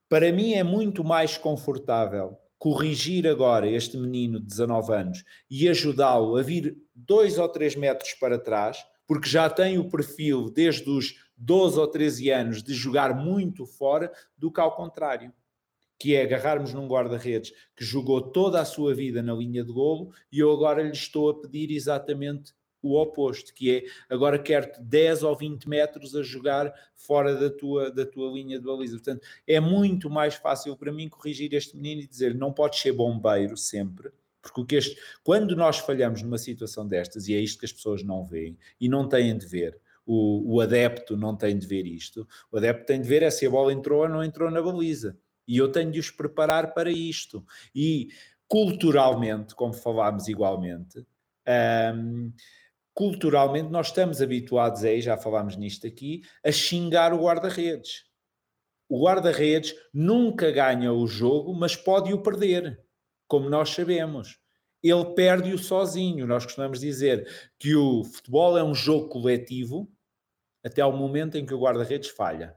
para 0.08 0.32
mim 0.32 0.54
é 0.54 0.64
muito 0.64 1.04
mais 1.04 1.38
confortável 1.38 2.38
corrigir 2.58 3.28
agora 3.28 3.68
este 3.68 3.98
menino 3.98 4.40
de 4.40 4.46
19 4.46 4.94
anos 4.94 5.24
e 5.50 5.68
ajudá-lo 5.68 6.38
a 6.38 6.44
vir 6.44 6.78
dois 6.96 7.38
ou 7.38 7.50
três 7.50 7.76
metros 7.76 8.14
para 8.14 8.38
trás, 8.38 8.86
porque 9.08 9.28
já 9.28 9.50
tem 9.50 9.78
o 9.78 9.90
perfil 9.90 10.50
desde 10.50 10.90
os 10.90 11.16
12 11.36 11.80
ou 11.80 11.88
13 11.88 12.30
anos 12.30 12.64
de 12.64 12.74
jogar 12.74 13.16
muito 13.16 13.66
fora, 13.66 14.12
do 14.38 14.52
que 14.52 14.62
ao 14.62 14.76
contrário. 14.76 15.34
Que 16.02 16.16
é 16.16 16.24
agarrarmos 16.24 16.74
num 16.74 16.88
guarda-redes 16.88 17.54
que 17.76 17.86
jogou 17.86 18.22
toda 18.22 18.60
a 18.60 18.66
sua 18.66 18.96
vida 18.96 19.22
na 19.22 19.36
linha 19.36 19.64
de 19.64 19.72
golo 19.72 20.12
e 20.32 20.40
eu 20.40 20.52
agora 20.52 20.82
lhe 20.82 20.90
estou 20.90 21.30
a 21.30 21.40
pedir 21.40 21.70
exatamente 21.70 22.56
o 22.82 23.00
oposto, 23.00 23.54
que 23.54 23.70
é 23.70 23.84
agora 24.10 24.40
quero-te 24.40 24.82
10 24.82 25.22
ou 25.22 25.36
20 25.36 25.70
metros 25.70 26.16
a 26.16 26.24
jogar 26.24 26.74
fora 26.96 27.36
da 27.36 27.52
tua, 27.52 27.92
da 27.92 28.04
tua 28.04 28.32
linha 28.32 28.58
de 28.58 28.66
baliza. 28.66 28.96
Portanto, 28.96 29.22
é 29.46 29.60
muito 29.60 30.10
mais 30.10 30.34
fácil 30.34 30.76
para 30.76 30.92
mim 30.92 31.08
corrigir 31.08 31.54
este 31.54 31.76
menino 31.76 32.02
e 32.02 32.08
dizer 32.08 32.34
não 32.34 32.52
podes 32.52 32.80
ser 32.80 32.94
bombeiro 32.94 33.56
sempre, 33.56 34.10
porque 34.42 34.60
o 34.60 34.66
que 34.66 34.78
este, 34.78 34.98
quando 35.24 35.56
nós 35.56 35.78
falhamos 35.78 36.24
numa 36.24 36.40
situação 36.40 36.88
destas, 36.88 37.28
e 37.28 37.36
é 37.36 37.40
isto 37.40 37.60
que 37.60 37.66
as 37.68 37.72
pessoas 37.72 38.02
não 38.02 38.26
veem 38.26 38.58
e 38.80 38.90
não 38.90 39.08
têm 39.08 39.38
de 39.38 39.46
ver, 39.46 39.78
o, 40.04 40.56
o 40.56 40.62
adepto 40.62 41.16
não 41.16 41.36
tem 41.36 41.56
de 41.56 41.68
ver 41.68 41.86
isto, 41.86 42.28
o 42.52 42.58
adepto 42.58 42.88
tem 42.88 43.00
de 43.00 43.08
ver 43.08 43.22
é 43.22 43.30
se 43.30 43.46
a 43.46 43.50
bola 43.52 43.72
entrou 43.72 44.02
ou 44.02 44.10
não 44.10 44.24
entrou 44.24 44.50
na 44.50 44.64
baliza. 44.64 45.16
E 45.52 45.58
eu 45.58 45.70
tenho 45.70 45.92
de 45.92 46.00
os 46.00 46.10
preparar 46.10 46.74
para 46.74 46.90
isto. 46.90 47.46
E 47.76 48.08
culturalmente, 48.48 49.54
como 49.54 49.74
falámos 49.74 50.30
igualmente, 50.30 51.06
um, 51.94 52.32
culturalmente 52.94 53.70
nós 53.70 53.88
estamos 53.88 54.22
habituados 54.22 54.86
aí, 54.86 55.02
já 55.02 55.18
falámos 55.18 55.58
nisto 55.58 55.86
aqui, 55.86 56.22
a 56.42 56.54
xingar 56.54 57.14
o 57.14 57.24
guarda-redes. 57.24 58.06
O 58.88 59.04
guarda-redes 59.04 59.76
nunca 59.94 60.50
ganha 60.52 60.94
o 60.94 61.06
jogo, 61.06 61.54
mas 61.54 61.76
pode 61.76 62.14
o 62.14 62.24
perder, 62.24 62.82
como 63.28 63.50
nós 63.50 63.72
sabemos. 63.72 64.40
Ele 64.82 65.14
perde-o 65.14 65.58
sozinho. 65.58 66.26
Nós 66.26 66.46
costumamos 66.46 66.80
dizer 66.80 67.28
que 67.60 67.76
o 67.76 68.06
futebol 68.06 68.58
é 68.58 68.64
um 68.64 68.74
jogo 68.74 69.10
coletivo 69.10 69.92
até 70.64 70.82
ao 70.82 70.96
momento 70.96 71.38
em 71.38 71.46
que 71.46 71.54
o 71.54 71.60
guarda-redes 71.60 72.10
falha. 72.10 72.56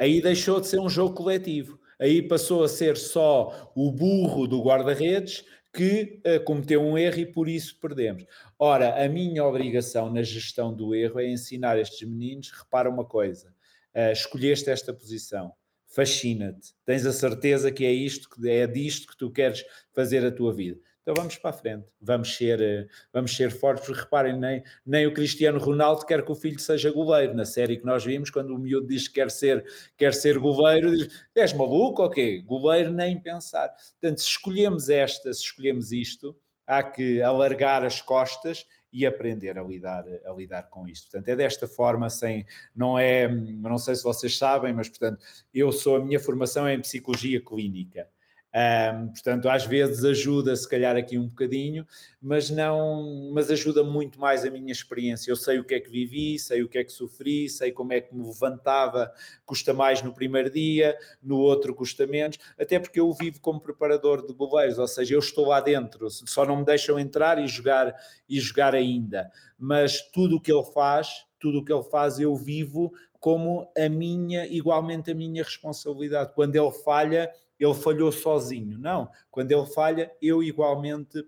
Aí 0.00 0.22
deixou 0.22 0.58
de 0.58 0.66
ser 0.66 0.80
um 0.80 0.88
jogo 0.88 1.14
coletivo. 1.14 1.78
Aí 2.00 2.22
passou 2.22 2.64
a 2.64 2.68
ser 2.68 2.96
só 2.96 3.70
o 3.76 3.92
burro 3.92 4.46
do 4.46 4.62
guarda-redes 4.62 5.44
que 5.74 6.22
uh, 6.26 6.42
cometeu 6.42 6.80
um 6.80 6.96
erro 6.96 7.18
e 7.18 7.26
por 7.26 7.46
isso 7.46 7.78
perdemos. 7.78 8.24
Ora, 8.58 9.04
a 9.04 9.06
minha 9.10 9.44
obrigação 9.44 10.10
na 10.10 10.22
gestão 10.22 10.74
do 10.74 10.94
erro 10.94 11.20
é 11.20 11.28
ensinar 11.28 11.78
estes 11.78 12.08
meninos, 12.08 12.50
repara 12.50 12.88
uma 12.88 13.04
coisa, 13.04 13.54
uh, 13.94 14.10
escolheste 14.10 14.70
esta 14.70 14.94
posição, 14.94 15.52
fascina-te, 15.86 16.72
tens 16.86 17.04
a 17.04 17.12
certeza 17.12 17.70
que 17.70 17.84
é 17.84 17.92
isto, 17.92 18.30
que 18.30 18.48
é 18.48 18.66
disto 18.66 19.08
que 19.08 19.18
tu 19.18 19.30
queres 19.30 19.62
fazer 19.92 20.24
a 20.24 20.32
tua 20.32 20.52
vida. 20.52 20.80
Então 21.02 21.14
vamos 21.14 21.36
para 21.38 21.50
a 21.50 21.52
frente, 21.52 21.86
vamos 22.00 22.36
ser, 22.36 22.60
eh, 22.60 22.86
vamos 23.12 23.34
ser 23.34 23.50
fortes, 23.50 23.86
porque 23.86 24.02
reparem, 24.02 24.38
nem, 24.38 24.62
nem 24.84 25.06
o 25.06 25.14
Cristiano 25.14 25.58
Ronaldo 25.58 26.04
quer 26.04 26.24
que 26.24 26.30
o 26.30 26.34
filho 26.34 26.58
seja 26.58 26.92
goleiro. 26.92 27.34
Na 27.34 27.46
série 27.46 27.78
que 27.78 27.86
nós 27.86 28.04
vimos, 28.04 28.30
quando 28.30 28.54
o 28.54 28.58
miúdo 28.58 28.86
diz 28.86 29.08
que 29.08 29.14
quer 29.14 29.30
ser, 29.30 29.64
quer 29.96 30.12
ser 30.12 30.38
goleiro, 30.38 30.94
diz: 30.94 31.08
és 31.34 31.52
maluco? 31.54 32.02
Ok, 32.02 32.42
goleiro 32.42 32.92
nem 32.92 33.18
pensar. 33.18 33.70
Portanto, 34.00 34.20
se 34.20 34.28
escolhemos 34.28 34.90
esta, 34.90 35.32
se 35.32 35.40
escolhemos 35.40 35.90
isto, 35.90 36.36
há 36.66 36.82
que 36.82 37.22
alargar 37.22 37.82
as 37.84 38.02
costas 38.02 38.66
e 38.92 39.06
aprender 39.06 39.58
a 39.58 39.62
lidar, 39.62 40.04
a 40.24 40.32
lidar 40.32 40.64
com 40.64 40.86
isto. 40.86 41.10
Portanto, 41.10 41.28
é 41.28 41.36
desta 41.36 41.66
forma, 41.66 42.10
sem, 42.10 42.44
não 42.74 42.98
é, 42.98 43.28
não 43.28 43.78
sei 43.78 43.94
se 43.94 44.02
vocês 44.02 44.36
sabem, 44.36 44.72
mas 44.72 44.88
portanto, 44.88 45.24
eu 45.54 45.72
sou, 45.72 45.96
a 45.96 46.04
minha 46.04 46.20
formação 46.20 46.66
é 46.66 46.74
em 46.74 46.80
psicologia 46.80 47.40
clínica. 47.40 48.08
Um, 48.52 49.08
portanto, 49.08 49.48
às 49.48 49.64
vezes 49.64 50.04
ajuda, 50.04 50.56
se 50.56 50.68
calhar, 50.68 50.96
aqui 50.96 51.16
um 51.16 51.28
bocadinho, 51.28 51.86
mas 52.20 52.50
não, 52.50 53.30
mas 53.32 53.48
ajuda 53.48 53.84
muito 53.84 54.18
mais 54.18 54.44
a 54.44 54.50
minha 54.50 54.72
experiência. 54.72 55.30
Eu 55.30 55.36
sei 55.36 55.60
o 55.60 55.64
que 55.64 55.74
é 55.74 55.80
que 55.80 55.88
vivi, 55.88 56.36
sei 56.38 56.62
o 56.62 56.68
que 56.68 56.78
é 56.78 56.84
que 56.84 56.90
sofri, 56.90 57.48
sei 57.48 57.70
como 57.70 57.92
é 57.92 58.00
que 58.00 58.14
me 58.14 58.26
levantava, 58.26 59.12
custa 59.46 59.72
mais 59.72 60.02
no 60.02 60.12
primeiro 60.12 60.50
dia, 60.50 60.98
no 61.22 61.38
outro 61.38 61.74
custa 61.74 62.06
menos, 62.06 62.38
até 62.58 62.80
porque 62.80 62.98
eu 62.98 63.12
vivo 63.12 63.40
como 63.40 63.60
preparador 63.60 64.26
de 64.26 64.32
goleiros, 64.32 64.78
ou 64.78 64.88
seja, 64.88 65.14
eu 65.14 65.20
estou 65.20 65.46
lá 65.46 65.60
dentro, 65.60 66.10
só 66.10 66.44
não 66.44 66.56
me 66.56 66.64
deixam 66.64 66.98
entrar 66.98 67.38
e 67.38 67.46
jogar 67.46 67.94
e 68.28 68.40
jogar 68.40 68.74
ainda. 68.74 69.30
Mas 69.56 70.02
tudo 70.10 70.36
o 70.36 70.40
que 70.40 70.52
ele 70.52 70.64
faz, 70.74 71.24
tudo 71.38 71.60
o 71.60 71.64
que 71.64 71.72
ele 71.72 71.84
faz, 71.84 72.18
eu 72.18 72.34
vivo 72.34 72.92
como 73.20 73.70
a 73.76 73.88
minha, 73.88 74.46
igualmente 74.46 75.10
a 75.10 75.14
minha 75.14 75.44
responsabilidade. 75.44 76.32
Quando 76.34 76.56
ele 76.56 76.72
falha, 76.84 77.30
ele 77.60 77.74
falhou 77.74 78.10
sozinho. 78.10 78.78
Não, 78.78 79.08
quando 79.30 79.52
ele 79.52 79.66
falha, 79.66 80.10
eu 80.20 80.42
igualmente 80.42 81.22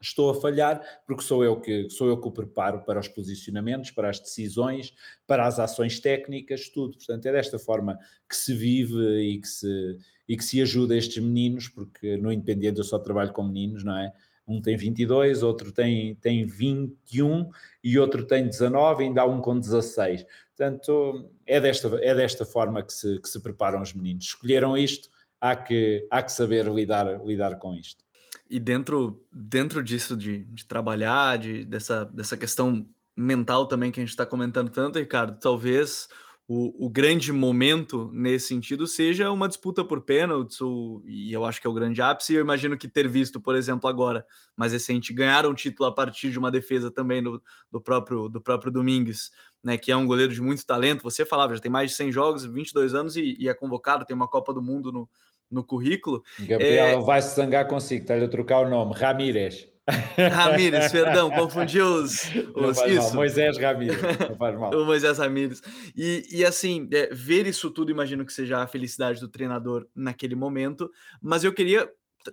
estou 0.00 0.30
a 0.30 0.34
falhar, 0.40 0.80
porque 1.06 1.22
sou 1.22 1.42
eu 1.42 1.60
que 1.60 1.90
sou 1.90 2.06
eu 2.06 2.20
que 2.20 2.28
o 2.28 2.30
preparo 2.30 2.84
para 2.84 3.00
os 3.00 3.08
posicionamentos, 3.08 3.90
para 3.90 4.08
as 4.08 4.20
decisões, 4.20 4.94
para 5.26 5.46
as 5.46 5.58
ações 5.58 5.98
técnicas, 5.98 6.68
tudo. 6.68 6.96
Portanto, 6.96 7.26
é 7.26 7.32
desta 7.32 7.58
forma 7.58 7.98
que 8.28 8.36
se 8.36 8.54
vive 8.54 9.20
e 9.20 9.40
que 9.40 9.48
se 9.48 9.98
e 10.28 10.36
que 10.36 10.44
se 10.44 10.60
ajuda 10.60 10.96
estes 10.96 11.22
meninos, 11.22 11.68
porque 11.68 12.16
no 12.16 12.32
Independente 12.32 12.78
eu 12.78 12.84
só 12.84 12.98
trabalho 12.98 13.32
com 13.32 13.44
meninos, 13.44 13.84
não 13.84 13.96
é? 13.96 14.12
Um 14.46 14.60
tem 14.60 14.76
22, 14.76 15.42
outro 15.42 15.72
tem, 15.72 16.14
tem 16.16 16.44
21 16.44 17.50
e 17.82 17.98
outro 17.98 18.24
tem 18.24 18.46
19, 18.46 19.04
ainda 19.04 19.22
há 19.22 19.24
um 19.24 19.40
com 19.40 19.58
16. 19.58 20.24
Portanto, 20.56 21.30
é 21.44 21.60
desta, 21.60 21.88
é 22.00 22.14
desta 22.14 22.44
forma 22.44 22.82
que 22.82 22.92
se, 22.92 23.20
que 23.20 23.28
se 23.28 23.40
preparam 23.40 23.82
os 23.82 23.92
meninos. 23.92 24.26
Escolheram 24.26 24.76
isto, 24.76 25.08
há 25.50 25.56
que, 25.56 26.06
há 26.10 26.22
que 26.22 26.32
saber 26.32 26.66
lidar, 26.66 27.24
lidar 27.24 27.56
com 27.58 27.74
isto. 27.74 28.04
E 28.48 28.60
dentro, 28.60 29.24
dentro 29.32 29.82
disso 29.82 30.16
de, 30.16 30.44
de 30.44 30.64
trabalhar, 30.66 31.38
de, 31.38 31.64
dessa, 31.64 32.04
dessa 32.04 32.36
questão 32.36 32.86
mental 33.16 33.66
também 33.66 33.90
que 33.90 33.98
a 33.98 34.02
gente 34.02 34.10
está 34.10 34.26
comentando 34.26 34.70
tanto, 34.70 34.98
Ricardo, 34.98 35.38
talvez 35.40 36.08
o, 36.48 36.86
o, 36.86 36.88
grande 36.88 37.32
momento 37.32 38.08
nesse 38.12 38.46
sentido 38.46 38.86
seja 38.86 39.32
uma 39.32 39.48
disputa 39.48 39.84
por 39.84 40.02
pênaltis, 40.02 40.60
ou, 40.60 41.02
e 41.04 41.32
eu 41.32 41.44
acho 41.44 41.60
que 41.60 41.66
é 41.66 41.70
o 41.70 41.74
grande 41.74 42.00
ápice. 42.00 42.34
Eu 42.34 42.40
imagino 42.40 42.78
que 42.78 42.86
ter 42.86 43.08
visto, 43.08 43.40
por 43.40 43.56
exemplo, 43.56 43.90
agora, 43.90 44.24
mais 44.56 44.72
recente, 44.72 45.12
ganhar 45.12 45.44
um 45.44 45.54
título 45.54 45.88
a 45.88 45.92
partir 45.92 46.30
de 46.30 46.38
uma 46.38 46.50
defesa 46.50 46.88
também 46.88 47.20
do, 47.20 47.42
do 47.68 47.80
próprio 47.80 48.28
do 48.28 48.40
próprio 48.40 48.70
Domingues, 48.70 49.32
né, 49.62 49.76
que 49.76 49.90
é 49.90 49.96
um 49.96 50.06
goleiro 50.06 50.32
de 50.32 50.40
muito 50.40 50.64
talento. 50.64 51.02
Você 51.02 51.26
falava, 51.26 51.52
já 51.52 51.60
tem 51.60 51.70
mais 51.70 51.90
de 51.90 51.96
100 51.96 52.12
jogos, 52.12 52.44
22 52.44 52.94
anos 52.94 53.16
e, 53.16 53.36
e 53.40 53.48
é 53.48 53.54
convocado, 53.54 54.04
tem 54.04 54.14
uma 54.14 54.28
Copa 54.28 54.54
do 54.54 54.62
Mundo 54.62 54.92
no, 54.92 55.08
no 55.50 55.64
currículo. 55.64 56.22
Gabriel 56.38 57.00
é... 57.00 57.02
vai 57.02 57.22
se 57.22 57.34
zangar 57.34 57.66
consigo, 57.66 58.02
está-lhe 58.02 58.24
a 58.24 58.28
trocar 58.28 58.60
o 58.60 58.68
nome, 58.68 58.94
Ramírez. 58.94 59.68
Ramírez, 60.32 60.90
perdão, 60.90 61.30
confundi 61.30 61.80
os. 61.80 62.22
os 62.54 62.78
isso. 62.86 63.02
Mal. 63.08 63.14
Moisés 63.14 63.56
Ramírez, 63.56 64.02
não 64.28 64.36
faz 64.36 64.58
mal. 64.58 64.74
o 64.74 64.84
Moisés 64.84 65.18
Ramírez. 65.18 65.62
E, 65.96 66.26
e 66.30 66.44
assim, 66.44 66.88
é, 66.92 67.08
ver 67.12 67.46
isso 67.46 67.70
tudo, 67.70 67.90
imagino 67.90 68.26
que 68.26 68.32
seja 68.32 68.62
a 68.62 68.66
felicidade 68.66 69.20
do 69.20 69.28
treinador 69.28 69.86
naquele 69.94 70.34
momento, 70.34 70.90
mas 71.22 71.44
eu 71.44 71.52
queria 71.52 71.88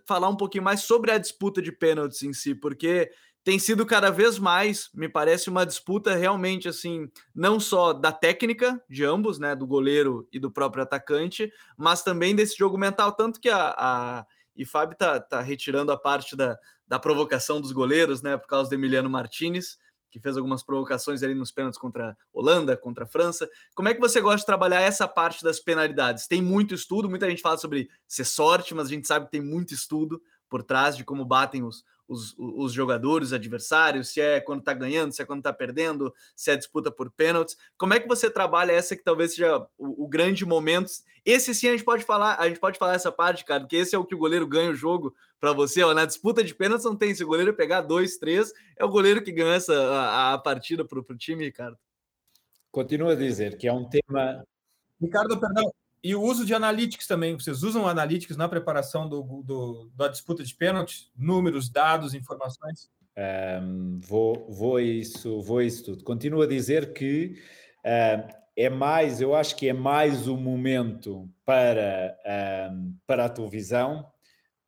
falar 0.07 0.30
um 0.30 0.36
pouquinho 0.36 0.64
mais 0.64 0.82
sobre 0.82 1.11
a 1.11 1.18
disputa 1.20 1.61
de 1.61 1.72
pênaltis 1.72 2.24
em 2.24 2.34
si, 2.34 2.55
porque 2.55 3.11
tem 3.44 3.60
sido 3.60 3.86
cada 3.86 4.10
vez 4.10 4.39
mais, 4.39 4.89
me 4.94 5.10
parece, 5.10 5.50
uma 5.50 5.66
disputa 5.66 6.16
realmente 6.16 6.68
assim, 6.70 7.10
não 7.36 7.60
só 7.60 7.91
da 7.91 8.12
técnica 8.12 8.82
de 8.89 9.04
ambos, 9.04 9.38
né, 9.38 9.56
do 9.56 9.68
goleiro 9.68 10.28
e 10.32 10.39
do 10.39 10.50
próprio 10.50 10.84
atacante, 10.84 11.52
mas 11.78 12.02
também 12.02 12.36
desse 12.36 12.58
jogo 12.58 12.78
mental, 12.78 13.12
tanto 13.12 13.39
que 13.39 13.50
a, 13.50 13.76
a 13.78 14.26
e 14.56 14.66
Fábio 14.66 14.96
tá, 14.96 15.20
tá 15.20 15.41
retirando 15.41 15.91
a 15.91 15.98
parte 15.98 16.36
da, 16.36 16.58
da 16.88 17.00
provocação 17.00 17.60
dos 17.60 17.72
goleiros, 17.72 18.22
né, 18.22 18.38
por 18.38 18.48
causa 18.48 18.70
do 18.70 18.74
Emiliano 18.74 19.10
Martinez, 19.10 19.78
que 20.10 20.20
fez 20.20 20.38
algumas 20.38 20.62
provocações 20.62 21.24
ali 21.24 21.34
nos 21.34 21.52
pênaltis 21.52 21.80
contra 21.80 22.16
Holanda, 22.32 22.78
contra 22.78 23.04
a 23.04 23.08
França. 23.08 23.50
Como 23.74 23.89
é 23.89 23.96
que 23.96 24.00
você 24.00 24.22
gosta 24.22 24.38
de 24.38 24.46
trabalhar 24.46 24.80
essa 24.80 25.08
parte 25.08 25.44
das 25.44 25.60
penalidades? 25.60 26.28
Tem 26.28 26.39
muito 26.39 26.76
estudo, 26.76 27.10
muita 27.10 27.28
gente 27.28 27.41
fala 27.41 27.58
sobre 27.58 27.89
ser 28.08 28.26
sorte, 28.26 28.76
mas 28.76 28.88
a 28.88 28.89
gente 28.91 29.08
sabe 29.08 29.26
que 29.26 29.32
tem 29.32 29.41
muito 29.41 29.74
estudo 29.74 30.22
por 30.48 30.62
trás 30.62 30.96
de 30.96 31.04
como 31.04 31.26
batem 31.26 31.64
os, 31.64 31.84
os, 32.14 32.36
os 32.38 32.72
jogadores, 32.72 33.30
os 33.30 33.34
adversários, 33.34 34.09
se 34.09 34.22
é 34.22 34.39
quando 34.39 34.59
está 34.59 34.74
ganhando, 34.74 35.11
se 35.11 35.22
é 35.22 35.26
quando 35.26 35.39
está 35.39 35.51
perdendo, 35.51 36.14
se 36.36 36.51
é 36.51 36.55
disputa 36.55 36.91
por 36.91 37.11
pênaltis. 37.11 37.57
Como 37.78 37.93
é 37.93 37.99
que 37.99 38.07
você 38.07 38.30
trabalha 38.30 38.72
essa 38.72 38.95
que 38.95 39.03
talvez 39.03 39.32
seja 39.32 39.57
o, 39.78 40.05
o, 40.05 40.07
grande 40.07 40.45
momento? 40.45 40.91
Esse 41.26 41.53
sim 41.53 41.68
a 41.68 41.72
gente 41.72 41.84
pode 41.84 42.03
falar, 42.03 42.39
a 42.39 42.47
gente 42.47 42.59
pode 42.59 42.78
falar 42.78 42.93
essa 42.93 43.11
parte, 43.11 43.43
cara, 43.43 43.66
que 43.66 43.76
esse 43.76 43.95
é 43.95 43.97
o 43.97 44.05
que 44.05 44.16
o 44.16 44.18
goleiro 44.18 44.47
ganha 44.47 44.72
o 44.72 44.76
jogo 44.76 45.14
para 45.39 45.51
você. 45.51 45.84
Ó, 45.84 45.93
na 45.93 46.05
disputa 46.05 46.43
de 46.43 46.55
pênaltis 46.55 46.86
não 46.86 46.95
tem. 46.95 47.14
Se 47.14 47.24
o 47.24 47.28
goleiro 47.28 47.53
pegar 47.53 47.82
dois, 47.82 48.18
três, 48.18 48.53
é 48.78 48.86
o 48.86 48.89
goleiro 48.89 49.24
que 49.24 49.32
ganha 49.32 49.55
essa, 49.55 49.74
a, 49.74 50.34
a 50.34 50.38
partida 50.38 50.86
para 50.86 50.99
o 50.99 51.18
time, 51.18 51.43
Ricardo. 51.43 51.78
Continuo 52.72 53.09
a 53.09 53.16
dizer 53.16 53.57
que 53.57 53.68
é 53.68 53.74
um 53.74 53.88
tema. 53.88 54.43
Ricardo, 55.01 55.39
perdão, 55.39 55.72
e 56.04 56.16
o 56.16 56.22
uso 56.22 56.45
de 56.45 56.54
analytics 56.54 57.08
também. 57.08 57.34
Vocês 57.34 57.64
usam 57.64 57.88
analytics 57.88 58.36
na 58.36 58.49
preparação 58.49 59.08
do, 59.08 59.22
do 59.43 59.91
da 59.95 60.08
disputa 60.08 60.43
de 60.43 60.54
pênalti? 60.54 61.10
Números, 61.16 61.70
dados, 61.70 62.14
informações? 62.14 62.89
Um, 63.18 63.99
vou, 64.01 64.47
vou 64.49 64.80
isso, 64.80 65.41
vou 65.41 65.62
isso 65.62 65.86
tudo. 65.86 66.04
Continuo 66.04 66.41
a 66.41 66.47
dizer 66.47 66.93
que 66.93 67.36
é 68.56 68.70
mais, 68.70 69.22
eu 69.22 69.36
acho 69.36 69.56
que 69.56 69.70
é 69.70 69.74
mais 69.74 70.28
o 70.28 70.38
momento 70.38 71.30
para, 71.45 72.18
um, 72.72 72.95
para 73.06 73.26
a 73.26 73.30
televisão, 73.30 74.06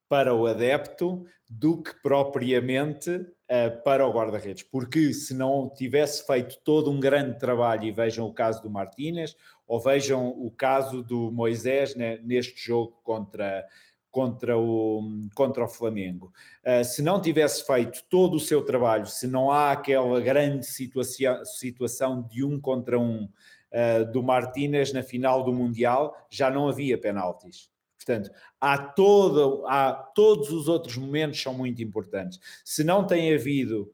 para 0.09 0.33
o 0.33 0.45
adepto, 0.45 1.25
do 1.47 1.81
que 1.81 1.93
propriamente 2.01 3.11
uh, 3.11 3.83
para 3.83 4.05
o 4.07 4.11
guarda-redes. 4.11 4.63
Porque 4.63 5.13
se 5.13 5.33
não 5.33 5.69
tivesse 5.69 6.25
feito 6.25 6.57
todo 6.63 6.89
um 6.89 6.99
grande 6.99 7.38
trabalho, 7.38 7.83
e 7.83 7.91
vejam 7.91 8.25
o 8.25 8.33
caso 8.33 8.61
do 8.61 8.69
Martínez, 8.69 9.36
ou 9.68 9.80
vejam 9.80 10.28
o 10.28 10.51
caso 10.51 11.01
do 11.03 11.32
Moisés 11.32 11.95
né, 11.95 12.20
neste 12.24 12.66
jogo 12.66 12.99
contra, 13.03 13.66
contra, 14.11 14.57
o, 14.57 15.01
contra 15.34 15.66
o 15.66 15.68
Flamengo. 15.68 16.32
Uh, 16.63 16.84
se 16.84 17.01
não 17.01 17.22
tivesse 17.22 17.66
feito 17.66 18.03
todo 18.09 18.36
o 18.36 18.39
seu 18.39 18.63
trabalho, 18.63 19.05
se 19.07 19.28
não 19.28 19.51
há 19.51 19.72
aquela 19.72 20.20
grande 20.22 20.66
situação, 20.66 21.43
situação 21.45 22.22
de 22.24 22.43
um 22.43 22.59
contra 22.59 22.99
um 22.99 23.24
uh, 23.26 24.11
do 24.11 24.24
Martínez 24.24 24.93
na 24.93 25.03
final 25.03 25.43
do 25.43 25.51
Mundial, 25.51 26.16
já 26.30 26.49
não 26.49 26.70
havia 26.70 26.97
penaltis. 26.97 27.70
Portanto, 27.97 28.30
há, 28.61 28.78
todo, 28.78 29.66
há 29.66 29.91
todos 29.91 30.51
os 30.51 30.68
outros 30.68 30.95
momentos 30.95 31.41
são 31.41 31.53
muito 31.55 31.82
importantes. 31.82 32.39
Se 32.63 32.84
não 32.84 33.05
tem 33.05 33.34
havido, 33.34 33.91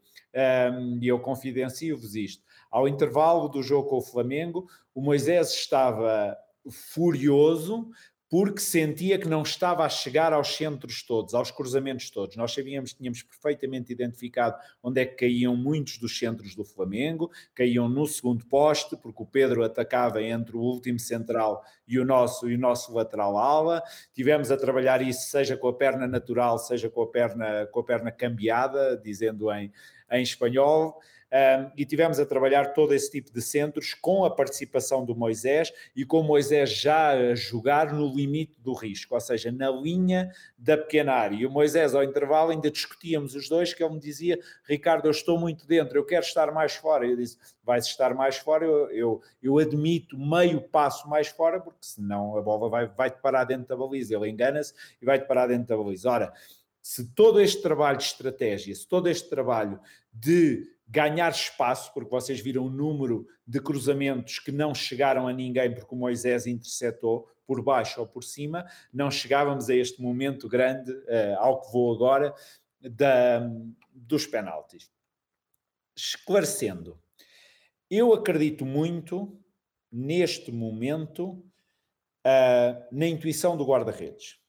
um, 0.73 0.99
e 1.01 1.07
eu 1.07 1.19
confidencio-vos 1.19 2.15
isto, 2.15 2.43
ao 2.71 2.87
intervalo 2.87 3.49
do 3.49 3.61
jogo 3.61 3.89
com 3.89 3.97
o 3.97 4.01
Flamengo, 4.01 4.67
o 4.95 5.01
Moisés 5.01 5.49
estava 5.49 6.37
furioso 6.69 7.91
porque 8.31 8.61
sentia 8.61 9.19
que 9.19 9.27
não 9.27 9.41
estava 9.41 9.83
a 9.83 9.89
chegar 9.89 10.31
aos 10.31 10.55
centros 10.55 11.03
todos, 11.03 11.33
aos 11.33 11.51
cruzamentos 11.51 12.09
todos. 12.09 12.37
Nós 12.37 12.53
sabíamos, 12.53 12.93
tínhamos 12.93 13.21
perfeitamente 13.23 13.91
identificado 13.91 14.55
onde 14.81 15.01
é 15.01 15.05
que 15.05 15.17
caíam 15.17 15.53
muitos 15.53 15.97
dos 15.97 16.17
centros 16.17 16.55
do 16.55 16.63
Flamengo, 16.63 17.29
caíam 17.53 17.89
no 17.89 18.07
segundo 18.07 18.45
poste, 18.45 18.95
porque 18.95 19.21
o 19.21 19.25
Pedro 19.25 19.65
atacava 19.65 20.23
entre 20.23 20.55
o 20.55 20.61
último 20.61 20.97
central 20.97 21.61
e 21.85 21.99
o 21.99 22.05
nosso, 22.05 22.49
e 22.49 22.55
o 22.55 22.57
nosso 22.57 22.93
lateral 22.93 23.37
ala. 23.37 23.83
Tivemos 24.13 24.49
a 24.49 24.55
trabalhar 24.55 25.01
isso, 25.01 25.29
seja 25.29 25.57
com 25.57 25.67
a 25.67 25.73
perna 25.73 26.07
natural, 26.07 26.57
seja 26.57 26.89
com 26.89 27.01
a 27.01 27.07
perna, 27.07 27.65
com 27.65 27.81
a 27.81 27.83
perna 27.83 28.13
cambiada, 28.13 28.95
dizendo 28.95 29.51
em, 29.51 29.73
em 30.09 30.23
espanhol 30.23 31.01
um, 31.31 31.71
e 31.77 31.85
tivemos 31.85 32.19
a 32.19 32.25
trabalhar 32.25 32.73
todo 32.73 32.93
esse 32.93 33.09
tipo 33.09 33.31
de 33.31 33.41
centros 33.41 33.93
com 33.93 34.25
a 34.25 34.29
participação 34.29 35.05
do 35.05 35.15
Moisés 35.15 35.71
e 35.95 36.03
com 36.03 36.19
o 36.19 36.23
Moisés 36.23 36.69
já 36.69 37.11
a 37.11 37.35
jogar 37.35 37.93
no 37.93 38.13
limite 38.13 38.59
do 38.59 38.73
risco, 38.73 39.15
ou 39.15 39.21
seja, 39.21 39.49
na 39.49 39.71
linha 39.71 40.29
da 40.57 40.77
pequena 40.77 41.13
área. 41.13 41.35
E 41.37 41.45
o 41.45 41.49
Moisés, 41.49 41.95
ao 41.95 42.03
intervalo, 42.03 42.51
ainda 42.51 42.69
discutíamos 42.69 43.33
os 43.33 43.47
dois, 43.47 43.73
que 43.73 43.81
ele 43.81 43.93
me 43.93 43.99
dizia: 43.99 44.37
Ricardo, 44.67 45.05
eu 45.05 45.11
estou 45.11 45.39
muito 45.39 45.65
dentro, 45.65 45.97
eu 45.97 46.05
quero 46.05 46.25
estar 46.25 46.51
mais 46.51 46.75
fora. 46.75 47.05
Eu 47.05 47.15
disse: 47.15 47.37
vais 47.63 47.85
estar 47.85 48.13
mais 48.13 48.37
fora, 48.37 48.65
eu, 48.65 48.89
eu, 48.91 49.21
eu 49.41 49.57
admito 49.57 50.17
meio 50.17 50.59
passo 50.59 51.07
mais 51.07 51.29
fora, 51.29 51.61
porque 51.61 51.79
senão 51.81 52.37
a 52.37 52.41
bola 52.41 52.69
vai, 52.69 52.87
vai-te 52.87 53.21
parar 53.21 53.45
dentro 53.45 53.67
da 53.67 53.77
baliza. 53.77 54.15
Ele 54.15 54.29
engana-se 54.29 54.73
e 55.01 55.05
vai-te 55.05 55.25
parar 55.25 55.47
dentro 55.47 55.67
da 55.67 55.77
baliza. 55.77 56.09
Ora, 56.09 56.33
se 56.81 57.07
todo 57.13 57.39
este 57.39 57.61
trabalho 57.61 57.97
de 57.97 58.03
estratégia, 58.03 58.75
se 58.75 58.87
todo 58.87 59.07
este 59.07 59.29
trabalho 59.29 59.79
de 60.11 60.67
ganhar 60.91 61.31
espaço, 61.31 61.93
porque 61.93 62.09
vocês 62.09 62.41
viram 62.41 62.65
o 62.65 62.69
número 62.69 63.25
de 63.47 63.61
cruzamentos 63.61 64.39
que 64.39 64.51
não 64.51 64.75
chegaram 64.75 65.25
a 65.25 65.31
ninguém 65.31 65.73
porque 65.73 65.95
o 65.95 65.97
Moisés 65.97 66.45
interceptou 66.45 67.29
por 67.47 67.63
baixo 67.63 68.01
ou 68.01 68.07
por 68.07 68.23
cima, 68.23 68.65
não 68.93 69.09
chegávamos 69.09 69.69
a 69.69 69.75
este 69.75 70.01
momento 70.01 70.49
grande, 70.49 70.91
uh, 70.91 71.37
ao 71.37 71.61
que 71.61 71.71
vou 71.71 71.93
agora, 71.93 72.33
da, 72.81 73.39
dos 73.93 74.27
penaltis. 74.27 74.91
Esclarecendo, 75.95 76.99
eu 77.89 78.13
acredito 78.13 78.65
muito 78.65 79.39
neste 79.89 80.51
momento 80.51 81.43
uh, 82.25 82.85
na 82.91 83.07
intuição 83.07 83.55
do 83.55 83.65
guarda-redes, 83.65 84.39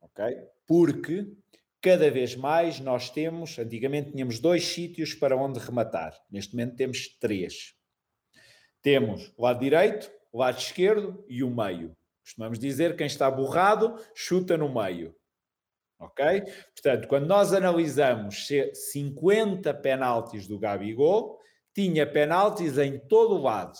ok? 0.00 0.36
Porque 0.66 1.32
cada 1.80 2.10
vez 2.10 2.36
mais 2.36 2.78
nós 2.78 3.10
temos, 3.10 3.58
antigamente 3.58 4.12
tínhamos 4.12 4.38
dois 4.38 4.64
sítios 4.64 5.14
para 5.14 5.36
onde 5.36 5.58
rematar, 5.58 6.16
neste 6.30 6.54
momento 6.54 6.76
temos 6.76 7.08
três. 7.18 7.74
Temos 8.82 9.32
o 9.36 9.42
lado 9.42 9.60
direito, 9.60 10.10
o 10.32 10.38
lado 10.38 10.58
esquerdo 10.58 11.24
e 11.28 11.42
o 11.42 11.50
meio. 11.50 11.96
Costumamos 12.22 12.58
dizer 12.58 12.96
quem 12.96 13.06
está 13.06 13.30
borrado 13.30 13.98
chuta 14.14 14.56
no 14.56 14.72
meio. 14.72 15.14
Ok? 15.98 16.24
Portanto, 16.74 17.08
quando 17.08 17.26
nós 17.26 17.52
analisamos 17.52 18.48
50 18.72 19.74
penaltis 19.74 20.46
do 20.46 20.58
Gabigol, 20.58 21.38
tinha 21.74 22.10
penaltis 22.10 22.78
em 22.78 22.98
todo 22.98 23.34
o 23.34 23.42
lado. 23.42 23.78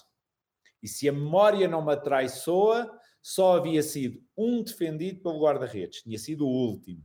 E 0.82 0.88
se 0.88 1.09
a 1.09 1.12
memória 1.12 1.66
não 1.66 1.84
me 1.84 1.92
atraiçoa, 1.92 2.90
só 3.22 3.57
havia 3.57 3.82
sido 3.82 4.22
um 4.36 4.62
defendido 4.62 5.22
pelo 5.22 5.40
guarda-redes. 5.40 6.03
Tinha 6.03 6.18
sido 6.18 6.46
o 6.46 6.51
último. 6.51 7.03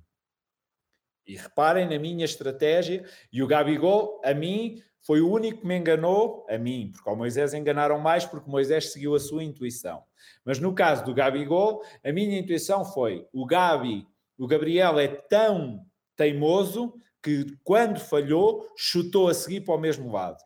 E 1.25 1.35
reparem 1.35 1.89
na 1.89 1.97
minha 1.97 2.25
estratégia, 2.25 3.03
e 3.31 3.41
o 3.41 3.47
Gabigol, 3.47 4.21
a 4.23 4.33
mim, 4.33 4.81
foi 5.01 5.21
o 5.21 5.29
único 5.29 5.61
que 5.61 5.67
me 5.67 5.77
enganou, 5.77 6.45
a 6.49 6.57
mim, 6.57 6.91
porque 6.93 7.09
ao 7.09 7.15
Moisés 7.15 7.53
enganaram 7.53 7.99
mais, 7.99 8.25
porque 8.25 8.49
Moisés 8.49 8.91
seguiu 8.91 9.15
a 9.15 9.19
sua 9.19 9.43
intuição. 9.43 10.03
Mas 10.43 10.59
no 10.59 10.73
caso 10.73 11.05
do 11.05 11.13
Gabigol, 11.13 11.83
a 12.03 12.11
minha 12.11 12.39
intuição 12.39 12.83
foi: 12.83 13.27
o 13.31 13.45
Gabi, 13.45 14.07
o 14.37 14.47
Gabriel 14.47 14.99
é 14.99 15.07
tão 15.07 15.85
teimoso 16.15 16.93
que 17.21 17.45
quando 17.63 17.99
falhou, 17.99 18.67
chutou 18.77 19.29
a 19.29 19.33
seguir 19.33 19.61
para 19.61 19.75
o 19.75 19.79
mesmo 19.79 20.11
lado. 20.11 20.37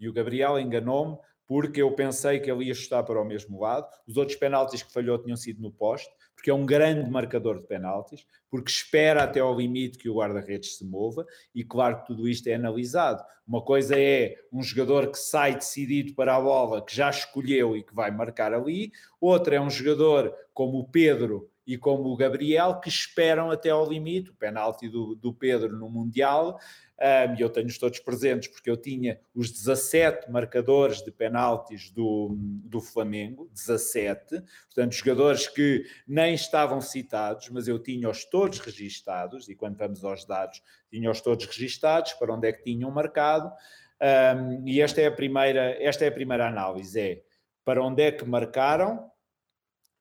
E 0.00 0.08
o 0.08 0.12
Gabriel 0.12 0.58
enganou-me 0.58 1.18
porque 1.46 1.82
eu 1.82 1.92
pensei 1.92 2.40
que 2.40 2.50
ele 2.50 2.64
ia 2.64 2.74
chutar 2.74 3.02
para 3.02 3.20
o 3.20 3.24
mesmo 3.24 3.60
lado. 3.60 3.86
Os 4.06 4.16
outros 4.16 4.36
penaltis 4.38 4.82
que 4.82 4.92
falhou 4.92 5.18
tinham 5.18 5.36
sido 5.36 5.60
no 5.60 5.70
poste 5.70 6.10
porque 6.42 6.50
é 6.50 6.54
um 6.54 6.66
grande 6.66 7.08
marcador 7.08 7.60
de 7.60 7.68
penaltis, 7.68 8.26
porque 8.50 8.68
espera 8.68 9.22
até 9.22 9.38
ao 9.38 9.56
limite 9.56 9.96
que 9.96 10.08
o 10.08 10.16
guarda-redes 10.16 10.76
se 10.76 10.84
mova, 10.84 11.24
e 11.54 11.62
claro 11.62 12.00
que 12.00 12.06
tudo 12.08 12.28
isto 12.28 12.48
é 12.48 12.54
analisado. 12.54 13.22
Uma 13.46 13.62
coisa 13.62 13.94
é 13.96 14.34
um 14.52 14.60
jogador 14.60 15.12
que 15.12 15.18
sai 15.18 15.54
decidido 15.54 16.16
para 16.16 16.34
a 16.34 16.40
bola, 16.40 16.84
que 16.84 16.92
já 16.92 17.08
escolheu 17.08 17.76
e 17.76 17.84
que 17.84 17.94
vai 17.94 18.10
marcar 18.10 18.52
ali, 18.52 18.90
outra 19.20 19.54
é 19.54 19.60
um 19.60 19.70
jogador 19.70 20.34
como 20.52 20.80
o 20.80 20.88
Pedro 20.88 21.48
e 21.66 21.78
como 21.78 22.10
o 22.10 22.16
Gabriel, 22.16 22.80
que 22.80 22.88
esperam 22.88 23.50
até 23.50 23.70
ao 23.70 23.88
limite, 23.88 24.30
o 24.30 24.34
penalti 24.34 24.88
do, 24.88 25.14
do 25.14 25.32
Pedro 25.32 25.76
no 25.76 25.88
Mundial, 25.88 26.58
um, 27.02 27.34
e 27.36 27.40
eu 27.40 27.50
tenho-os 27.50 27.78
todos 27.78 27.98
presentes 27.98 28.48
porque 28.48 28.70
eu 28.70 28.76
tinha 28.76 29.18
os 29.34 29.50
17 29.50 30.30
marcadores 30.30 31.02
de 31.02 31.10
penaltis 31.10 31.90
do, 31.90 32.36
do 32.38 32.80
Flamengo, 32.80 33.50
17, 33.52 34.40
portanto, 34.66 34.92
jogadores 34.92 35.48
que 35.48 35.84
nem 36.06 36.34
estavam 36.34 36.80
citados, 36.80 37.48
mas 37.48 37.66
eu 37.66 37.78
tinha-os 37.78 38.24
todos 38.24 38.60
registados, 38.60 39.48
e 39.48 39.54
quando 39.54 39.76
vamos 39.76 40.04
aos 40.04 40.24
dados, 40.24 40.62
tinha-os 40.90 41.20
todos 41.20 41.46
registados, 41.46 42.12
para 42.12 42.32
onde 42.32 42.48
é 42.48 42.52
que 42.52 42.62
tinham 42.62 42.90
marcado, 42.90 43.52
um, 44.00 44.68
e 44.68 44.80
esta 44.80 45.00
é 45.00 45.06
a 45.06 45.12
primeira, 45.12 45.76
esta 45.82 46.04
é 46.04 46.08
a 46.08 46.12
primeira 46.12 46.46
análise, 46.46 47.00
é 47.00 47.22
para 47.64 47.82
onde 47.82 48.02
é 48.02 48.12
que 48.12 48.24
marcaram, 48.24 49.11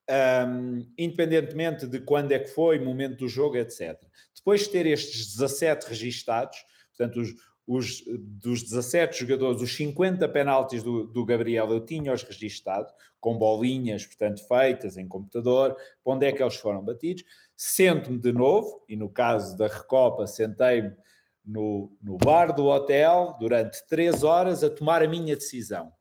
um, 0.09 0.85
independentemente 0.97 1.87
de 1.87 1.99
quando 1.99 2.31
é 2.31 2.39
que 2.39 2.49
foi, 2.49 2.79
momento 2.79 3.17
do 3.17 3.27
jogo, 3.29 3.57
etc. 3.57 3.97
Depois 4.35 4.61
de 4.61 4.69
ter 4.69 4.85
estes 4.85 5.35
17 5.35 5.87
registados, 5.87 6.57
Portanto, 7.01 7.19
os, 7.19 7.35
os, 7.67 8.03
dos 8.19 8.63
17 8.63 9.19
jogadores, 9.19 9.61
os 9.61 9.75
50 9.75 10.27
penaltis 10.29 10.83
do, 10.83 11.07
do 11.07 11.25
Gabriel 11.25 11.71
eu 11.71 11.83
tinha-os 11.83 12.23
registado, 12.23 12.91
com 13.19 13.37
bolinhas, 13.37 14.05
portanto, 14.05 14.41
feitas 14.47 14.97
em 14.97 15.07
computador, 15.07 15.75
para 16.03 16.13
onde 16.13 16.25
é 16.25 16.31
que 16.31 16.41
eles 16.41 16.55
foram 16.55 16.83
batidos. 16.83 17.23
Sento-me 17.55 18.19
de 18.19 18.31
novo, 18.31 18.83
e 18.87 18.95
no 18.95 19.09
caso 19.09 19.57
da 19.57 19.67
Recopa, 19.67 20.27
sentei-me 20.27 20.95
no, 21.43 21.91
no 22.01 22.17
bar 22.17 22.53
do 22.53 22.65
hotel 22.65 23.35
durante 23.39 23.85
três 23.87 24.23
horas 24.23 24.63
a 24.63 24.69
tomar 24.69 25.03
a 25.03 25.07
minha 25.07 25.35
decisão. 25.35 25.91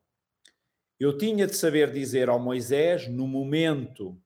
Eu 1.01 1.17
tinha 1.17 1.47
de 1.47 1.55
saber 1.55 1.91
dizer 1.91 2.29
ao 2.29 2.39
Moisés, 2.39 3.07
no 3.07 3.27
momento 3.27 4.21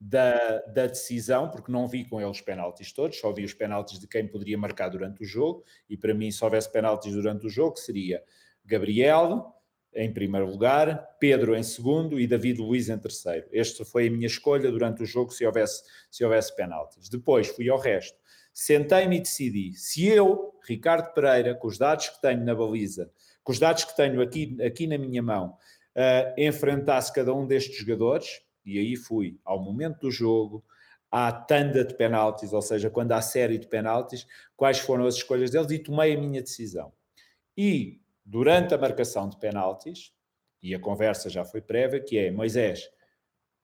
da, 0.00 0.58
da, 0.62 0.88
decisão, 0.88 1.48
porque 1.48 1.70
não 1.70 1.86
vi 1.86 2.04
com 2.04 2.20
eles 2.20 2.38
os 2.38 2.40
penaltis 2.40 2.92
todos, 2.92 3.20
só 3.20 3.32
vi 3.32 3.44
os 3.44 3.54
penaltis 3.54 4.00
de 4.00 4.08
quem 4.08 4.26
poderia 4.26 4.58
marcar 4.58 4.88
durante 4.88 5.22
o 5.22 5.24
jogo, 5.24 5.62
e 5.88 5.96
para 5.96 6.12
mim, 6.12 6.32
se 6.32 6.42
houvesse 6.42 6.72
penaltis 6.72 7.12
durante 7.12 7.46
o 7.46 7.48
jogo, 7.48 7.76
seria 7.76 8.20
Gabriel 8.64 9.54
em 9.94 10.12
primeiro 10.12 10.50
lugar, 10.50 11.16
Pedro 11.20 11.54
em 11.54 11.62
segundo 11.62 12.18
e 12.18 12.26
David 12.26 12.60
Luiz 12.60 12.88
em 12.88 12.98
terceiro. 12.98 13.46
Esta 13.52 13.84
foi 13.84 14.08
a 14.08 14.10
minha 14.10 14.26
escolha 14.26 14.72
durante 14.72 15.04
o 15.04 15.06
jogo, 15.06 15.30
se 15.30 15.46
houvesse, 15.46 15.84
se 16.10 16.24
houvesse 16.24 16.54
penaltis. 16.56 17.08
Depois 17.08 17.46
fui 17.46 17.68
ao 17.68 17.78
resto. 17.78 18.18
Sentei-me 18.52 19.18
e 19.18 19.20
decidi, 19.20 19.72
se 19.74 20.04
eu, 20.04 20.52
Ricardo 20.66 21.14
Pereira, 21.14 21.54
com 21.54 21.68
os 21.68 21.78
dados 21.78 22.08
que 22.08 22.20
tenho 22.20 22.44
na 22.44 22.56
baliza, 22.56 23.08
com 23.44 23.52
os 23.52 23.58
dados 23.60 23.84
que 23.84 23.96
tenho 23.96 24.20
aqui, 24.20 24.56
aqui 24.60 24.86
na 24.86 24.98
minha 24.98 25.22
mão, 25.22 25.56
uh, 25.96 26.40
enfrentasse 26.40 27.12
cada 27.12 27.32
um 27.34 27.46
destes 27.46 27.76
jogadores, 27.76 28.40
e 28.64 28.78
aí 28.78 28.96
fui 28.96 29.38
ao 29.44 29.62
momento 29.62 30.00
do 30.00 30.10
jogo, 30.10 30.64
à 31.10 31.32
tanda 31.32 31.84
de 31.84 31.94
penaltis, 31.94 32.52
ou 32.52 32.60
seja, 32.60 32.90
quando 32.90 33.12
há 33.12 33.22
série 33.22 33.58
de 33.58 33.66
penaltis, 33.66 34.26
quais 34.56 34.78
foram 34.78 35.06
as 35.06 35.14
escolhas 35.14 35.50
deles 35.50 35.70
e 35.70 35.78
tomei 35.78 36.14
a 36.14 36.20
minha 36.20 36.42
decisão. 36.42 36.92
E 37.56 38.00
durante 38.24 38.74
a 38.74 38.78
marcação 38.78 39.28
de 39.28 39.38
penaltis, 39.38 40.12
e 40.62 40.74
a 40.74 40.78
conversa 40.78 41.30
já 41.30 41.44
foi 41.44 41.62
prévia, 41.62 42.00
que 42.00 42.18
é 42.18 42.30
Moisés, 42.30 42.90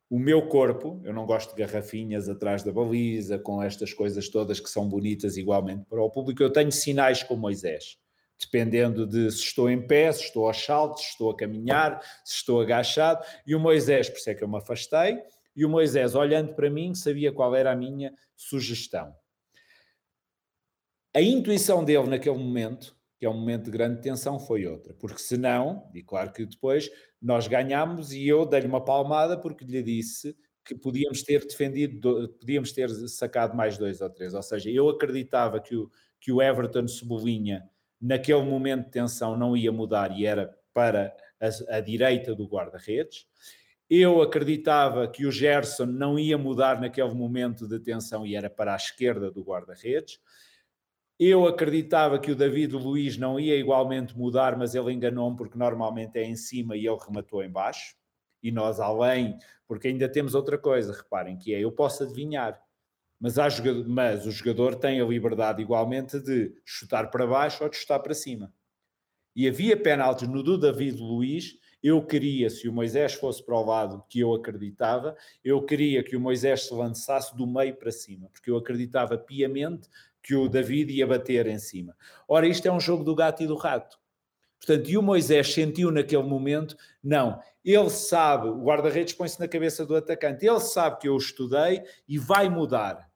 o 0.09 0.19
meu 0.19 0.49
corpo, 0.49 1.01
eu 1.05 1.13
não 1.13 1.27
gosto 1.27 1.55
de 1.55 1.63
garrafinhas 1.63 2.29
atrás 2.29 2.63
da 2.63 2.73
baliza, 2.73 3.39
com 3.39 3.63
estas 3.63 3.93
coisas 3.93 4.29
todas 4.29 4.61
que 4.61 4.71
são 4.71 4.89
bonitas 4.89 5.37
igualmente 5.37 5.85
para 5.87 6.03
o 6.03 6.11
público, 6.11 6.43
eu 6.43 6.53
tenho 6.53 6.73
sinais 6.73 7.23
com 7.23 7.37
Moisés 7.37 7.99
dependendo 8.45 9.07
de 9.07 9.31
se 9.31 9.43
estou 9.43 9.69
em 9.71 9.87
pé, 9.87 10.13
se 10.13 10.25
estou 10.25 10.47
aos 10.47 10.63
saltos, 10.63 11.03
se 11.03 11.11
estou 11.11 11.31
a 11.31 11.37
caminhar, 11.37 12.01
se 12.25 12.37
estou 12.37 12.61
agachado. 12.61 13.25
E 13.47 13.55
o 13.55 13.61
Moisés, 13.61 14.09
por 14.09 14.19
isso 14.19 14.31
é 14.31 14.35
que 14.35 14.45
eu 14.45 14.49
me 14.49 14.59
afastei, 14.59 15.19
e 15.57 15.65
o 15.65 15.69
Moisés, 15.69 16.15
olhando 16.15 16.55
para 16.55 16.69
mim, 16.69 16.95
sabia 16.95 17.33
qual 17.33 17.55
era 17.55 17.73
a 17.73 17.77
minha 17.77 18.13
sugestão. 18.37 19.15
A 21.15 21.23
intuição 21.23 21.85
dele 21.85 22.09
naquele 22.09 22.37
momento, 22.37 22.97
que 23.19 23.25
é 23.25 23.31
um 23.31 23.39
momento 23.39 23.67
de 23.67 23.71
grande 23.71 24.01
tensão, 24.01 24.39
foi 24.39 24.67
outra, 24.67 24.93
porque 24.95 25.21
senão, 25.21 25.89
e 25.95 26.03
claro 26.03 26.33
que 26.33 26.45
depois 26.45 26.91
nós 27.23 27.47
ganhámos 27.47 28.13
e 28.13 28.27
eu 28.27 28.45
dei-lhe 28.45 28.67
uma 28.67 28.85
palmada 28.85 29.39
porque 29.39 29.65
lhe 29.65 29.83
disse 29.83 30.37
que 30.65 30.75
podíamos 30.75 31.23
ter 31.23 31.45
defendido, 31.47 32.29
podíamos 32.41 32.73
ter 32.73 32.89
sacado 33.09 33.57
mais 33.57 33.79
dois 33.79 34.01
ou 34.01 34.11
três. 34.11 34.35
Ou 34.35 34.43
seja, 34.43 34.71
eu 34.71 34.89
acreditava 34.89 35.61
que 35.61 35.77
o, 35.77 35.91
que 36.21 36.33
o 36.33 36.43
Everton 36.43 36.89
Cebolinha 36.89 37.63
naquele 38.05 38.43
momento 38.43 38.85
de 38.85 38.91
tensão 38.91 39.35
não 39.35 39.57
ia 39.57 39.73
mudar 39.73 40.13
e 40.13 40.27
era 40.27 40.55
para 40.75 41.17
a, 41.41 41.77
a 41.77 41.81
direita 41.81 42.35
do 42.35 42.47
guarda-redes. 42.47 43.27
Eu 43.89 44.21
acreditava 44.21 45.09
que 45.09 45.25
o 45.25 45.33
Gerson 45.33 45.87
não 45.87 46.19
ia 46.19 46.37
mudar 46.37 46.81
naquele 46.81 47.15
momento 47.15 47.67
de 47.67 47.81
tensão 47.81 48.27
e 48.27 48.37
era 48.37 48.51
para 48.51 48.75
a 48.75 48.77
esquerda 48.77 49.31
do 49.31 49.43
guarda-redes. 49.43 50.21
Eu 51.19 51.47
acreditava 51.47 52.19
que 52.19 52.31
o 52.31 52.37
David 52.37 52.75
Luiz 52.75 53.17
não 53.17 53.41
ia 53.41 53.57
igualmente 53.57 54.17
mudar, 54.19 54.59
mas 54.59 54.75
ele 54.75 54.93
enganou-me 54.93 55.37
porque 55.37 55.57
normalmente 55.57 56.19
é 56.19 56.25
em 56.25 56.37
cima 56.37 56.77
e 56.77 56.87
ele 56.87 56.99
rematou 56.99 57.43
em 57.43 57.51
baixo. 57.51 57.95
E 58.43 58.51
nós 58.51 58.81
além, 58.81 59.39
porque 59.67 59.89
ainda 59.89 60.09
temos 60.09 60.35
outra 60.35 60.59
coisa, 60.59 60.93
reparem, 60.93 61.39
que 61.39 61.55
é 61.55 61.61
eu 61.61 61.73
posso 61.73 62.03
adivinhar 62.03 62.61
mas, 63.21 63.39
há 63.39 63.49
mas 63.87 64.27
o 64.27 64.31
jogador 64.31 64.75
tem 64.75 65.01
a 65.01 65.05
liberdade 65.05 65.63
igualmente 65.63 66.21
de 66.21 66.53
chutar 66.65 67.11
para 67.11 67.27
baixo 67.27 67.63
ou 67.63 67.71
de 67.71 67.77
chutar 67.77 68.01
para 68.01 68.15
cima. 68.15 68.53
E 69.35 69.49
havia 69.49 69.77
penaltis 69.77 70.29
no 70.29 70.43
do 70.43 70.57
David 70.57 70.99
Luiz. 70.99 71.59
Eu 71.83 72.05
queria, 72.05 72.49
se 72.49 72.69
o 72.69 72.73
Moisés 72.73 73.15
fosse 73.15 73.45
para 73.45 73.57
o 73.57 73.65
lado 73.65 74.05
que 74.09 74.21
eu 74.21 74.33
acreditava, 74.33 75.17
eu 75.45 75.63
queria 75.63 76.03
que 76.03 76.17
o 76.17 76.21
Moisés 76.21 76.67
se 76.67 76.75
lançasse 76.75 77.37
do 77.37 77.47
meio 77.47 77.77
para 77.77 77.91
cima, 77.91 78.29
porque 78.33 78.51
eu 78.51 78.57
acreditava 78.57 79.19
piamente 79.19 79.89
que 80.23 80.35
o 80.35 80.49
David 80.49 80.91
ia 80.93 81.07
bater 81.07 81.47
em 81.47 81.59
cima. 81.59 81.95
Ora, 82.27 82.47
isto 82.47 82.67
é 82.67 82.73
um 82.73 82.81
jogo 82.81 83.05
do 83.05 83.15
gato 83.15 83.43
e 83.43 83.47
do 83.47 83.57
rato. 83.57 83.99
Portanto, 84.59 84.89
e 84.89 84.97
o 84.97 85.03
Moisés 85.03 85.53
sentiu 85.53 85.91
naquele 85.91 86.23
momento, 86.23 86.75
não, 87.03 87.39
ele 87.73 87.89
sabe, 87.89 88.49
o 88.49 88.63
guarda-redes 88.63 89.15
põe-se 89.15 89.41
na 89.41 89.49
cabeça 89.49 89.87
do 89.87 89.97
atacante, 89.97 90.45
ele 90.45 90.61
sabe 90.61 90.99
que 90.99 91.09
eu 91.09 91.17
estudei 91.17 91.83
e 92.07 92.19
vai 92.19 92.49
mudar. 92.49 93.11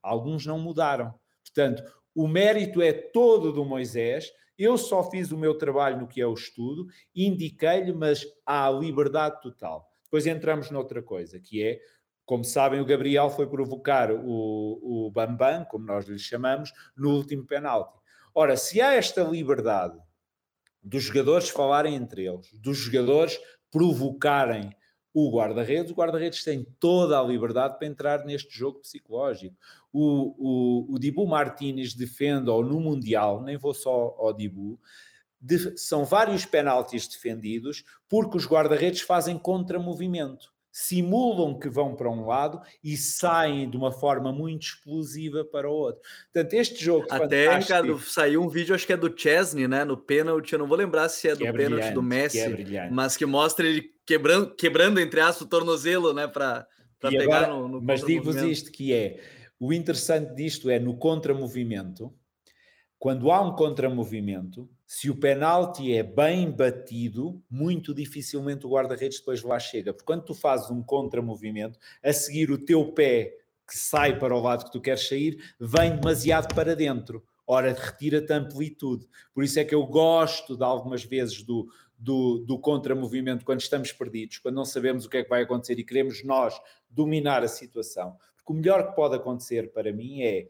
Alguns 0.00 0.46
não 0.46 0.58
mudaram. 0.58 1.12
Portanto, 1.44 1.82
o 2.14 2.28
mérito 2.28 2.80
é 2.80 2.92
todo 2.92 3.52
do 3.52 3.64
Moisés. 3.64 4.30
Eu 4.56 4.76
só 4.78 5.02
fiz 5.10 5.32
o 5.32 5.36
meu 5.36 5.56
trabalho 5.56 5.98
no 5.98 6.06
que 6.06 6.20
é 6.20 6.26
o 6.26 6.34
estudo, 6.34 6.86
indiquei-lhe, 7.14 7.92
mas 7.92 8.24
há 8.46 8.70
liberdade 8.70 9.40
total. 9.40 9.90
Depois 10.04 10.26
entramos 10.26 10.70
noutra 10.70 11.02
coisa, 11.02 11.40
que 11.40 11.62
é, 11.62 11.80
como 12.24 12.44
sabem, 12.44 12.80
o 12.80 12.84
Gabriel 12.84 13.30
foi 13.30 13.48
provocar 13.48 14.12
o, 14.12 15.06
o 15.06 15.10
Bambam, 15.10 15.64
como 15.64 15.86
nós 15.86 16.06
lhe 16.06 16.18
chamamos, 16.18 16.72
no 16.96 17.16
último 17.16 17.46
penalti. 17.46 17.98
Ora, 18.34 18.56
se 18.56 18.80
há 18.80 18.94
esta 18.94 19.22
liberdade 19.22 19.98
dos 20.82 21.04
jogadores 21.04 21.48
falarem 21.48 21.94
entre 21.94 22.26
eles, 22.26 22.52
dos 22.52 22.76
jogadores 22.78 23.38
provocarem 23.72 24.70
o 25.14 25.30
guarda-redes, 25.30 25.90
o 25.90 25.94
guarda-redes 25.94 26.44
tem 26.44 26.64
toda 26.78 27.18
a 27.18 27.22
liberdade 27.22 27.78
para 27.78 27.88
entrar 27.88 28.24
neste 28.24 28.56
jogo 28.56 28.80
psicológico. 28.80 29.56
O, 29.92 30.34
o, 30.38 30.94
o 30.94 30.98
Dibu 30.98 31.26
Martínez 31.26 31.92
defende, 31.92 32.48
ou 32.48 32.64
no 32.64 32.80
Mundial, 32.80 33.42
nem 33.42 33.58
vou 33.58 33.74
só 33.74 34.14
ao 34.18 34.32
Dibu, 34.32 34.78
de, 35.40 35.76
são 35.76 36.04
vários 36.04 36.46
penaltis 36.46 37.08
defendidos 37.08 37.84
porque 38.08 38.36
os 38.36 38.46
guarda-redes 38.46 39.00
fazem 39.00 39.36
contramovimento. 39.36 40.51
Simulam 40.72 41.58
que 41.58 41.68
vão 41.68 41.94
para 41.94 42.10
um 42.10 42.26
lado 42.26 42.60
e 42.82 42.96
saem 42.96 43.68
de 43.68 43.76
uma 43.76 43.92
forma 43.92 44.32
muito 44.32 44.62
explosiva 44.62 45.44
para 45.44 45.68
o 45.68 45.72
outro. 45.72 46.00
Portanto, 46.32 46.54
este 46.54 46.82
jogo. 46.82 47.06
Até, 47.10 47.60
fantástico... 47.60 48.00
Saiu 48.00 48.42
um 48.42 48.48
vídeo, 48.48 48.74
acho 48.74 48.86
que 48.86 48.94
é 48.94 48.96
do 48.96 49.12
Chesney, 49.14 49.68
né? 49.68 49.84
No 49.84 49.98
pênalti. 49.98 50.54
Eu 50.54 50.58
não 50.60 50.66
vou 50.66 50.78
lembrar 50.78 51.10
se 51.10 51.28
é 51.28 51.36
do 51.36 51.46
é 51.46 51.52
pênalti 51.52 51.92
do 51.92 52.02
Messi, 52.02 52.40
é 52.40 52.88
mas 52.90 53.16
que 53.18 53.26
mostra 53.26 53.66
ele 53.66 53.92
quebrando, 54.06 54.54
quebrando 54.54 54.98
entre 54.98 55.20
aspas, 55.20 55.42
o 55.42 55.46
tornozelo, 55.46 56.14
né? 56.14 56.26
Para 56.26 56.66
pegar 56.98 57.22
agora, 57.22 57.48
no, 57.48 57.68
no 57.68 57.82
Mas 57.82 58.02
digo-vos 58.02 58.36
isto 58.36 58.72
que 58.72 58.94
é 58.94 59.20
o 59.62 59.72
interessante 59.72 60.34
disto 60.34 60.68
é 60.68 60.80
no 60.80 60.96
contramovimento, 60.96 62.12
quando 62.98 63.30
há 63.30 63.40
um 63.40 63.54
contramovimento, 63.54 64.68
se 64.94 65.08
o 65.08 65.16
penalti 65.16 65.90
é 65.94 66.02
bem 66.02 66.50
batido, 66.50 67.42
muito 67.48 67.94
dificilmente 67.94 68.66
o 68.66 68.68
guarda-redes 68.68 69.20
depois 69.20 69.42
lá 69.42 69.58
chega. 69.58 69.90
Porque 69.90 70.04
quando 70.04 70.22
tu 70.22 70.34
fazes 70.34 70.70
um 70.70 70.82
contramovimento, 70.82 71.78
a 72.04 72.12
seguir 72.12 72.50
o 72.50 72.58
teu 72.62 72.92
pé 72.92 73.34
que 73.66 73.74
sai 73.74 74.18
para 74.18 74.36
o 74.36 74.40
lado 74.42 74.66
que 74.66 74.70
tu 74.70 74.82
queres 74.82 75.08
sair, 75.08 75.42
vem 75.58 75.96
demasiado 75.96 76.54
para 76.54 76.76
dentro. 76.76 77.24
Ora, 77.46 77.72
retira-te 77.72 78.34
amplitude. 78.34 79.08
Por 79.32 79.42
isso 79.42 79.58
é 79.58 79.64
que 79.64 79.74
eu 79.74 79.86
gosto 79.86 80.58
de 80.58 80.62
algumas 80.62 81.02
vezes 81.02 81.42
do, 81.42 81.66
do, 81.98 82.40
do 82.40 82.58
contramovimento 82.58 83.46
quando 83.46 83.62
estamos 83.62 83.92
perdidos, 83.92 84.40
quando 84.40 84.56
não 84.56 84.66
sabemos 84.66 85.06
o 85.06 85.08
que 85.08 85.16
é 85.16 85.24
que 85.24 85.30
vai 85.30 85.40
acontecer 85.40 85.78
e 85.78 85.84
queremos 85.84 86.22
nós 86.22 86.54
dominar 86.90 87.42
a 87.42 87.48
situação. 87.48 88.18
Porque 88.36 88.52
o 88.52 88.56
melhor 88.56 88.90
que 88.90 88.94
pode 88.94 89.14
acontecer 89.14 89.72
para 89.72 89.90
mim 89.90 90.20
é 90.20 90.48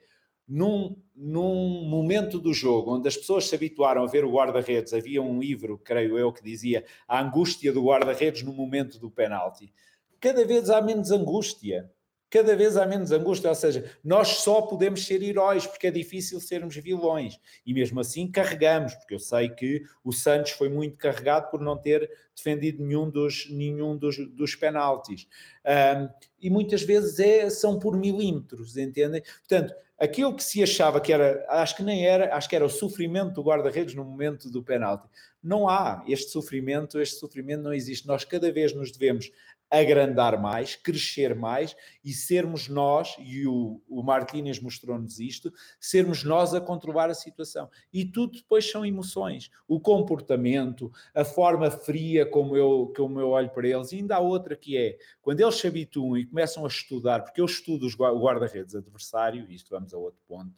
num, 0.48 0.96
num 1.14 1.84
momento 1.84 2.38
do 2.38 2.52
jogo 2.52 2.96
onde 2.96 3.08
as 3.08 3.16
pessoas 3.16 3.48
se 3.48 3.54
habituaram 3.54 4.02
a 4.02 4.06
ver 4.06 4.24
o 4.24 4.32
guarda-redes, 4.32 4.92
havia 4.92 5.22
um 5.22 5.40
livro, 5.40 5.78
creio 5.78 6.18
eu, 6.18 6.32
que 6.32 6.42
dizia 6.42 6.84
a 7.06 7.20
angústia 7.20 7.72
do 7.72 7.82
guarda-redes 7.82 8.42
no 8.42 8.52
momento 8.52 8.98
do 8.98 9.10
penalti. 9.10 9.72
Cada 10.20 10.44
vez 10.44 10.70
há 10.70 10.80
menos 10.80 11.10
angústia 11.10 11.90
cada 12.32 12.56
vez 12.56 12.78
há 12.78 12.86
menos 12.86 13.12
angústia, 13.12 13.50
ou 13.50 13.54
seja, 13.54 13.92
nós 14.02 14.28
só 14.38 14.62
podemos 14.62 15.04
ser 15.04 15.22
heróis 15.22 15.66
porque 15.66 15.88
é 15.88 15.90
difícil 15.90 16.40
sermos 16.40 16.74
vilões 16.76 17.38
e 17.64 17.74
mesmo 17.74 18.00
assim 18.00 18.26
carregamos, 18.26 18.94
porque 18.94 19.12
eu 19.12 19.18
sei 19.18 19.50
que 19.50 19.82
o 20.02 20.14
Santos 20.14 20.52
foi 20.52 20.70
muito 20.70 20.96
carregado 20.96 21.50
por 21.50 21.60
não 21.60 21.76
ter 21.76 22.10
defendido 22.34 22.82
nenhum 22.82 23.10
dos, 23.10 23.50
nenhum 23.50 23.98
dos, 23.98 24.16
dos 24.34 24.54
penaltis 24.54 25.28
um, 25.66 26.08
e 26.40 26.48
muitas 26.48 26.82
vezes 26.82 27.20
é, 27.20 27.50
são 27.50 27.78
por 27.78 27.94
milímetros, 27.94 28.78
entendem? 28.78 29.22
Portanto, 29.46 29.74
aquilo 29.98 30.34
que 30.34 30.42
se 30.42 30.62
achava 30.62 31.02
que 31.02 31.12
era, 31.12 31.44
acho 31.50 31.76
que 31.76 31.82
nem 31.82 32.06
era, 32.06 32.34
acho 32.34 32.48
que 32.48 32.56
era 32.56 32.64
o 32.64 32.70
sofrimento 32.70 33.34
do 33.34 33.42
guarda-redes 33.42 33.94
no 33.94 34.06
momento 34.06 34.50
do 34.50 34.62
penalti. 34.62 35.06
Não 35.42 35.68
há 35.68 36.02
este 36.08 36.30
sofrimento, 36.30 36.98
este 36.98 37.20
sofrimento 37.20 37.62
não 37.62 37.74
existe. 37.74 38.06
Nós 38.06 38.24
cada 38.24 38.50
vez 38.50 38.72
nos 38.72 38.90
devemos 38.90 39.30
agrandar 39.72 40.38
mais, 40.38 40.76
crescer 40.76 41.34
mais 41.34 41.74
e 42.04 42.12
sermos 42.12 42.68
nós, 42.68 43.16
e 43.18 43.46
o, 43.46 43.80
o 43.88 44.02
Martínez 44.02 44.60
mostrou-nos 44.60 45.18
isto, 45.18 45.50
sermos 45.80 46.22
nós 46.22 46.52
a 46.52 46.60
controlar 46.60 47.08
a 47.08 47.14
situação. 47.14 47.70
E 47.90 48.04
tudo 48.04 48.36
depois 48.36 48.70
são 48.70 48.84
emoções. 48.84 49.50
O 49.66 49.80
comportamento, 49.80 50.92
a 51.14 51.24
forma 51.24 51.70
fria 51.70 52.26
como 52.26 52.54
eu, 52.54 52.92
como 52.94 53.18
eu 53.18 53.30
olho 53.30 53.48
para 53.48 53.66
eles. 53.66 53.92
E 53.92 53.96
ainda 53.96 54.16
há 54.16 54.20
outra 54.20 54.54
que 54.54 54.76
é, 54.76 54.98
quando 55.22 55.40
eles 55.40 55.54
se 55.54 55.66
habituam 55.66 56.18
e 56.18 56.26
começam 56.26 56.66
a 56.66 56.68
estudar, 56.68 57.22
porque 57.22 57.40
eu 57.40 57.46
estudo 57.46 57.86
os 57.86 57.96
guarda-redes 57.96 58.74
adversário, 58.74 59.50
isto 59.50 59.70
vamos 59.70 59.94
a 59.94 59.96
outro 59.96 60.20
ponto, 60.28 60.52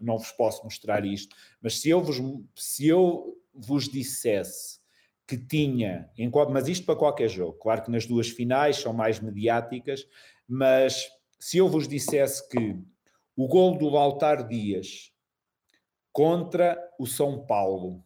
não 0.00 0.16
vos 0.16 0.32
posso 0.32 0.64
mostrar 0.64 1.04
isto, 1.04 1.36
mas 1.60 1.78
se 1.78 1.90
eu 1.90 2.02
vos, 2.02 2.16
se 2.54 2.88
eu 2.88 3.38
vos 3.54 3.86
dissesse 3.86 4.80
que 5.26 5.36
tinha, 5.36 6.08
mas 6.50 6.68
isto 6.68 6.86
para 6.86 6.94
qualquer 6.94 7.28
jogo, 7.28 7.58
claro 7.58 7.82
que 7.82 7.90
nas 7.90 8.06
duas 8.06 8.28
finais 8.28 8.76
são 8.76 8.92
mais 8.92 9.18
mediáticas, 9.18 10.06
mas 10.48 11.08
se 11.38 11.58
eu 11.58 11.68
vos 11.68 11.88
dissesse 11.88 12.48
que 12.48 12.78
o 13.36 13.48
gol 13.48 13.76
do 13.76 13.96
Altar 13.96 14.46
Dias 14.46 15.12
contra 16.12 16.78
o 16.98 17.06
São 17.06 17.44
Paulo 17.44 18.04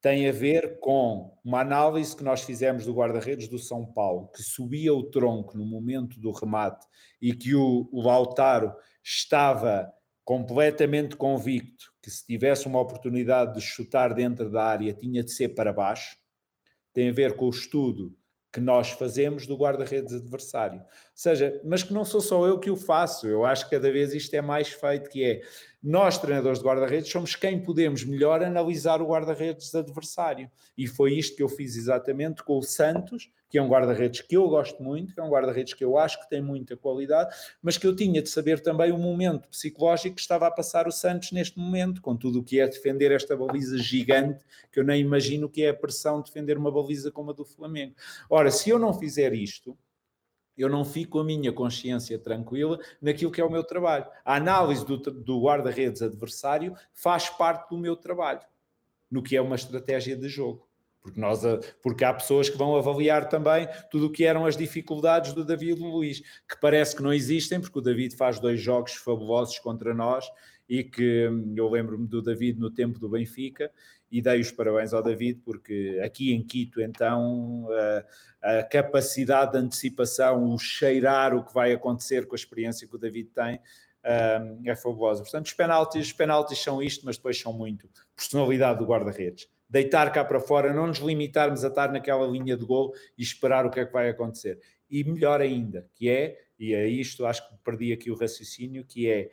tem 0.00 0.28
a 0.28 0.32
ver 0.32 0.80
com 0.80 1.36
uma 1.44 1.60
análise 1.60 2.16
que 2.16 2.24
nós 2.24 2.42
fizemos 2.42 2.84
do 2.84 2.94
guarda-redes 2.94 3.46
do 3.46 3.58
São 3.58 3.84
Paulo, 3.84 4.28
que 4.28 4.42
subia 4.42 4.92
o 4.94 5.04
tronco 5.04 5.56
no 5.56 5.64
momento 5.64 6.18
do 6.18 6.32
remate 6.32 6.86
e 7.20 7.32
que 7.34 7.54
o, 7.54 7.88
o 7.92 8.02
Lautaro 8.02 8.74
estava 9.04 9.92
completamente 10.24 11.16
convicto 11.16 11.92
que 12.00 12.10
se 12.10 12.24
tivesse 12.26 12.66
uma 12.66 12.80
oportunidade 12.80 13.54
de 13.54 13.60
chutar 13.60 14.14
dentro 14.14 14.50
da 14.50 14.64
área 14.64 14.92
tinha 14.92 15.22
de 15.22 15.32
ser 15.32 15.50
para 15.50 15.72
baixo 15.72 16.16
tem 16.92 17.08
a 17.08 17.12
ver 17.12 17.36
com 17.36 17.46
o 17.46 17.50
estudo 17.50 18.16
que 18.52 18.60
nós 18.60 18.90
fazemos 18.90 19.46
do 19.46 19.56
guarda-redes 19.56 20.12
adversário. 20.12 20.82
Seja, 21.22 21.60
mas 21.62 21.84
que 21.84 21.94
não 21.94 22.04
sou 22.04 22.20
só 22.20 22.44
eu 22.48 22.58
que 22.58 22.68
o 22.68 22.74
faço, 22.74 23.28
eu 23.28 23.44
acho 23.44 23.66
que 23.66 23.76
cada 23.76 23.92
vez 23.92 24.12
isto 24.12 24.34
é 24.34 24.42
mais 24.42 24.70
feito, 24.70 25.08
que 25.08 25.22
é 25.22 25.40
nós, 25.80 26.18
treinadores 26.18 26.58
de 26.58 26.64
guarda-redes, 26.64 27.12
somos 27.12 27.36
quem 27.36 27.62
podemos 27.62 28.02
melhor 28.02 28.42
analisar 28.42 29.00
o 29.00 29.06
guarda-redes 29.06 29.72
adversário. 29.72 30.50
E 30.76 30.88
foi 30.88 31.14
isto 31.14 31.36
que 31.36 31.42
eu 31.44 31.48
fiz 31.48 31.76
exatamente 31.76 32.42
com 32.42 32.58
o 32.58 32.62
Santos, 32.62 33.30
que 33.48 33.56
é 33.56 33.62
um 33.62 33.68
guarda-redes 33.68 34.22
que 34.22 34.36
eu 34.36 34.48
gosto 34.48 34.82
muito, 34.82 35.14
que 35.14 35.20
é 35.20 35.22
um 35.22 35.30
guarda-redes 35.30 35.74
que 35.74 35.84
eu 35.84 35.96
acho 35.96 36.20
que 36.20 36.28
tem 36.28 36.42
muita 36.42 36.76
qualidade, 36.76 37.32
mas 37.62 37.78
que 37.78 37.86
eu 37.86 37.94
tinha 37.94 38.20
de 38.20 38.28
saber 38.28 38.58
também 38.58 38.90
o 38.90 38.98
momento 38.98 39.48
psicológico 39.48 40.16
que 40.16 40.20
estava 40.20 40.48
a 40.48 40.50
passar 40.50 40.88
o 40.88 40.90
Santos 40.90 41.30
neste 41.30 41.56
momento, 41.56 42.02
com 42.02 42.16
tudo 42.16 42.40
o 42.40 42.42
que 42.42 42.58
é 42.58 42.66
defender 42.66 43.12
esta 43.12 43.36
baliza 43.36 43.78
gigante, 43.78 44.44
que 44.72 44.80
eu 44.80 44.84
nem 44.84 45.00
imagino 45.00 45.48
que 45.48 45.62
é 45.62 45.68
a 45.68 45.74
pressão 45.74 46.20
de 46.20 46.26
defender 46.26 46.58
uma 46.58 46.72
baliza 46.72 47.12
como 47.12 47.30
a 47.30 47.32
do 47.32 47.44
Flamengo. 47.44 47.94
Ora, 48.28 48.50
se 48.50 48.70
eu 48.70 48.76
não 48.76 48.92
fizer 48.92 49.32
isto, 49.32 49.78
eu 50.56 50.68
não 50.68 50.84
fico 50.84 51.18
a 51.18 51.24
minha 51.24 51.52
consciência 51.52 52.18
tranquila 52.18 52.78
naquilo 53.00 53.30
que 53.30 53.40
é 53.40 53.44
o 53.44 53.50
meu 53.50 53.64
trabalho. 53.64 54.06
A 54.24 54.36
análise 54.36 54.84
do, 54.84 54.96
do 54.96 55.40
guarda-redes 55.40 56.02
adversário 56.02 56.74
faz 56.92 57.28
parte 57.28 57.70
do 57.70 57.78
meu 57.78 57.96
trabalho, 57.96 58.40
no 59.10 59.22
que 59.22 59.36
é 59.36 59.40
uma 59.40 59.56
estratégia 59.56 60.16
de 60.16 60.28
jogo. 60.28 60.68
Porque, 61.00 61.20
nós, 61.20 61.40
porque 61.82 62.04
há 62.04 62.14
pessoas 62.14 62.48
que 62.48 62.56
vão 62.56 62.76
avaliar 62.76 63.28
também 63.28 63.66
tudo 63.90 64.06
o 64.06 64.10
que 64.10 64.24
eram 64.24 64.46
as 64.46 64.56
dificuldades 64.56 65.32
do 65.32 65.44
David 65.44 65.80
Luís, 65.80 66.20
que 66.48 66.60
parece 66.60 66.94
que 66.94 67.02
não 67.02 67.12
existem, 67.12 67.60
porque 67.60 67.78
o 67.78 67.82
David 67.82 68.14
faz 68.14 68.38
dois 68.38 68.60
jogos 68.60 68.94
fabulosos 68.94 69.58
contra 69.58 69.92
nós 69.92 70.30
e 70.72 70.82
que 70.82 71.28
hum, 71.28 71.52
eu 71.54 71.68
lembro-me 71.68 72.06
do 72.06 72.22
David 72.22 72.58
no 72.58 72.70
tempo 72.70 72.98
do 72.98 73.06
Benfica 73.06 73.70
e 74.10 74.22
dei 74.22 74.40
os 74.40 74.50
parabéns 74.50 74.94
ao 74.94 75.02
David, 75.02 75.42
porque 75.44 76.00
aqui 76.02 76.32
em 76.32 76.42
Quito, 76.42 76.80
então, 76.80 77.68
a, 78.40 78.58
a, 78.60 78.62
capacidade 78.62 79.52
de 79.52 79.58
antecipação, 79.58 80.50
o 80.50 80.58
cheirar 80.58 81.34
o 81.34 81.44
que 81.44 81.52
vai 81.52 81.74
acontecer 81.74 82.26
com 82.26 82.34
a 82.34 82.36
experiência 82.36 82.88
que 82.88 82.94
o 82.94 82.98
David 82.98 83.28
tem, 83.34 83.60
um, 84.02 84.62
é 84.64 84.74
fabulosa. 84.74 85.22
Portanto, 85.22 85.44
os 85.44 85.52
penaltis, 85.52 86.06
os 86.06 86.12
penaltis 86.14 86.58
são 86.58 86.82
isto, 86.82 87.04
mas 87.04 87.18
depois 87.18 87.38
são 87.38 87.52
muito 87.52 87.86
personalidade 88.16 88.78
do 88.78 88.86
guarda-redes. 88.86 89.48
Deitar 89.68 90.10
cá 90.10 90.24
para 90.24 90.40
fora, 90.40 90.72
não 90.72 90.86
nos 90.86 91.00
limitarmos 91.00 91.66
a 91.66 91.68
estar 91.68 91.92
naquela 91.92 92.26
linha 92.26 92.56
de 92.56 92.64
gol 92.64 92.94
e 93.18 93.22
esperar 93.22 93.66
o 93.66 93.70
que 93.70 93.80
é 93.80 93.84
que 93.84 93.92
vai 93.92 94.08
acontecer. 94.08 94.58
E 94.90 95.04
melhor 95.04 95.42
ainda, 95.42 95.86
que 95.94 96.08
é, 96.08 96.38
e 96.58 96.72
é 96.72 96.86
isto, 96.86 97.26
acho 97.26 97.46
que 97.46 97.56
perdi 97.62 97.92
aqui 97.92 98.10
o 98.10 98.14
raciocínio, 98.14 98.86
que 98.86 99.10
é 99.10 99.30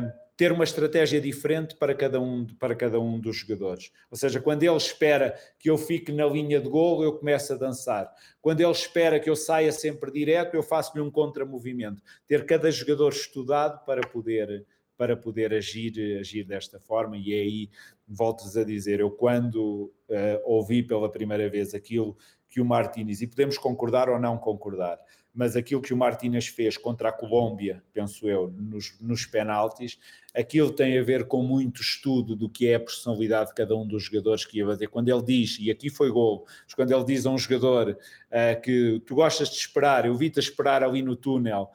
um, 0.00 0.22
ter 0.42 0.50
uma 0.50 0.64
estratégia 0.64 1.20
diferente 1.20 1.76
para 1.76 1.94
cada, 1.94 2.20
um, 2.20 2.44
para 2.58 2.74
cada 2.74 2.98
um 2.98 3.20
dos 3.20 3.36
jogadores. 3.36 3.92
Ou 4.10 4.16
seja, 4.16 4.40
quando 4.40 4.64
ele 4.64 4.76
espera 4.76 5.38
que 5.56 5.70
eu 5.70 5.78
fique 5.78 6.10
na 6.10 6.26
linha 6.26 6.60
de 6.60 6.68
gol, 6.68 7.04
eu 7.04 7.12
começo 7.12 7.52
a 7.52 7.56
dançar. 7.56 8.12
Quando 8.40 8.60
ele 8.60 8.72
espera 8.72 9.20
que 9.20 9.30
eu 9.30 9.36
saia 9.36 9.70
sempre 9.70 10.10
direto, 10.10 10.54
eu 10.54 10.62
faço-lhe 10.64 11.00
um 11.00 11.12
contramovimento. 11.12 12.02
Ter 12.26 12.44
cada 12.44 12.72
jogador 12.72 13.12
estudado 13.12 13.84
para 13.84 14.00
poder 14.00 14.66
para 14.96 15.16
poder 15.16 15.54
agir, 15.54 16.18
agir 16.18 16.44
desta 16.44 16.78
forma, 16.80 17.16
e 17.16 17.32
é 17.32 17.40
aí 17.40 17.70
volto-vos 18.06 18.56
a 18.56 18.64
dizer, 18.64 19.00
eu 19.00 19.10
quando 19.10 19.92
uh, 20.08 20.42
ouvi 20.44 20.82
pela 20.82 21.10
primeira 21.10 21.48
vez 21.48 21.72
aquilo 21.72 22.16
que 22.48 22.60
o 22.60 22.64
Martínez, 22.64 23.22
e 23.22 23.26
podemos 23.26 23.56
concordar 23.58 24.08
ou 24.08 24.18
não 24.18 24.36
concordar, 24.36 25.00
mas 25.34 25.56
aquilo 25.56 25.80
que 25.80 25.94
o 25.94 25.96
Martínez 25.96 26.46
fez 26.46 26.76
contra 26.76 27.08
a 27.08 27.12
Colômbia, 27.12 27.82
penso 27.92 28.28
eu, 28.28 28.50
nos, 28.50 28.98
nos 29.00 29.24
penaltis, 29.24 29.98
aquilo 30.34 30.70
tem 30.70 30.98
a 30.98 31.02
ver 31.02 31.26
com 31.26 31.42
muito 31.42 31.80
estudo 31.80 32.36
do 32.36 32.48
que 32.48 32.68
é 32.68 32.74
a 32.74 32.80
personalidade 32.80 33.48
de 33.48 33.54
cada 33.54 33.74
um 33.74 33.86
dos 33.86 34.04
jogadores 34.04 34.44
que 34.44 34.58
ia 34.58 34.66
bater. 34.66 34.88
Quando 34.88 35.08
ele 35.08 35.22
diz, 35.22 35.58
e 35.58 35.70
aqui 35.70 35.88
foi 35.88 36.10
gol, 36.10 36.46
mas 36.64 36.74
quando 36.74 36.92
ele 36.92 37.04
diz 37.04 37.24
a 37.24 37.30
um 37.30 37.38
jogador 37.38 37.90
uh, 37.90 38.60
que 38.60 39.02
tu 39.06 39.14
gostas 39.14 39.48
de 39.48 39.56
esperar, 39.56 40.04
eu 40.04 40.14
vi-te 40.14 40.38
esperar 40.38 40.82
ali 40.82 41.00
no 41.00 41.16
túnel, 41.16 41.70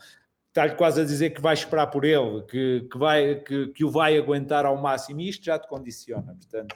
está-lhe 0.50 0.76
quase 0.76 1.02
a 1.02 1.04
dizer 1.04 1.32
que 1.32 1.42
vai 1.42 1.56
esperar 1.56 1.88
por 1.88 2.06
ele, 2.06 2.44
que, 2.44 2.88
que, 2.92 2.98
vai, 2.98 3.36
que, 3.36 3.68
que 3.70 3.84
o 3.84 3.90
vai 3.90 4.18
aguentar 4.18 4.66
ao 4.66 4.78
máximo, 4.78 5.22
e 5.22 5.30
isto 5.30 5.46
já 5.46 5.58
te 5.58 5.68
condiciona, 5.68 6.36
portanto 6.36 6.76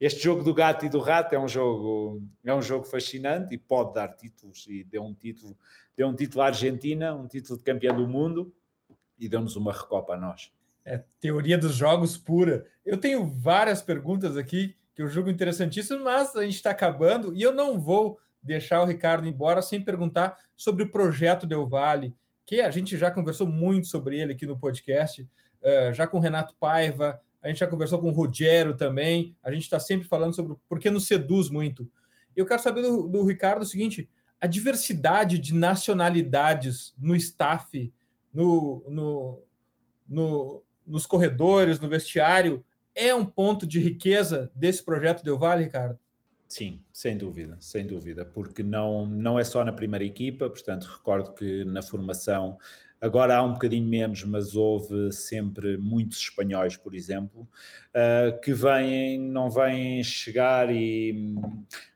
este 0.00 0.22
jogo 0.22 0.44
do 0.44 0.54
gato 0.54 0.86
e 0.86 0.88
do 0.88 1.00
rato 1.00 1.34
é 1.34 1.38
um 1.38 1.48
jogo, 1.48 2.22
é 2.44 2.54
um 2.54 2.62
jogo 2.62 2.84
fascinante 2.84 3.54
e 3.54 3.58
pode 3.58 3.94
dar 3.94 4.08
títulos 4.08 4.64
e 4.68 4.84
deu 4.84 5.02
um 5.02 5.12
título, 5.12 5.56
deu 5.98 6.06
um 6.06 6.14
título 6.14 6.42
à 6.42 6.46
Argentina, 6.46 7.12
um 7.12 7.26
título 7.26 7.58
de 7.58 7.64
campeão 7.64 7.96
do 7.96 8.06
mundo 8.06 8.54
e 9.18 9.28
deu-nos 9.28 9.56
uma 9.56 9.72
recopa 9.72 10.14
a 10.14 10.16
nós. 10.16 10.52
É 10.84 11.02
teoria 11.18 11.58
dos 11.58 11.74
jogos 11.74 12.16
pura. 12.16 12.64
Eu 12.86 12.96
tenho 12.96 13.26
várias 13.26 13.82
perguntas 13.82 14.36
aqui 14.36 14.76
que 14.94 15.02
eu 15.02 15.08
julgo 15.08 15.28
interessantíssimas, 15.28 16.00
mas 16.04 16.36
a 16.36 16.44
gente 16.44 16.54
está 16.54 16.70
acabando 16.70 17.34
e 17.34 17.42
eu 17.42 17.52
não 17.52 17.80
vou 17.80 18.16
deixar 18.40 18.80
o 18.80 18.84
Ricardo 18.84 19.26
embora 19.26 19.60
sem 19.60 19.82
perguntar 19.82 20.38
sobre 20.56 20.84
o 20.84 20.88
projeto 20.88 21.48
Del 21.48 21.66
Valle, 21.66 22.14
que 22.46 22.60
a 22.60 22.70
gente 22.70 22.96
já 22.96 23.10
conversou 23.10 23.48
muito 23.48 23.88
sobre 23.88 24.20
ele 24.20 24.34
aqui 24.34 24.46
no 24.46 24.56
podcast, 24.56 25.22
uh, 25.22 25.92
já 25.92 26.06
com 26.06 26.18
o 26.18 26.20
Renato 26.20 26.54
Paiva, 26.60 27.20
a 27.42 27.48
gente 27.48 27.58
já 27.58 27.66
conversou 27.66 27.98
com 27.98 28.08
o 28.08 28.12
Rogério 28.12 28.76
também, 28.76 29.36
a 29.42 29.50
gente 29.50 29.64
está 29.64 29.80
sempre 29.80 30.06
falando 30.06 30.34
sobre 30.34 30.56
por 30.68 30.78
que 30.78 30.90
nos 30.90 31.08
seduz 31.08 31.50
muito. 31.50 31.90
Eu 32.36 32.46
quero 32.46 32.62
saber 32.62 32.82
do, 32.82 33.08
do 33.08 33.24
Ricardo 33.24 33.62
o 33.62 33.66
seguinte: 33.66 34.08
a 34.40 34.46
diversidade 34.46 35.38
de 35.38 35.54
nacionalidades 35.54 36.94
no 36.98 37.14
staff, 37.16 37.92
no, 38.32 38.84
no, 38.88 39.42
no, 40.08 40.62
nos 40.86 41.06
corredores, 41.06 41.80
no 41.80 41.88
vestiário, 41.88 42.64
é 42.94 43.14
um 43.14 43.24
ponto 43.24 43.66
de 43.66 43.78
riqueza 43.80 44.50
desse 44.54 44.84
projeto 44.84 45.24
Del 45.24 45.38
Valle, 45.38 45.64
Ricardo? 45.64 45.98
Sim, 46.48 46.82
sem 46.92 47.16
dúvida, 47.16 47.58
sem 47.60 47.86
dúvida, 47.86 48.24
porque 48.24 48.62
não, 48.62 49.04
não 49.04 49.38
é 49.38 49.44
só 49.44 49.62
na 49.64 49.72
primeira 49.72 50.04
equipa, 50.04 50.48
portanto, 50.48 50.84
recordo 50.84 51.34
que 51.34 51.64
na 51.64 51.82
formação 51.82 52.58
Agora 53.00 53.36
há 53.36 53.42
um 53.44 53.52
bocadinho 53.52 53.88
menos, 53.88 54.24
mas 54.24 54.56
houve 54.56 55.12
sempre 55.12 55.76
muitos 55.78 56.18
espanhóis, 56.18 56.76
por 56.76 56.96
exemplo, 56.96 57.48
uh, 57.94 58.40
que 58.40 58.52
vêm, 58.52 59.20
não 59.20 59.48
vêm 59.48 60.02
chegar 60.02 60.68
e 60.68 61.36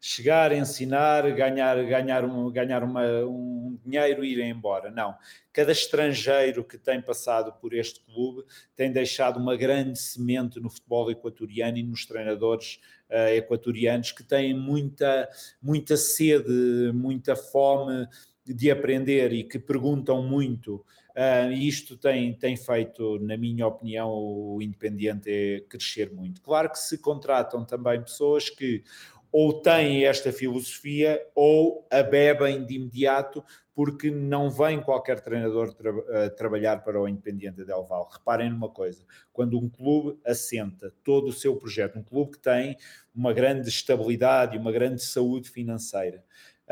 chegar, 0.00 0.52
ensinar, 0.52 1.28
ganhar, 1.32 1.82
ganhar, 1.84 2.24
um, 2.24 2.48
ganhar 2.52 2.84
uma, 2.84 3.04
um 3.24 3.76
dinheiro 3.84 4.24
e 4.24 4.32
ir 4.32 4.38
embora. 4.44 4.92
Não. 4.92 5.16
Cada 5.52 5.72
estrangeiro 5.72 6.62
que 6.62 6.78
tem 6.78 7.02
passado 7.02 7.52
por 7.60 7.74
este 7.74 8.00
clube 8.04 8.44
tem 8.76 8.92
deixado 8.92 9.40
uma 9.40 9.56
grande 9.56 9.98
semente 9.98 10.60
no 10.60 10.70
futebol 10.70 11.10
equatoriano 11.10 11.78
e 11.78 11.82
nos 11.82 12.06
treinadores 12.06 12.78
uh, 13.10 13.34
equatorianos 13.34 14.12
que 14.12 14.22
têm 14.22 14.54
muita, 14.54 15.28
muita 15.60 15.96
sede, 15.96 16.92
muita 16.94 17.34
fome 17.34 18.06
de 18.44 18.70
aprender 18.70 19.32
e 19.32 19.44
que 19.44 19.58
perguntam 19.58 20.22
muito. 20.22 20.84
Uh, 21.10 21.52
isto 21.52 21.96
tem, 21.96 22.32
tem 22.34 22.56
feito, 22.56 23.18
na 23.20 23.36
minha 23.36 23.66
opinião, 23.66 24.10
o 24.10 24.58
Independiente 24.62 25.64
crescer 25.68 26.10
muito. 26.10 26.40
Claro 26.40 26.70
que 26.70 26.78
se 26.78 26.98
contratam 26.98 27.64
também 27.64 28.00
pessoas 28.02 28.48
que 28.48 28.82
ou 29.30 29.62
têm 29.62 30.04
esta 30.04 30.30
filosofia 30.30 31.18
ou 31.34 31.86
a 31.90 32.02
bebem 32.02 32.66
de 32.66 32.74
imediato 32.74 33.42
porque 33.74 34.10
não 34.10 34.50
vem 34.50 34.82
qualquer 34.82 35.20
treinador 35.20 35.72
tra 35.72 35.90
uh, 35.90 36.36
trabalhar 36.36 36.84
para 36.84 37.00
o 37.00 37.08
Independiente 37.08 37.64
Del 37.64 37.84
Val. 37.84 38.08
Reparem 38.12 38.50
numa 38.50 38.68
coisa, 38.68 39.02
quando 39.32 39.58
um 39.58 39.68
clube 39.68 40.18
assenta 40.26 40.92
todo 41.02 41.28
o 41.28 41.32
seu 41.32 41.56
projeto, 41.56 41.98
um 41.98 42.02
clube 42.02 42.32
que 42.32 42.38
tem 42.38 42.76
uma 43.14 43.32
grande 43.32 43.68
estabilidade 43.68 44.56
e 44.56 44.58
uma 44.58 44.70
grande 44.70 45.02
saúde 45.02 45.48
financeira, 45.48 46.22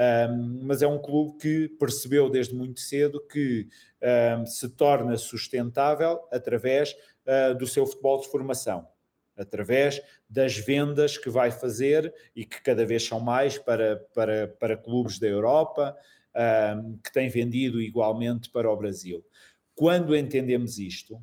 um, 0.01 0.61
mas 0.63 0.81
é 0.81 0.87
um 0.87 0.99
clube 0.99 1.37
que 1.37 1.69
percebeu 1.79 2.31
desde 2.31 2.55
muito 2.55 2.81
cedo 2.81 3.21
que 3.21 3.69
um, 4.39 4.47
se 4.47 4.67
torna 4.71 5.19
sustentável 5.19 6.27
através 6.33 6.97
uh, 7.27 7.55
do 7.55 7.67
seu 7.67 7.87
futebol 7.87 8.19
de 8.19 8.29
formação, 8.29 8.89
através 9.37 10.01
das 10.27 10.57
vendas 10.57 11.19
que 11.19 11.29
vai 11.29 11.51
fazer 11.51 12.15
e 12.35 12.47
que 12.47 12.63
cada 12.63 12.87
vez 12.87 13.05
são 13.05 13.21
mais 13.21 13.59
para, 13.59 13.97
para, 14.15 14.49
para 14.49 14.77
clubes 14.77 15.19
da 15.19 15.27
Europa, 15.27 15.95
um, 16.79 16.97
que 16.97 17.13
têm 17.13 17.29
vendido 17.29 17.79
igualmente 17.79 18.49
para 18.49 18.71
o 18.71 18.77
Brasil. 18.77 19.23
Quando 19.75 20.17
entendemos 20.17 20.79
isto, 20.79 21.23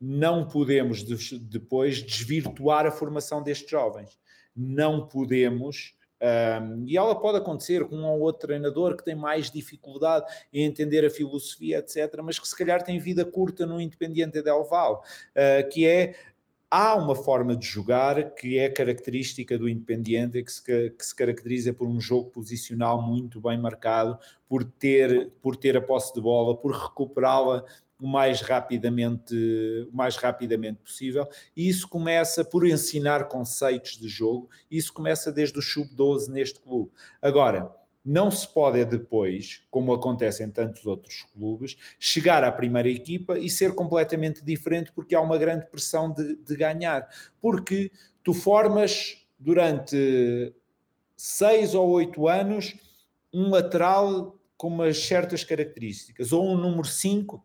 não 0.00 0.48
podemos 0.48 1.04
depois 1.42 2.02
desvirtuar 2.02 2.86
a 2.86 2.90
formação 2.90 3.40
destes 3.40 3.70
jovens. 3.70 4.18
Não 4.56 5.06
podemos 5.06 5.94
um, 6.20 6.84
e 6.86 6.96
ela 6.96 7.14
pode 7.18 7.38
acontecer 7.38 7.84
com 7.86 7.96
um 7.96 8.06
ou 8.06 8.20
outro 8.20 8.46
treinador 8.46 8.96
que 8.96 9.04
tem 9.04 9.14
mais 9.14 9.50
dificuldade 9.50 10.26
em 10.52 10.64
entender 10.64 11.04
a 11.04 11.10
filosofia, 11.10 11.78
etc., 11.78 12.20
mas 12.22 12.38
que 12.38 12.46
se 12.46 12.56
calhar 12.56 12.82
tem 12.82 12.98
vida 12.98 13.24
curta 13.24 13.64
no 13.64 13.80
Independiente 13.80 14.42
Del 14.42 14.64
Val, 14.64 15.02
uh, 15.30 15.68
que 15.70 15.86
é 15.86 16.14
há 16.70 16.94
uma 16.94 17.16
forma 17.16 17.56
de 17.56 17.66
jogar 17.66 18.34
que 18.34 18.58
é 18.58 18.68
característica 18.68 19.58
do 19.58 19.68
Independiente, 19.68 20.42
que 20.42 20.52
se, 20.52 20.62
que 20.62 21.04
se, 21.04 21.14
caracteriza 21.14 21.72
por 21.72 21.88
um 21.88 22.00
jogo 22.00 22.30
posicional 22.30 23.02
muito 23.02 23.40
bem 23.40 23.58
marcado, 23.58 24.16
por 24.48 24.62
ter, 24.62 25.32
por 25.42 25.56
ter 25.56 25.76
a 25.76 25.82
posse 25.82 26.14
de 26.14 26.20
bola, 26.20 26.56
por 26.56 26.72
recuperá-la 26.72 27.64
o 28.00 28.06
mais 28.06 28.40
rapidamente, 28.40 29.34
o 29.92 29.94
mais 29.94 30.16
rapidamente 30.16 30.80
possível. 30.80 31.28
E 31.56 31.68
isso 31.68 31.88
começa 31.88 32.44
por 32.44 32.66
ensinar 32.66 33.28
conceitos 33.28 33.98
de 33.98 34.08
jogo, 34.08 34.48
isso 34.70 34.92
começa 34.92 35.30
desde 35.30 35.58
o 35.58 35.62
sub-12 35.62 36.28
neste 36.28 36.60
clube. 36.60 36.90
Agora, 37.20 37.70
não 38.04 38.30
se 38.30 38.48
pode 38.48 38.82
depois, 38.84 39.62
como 39.70 39.92
acontece 39.92 40.42
em 40.42 40.50
tantos 40.50 40.86
outros 40.86 41.26
clubes, 41.34 41.76
chegar 41.98 42.42
à 42.42 42.50
primeira 42.50 42.88
equipa 42.88 43.38
e 43.38 43.50
ser 43.50 43.74
completamente 43.74 44.42
diferente 44.42 44.90
porque 44.92 45.14
há 45.14 45.20
uma 45.20 45.36
grande 45.36 45.66
pressão 45.66 46.10
de, 46.10 46.36
de 46.36 46.56
ganhar. 46.56 47.08
Porque 47.40 47.90
tu 48.24 48.32
formas 48.32 49.18
durante 49.38 50.54
seis 51.16 51.74
ou 51.74 51.90
oito 51.90 52.26
anos 52.26 52.74
um 53.32 53.50
lateral 53.50 54.38
com 54.56 54.68
umas 54.68 54.98
certas 54.98 55.44
características, 55.44 56.32
ou 56.32 56.46
um 56.46 56.56
número 56.56 56.86
5 56.86 57.42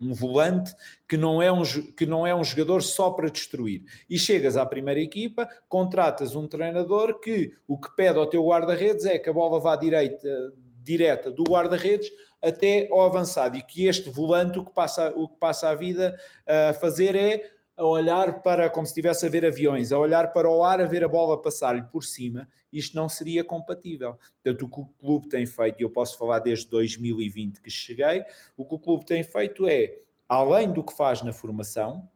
um 0.00 0.12
volante 0.12 0.74
que 1.08 1.16
não, 1.16 1.40
é 1.40 1.50
um, 1.50 1.62
que 1.64 2.06
não 2.06 2.26
é 2.26 2.34
um 2.34 2.44
jogador 2.44 2.82
só 2.82 3.10
para 3.10 3.30
destruir. 3.30 3.82
E 4.08 4.18
chegas 4.18 4.56
à 4.56 4.66
primeira 4.66 5.00
equipa, 5.00 5.48
contratas 5.68 6.34
um 6.34 6.46
treinador 6.46 7.18
que 7.20 7.52
o 7.66 7.78
que 7.78 7.94
pede 7.96 8.18
ao 8.18 8.26
teu 8.26 8.44
guarda-redes 8.46 9.06
é 9.06 9.18
que 9.18 9.30
a 9.30 9.32
bola 9.32 9.58
vá 9.58 9.76
direita, 9.76 10.52
direta 10.82 11.30
do 11.30 11.44
guarda-redes 11.44 12.10
até 12.42 12.88
ao 12.90 13.02
avançado 13.02 13.56
e 13.56 13.62
que 13.62 13.86
este 13.86 14.08
volante 14.08 14.58
o 14.58 14.64
que 14.64 14.72
passa, 14.72 15.12
o 15.16 15.28
que 15.28 15.36
passa 15.38 15.70
a 15.70 15.74
vida 15.74 16.18
a 16.46 16.72
fazer 16.74 17.16
é 17.16 17.55
a 17.76 17.84
olhar 17.84 18.40
para, 18.42 18.70
como 18.70 18.86
se 18.86 18.92
estivesse 18.92 19.26
a 19.26 19.28
ver 19.28 19.44
aviões, 19.44 19.92
a 19.92 19.98
olhar 19.98 20.32
para 20.32 20.50
o 20.50 20.64
ar, 20.64 20.80
a 20.80 20.86
ver 20.86 21.04
a 21.04 21.08
bola 21.08 21.40
passar-lhe 21.40 21.82
por 21.82 22.02
cima, 22.02 22.48
isto 22.72 22.96
não 22.96 23.08
seria 23.08 23.44
compatível. 23.44 24.18
Portanto, 24.42 24.62
o 24.64 24.68
que 24.68 24.80
o 24.80 24.86
clube 24.98 25.28
tem 25.28 25.44
feito, 25.44 25.80
e 25.80 25.82
eu 25.84 25.90
posso 25.90 26.16
falar 26.16 26.38
desde 26.38 26.68
2020 26.68 27.60
que 27.60 27.70
cheguei, 27.70 28.24
o 28.56 28.64
que 28.64 28.74
o 28.74 28.78
clube 28.78 29.04
tem 29.04 29.22
feito 29.22 29.68
é, 29.68 29.98
além 30.28 30.72
do 30.72 30.82
que 30.82 30.94
faz 30.94 31.22
na 31.22 31.32
formação, 31.32 32.08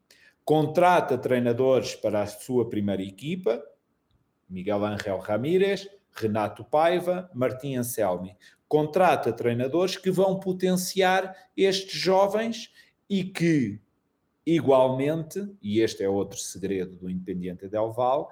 contrata 0.44 1.18
treinadores 1.18 1.94
para 1.94 2.22
a 2.22 2.26
sua 2.26 2.68
primeira 2.68 3.02
equipa, 3.02 3.62
Miguel 4.48 4.84
Ángel 4.84 5.18
Ramírez, 5.18 5.88
Renato 6.12 6.64
Paiva, 6.64 7.30
Martim 7.34 7.76
Anselmi. 7.76 8.36
Contrata 8.66 9.32
treinadores 9.32 9.96
que 9.96 10.10
vão 10.10 10.40
potenciar 10.40 11.36
estes 11.56 12.00
jovens 12.00 12.72
e 13.08 13.24
que 13.24 13.80
Igualmente, 14.52 15.48
e 15.62 15.78
este 15.78 16.02
é 16.02 16.08
outro 16.08 16.36
segredo 16.36 16.96
do 16.96 17.08
Independiente 17.08 17.68
Del 17.68 17.92
Val, 17.92 18.28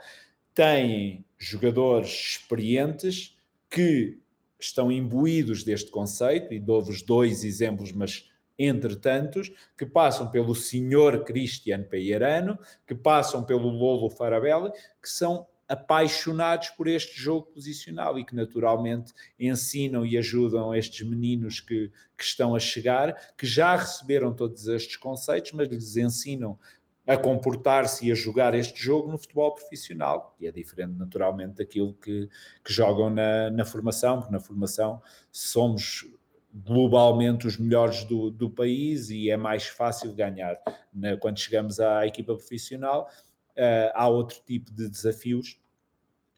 têm 0.52 1.24
jogadores 1.38 2.10
experientes 2.10 3.36
que 3.70 4.18
estão 4.58 4.90
imbuídos 4.90 5.62
deste 5.62 5.92
conceito, 5.92 6.52
e 6.52 6.58
dou-vos 6.58 7.02
dois 7.02 7.44
exemplos, 7.44 7.92
mas 7.92 8.28
entre 8.58 8.96
tantos, 8.96 9.52
que 9.76 9.86
passam 9.86 10.28
pelo 10.28 10.56
senhor 10.56 11.22
Cristiano 11.22 11.84
Peirano, 11.84 12.58
que 12.84 12.96
passam 12.96 13.44
pelo 13.44 13.68
Lolo 13.68 14.10
Farabelli, 14.10 14.72
que 15.00 15.08
são 15.08 15.46
apaixonados 15.68 16.70
por 16.70 16.88
este 16.88 17.20
jogo 17.20 17.46
posicional 17.46 18.18
e 18.18 18.24
que 18.24 18.34
naturalmente 18.34 19.12
ensinam 19.38 20.06
e 20.06 20.16
ajudam 20.16 20.74
estes 20.74 21.06
meninos 21.06 21.60
que, 21.60 21.92
que 22.16 22.24
estão 22.24 22.54
a 22.54 22.58
chegar, 22.58 23.14
que 23.36 23.46
já 23.46 23.76
receberam 23.76 24.32
todos 24.32 24.66
estes 24.66 24.96
conceitos, 24.96 25.52
mas 25.52 25.68
lhes 25.68 25.96
ensinam 25.96 26.58
a 27.06 27.16
comportar-se 27.16 28.06
e 28.06 28.12
a 28.12 28.14
jogar 28.14 28.54
este 28.54 28.82
jogo 28.82 29.10
no 29.10 29.16
futebol 29.16 29.54
profissional, 29.54 30.36
e 30.38 30.46
é 30.46 30.52
diferente 30.52 30.92
naturalmente 30.92 31.54
daquilo 31.56 31.94
que, 31.94 32.28
que 32.62 32.72
jogam 32.72 33.08
na, 33.08 33.50
na 33.50 33.64
formação, 33.64 34.18
porque 34.18 34.32
na 34.32 34.40
formação 34.40 35.00
somos 35.32 36.06
globalmente 36.52 37.46
os 37.46 37.56
melhores 37.56 38.04
do, 38.04 38.30
do 38.30 38.50
país 38.50 39.10
e 39.10 39.30
é 39.30 39.36
mais 39.36 39.66
fácil 39.66 40.12
ganhar. 40.12 40.58
Na, 40.92 41.16
quando 41.16 41.38
chegamos 41.38 41.78
à 41.80 42.06
equipa 42.06 42.34
profissional, 42.34 43.08
uh, 43.58 43.92
há 43.94 44.08
outro 44.08 44.38
tipo 44.46 44.72
de 44.72 44.88
desafios 44.88 45.60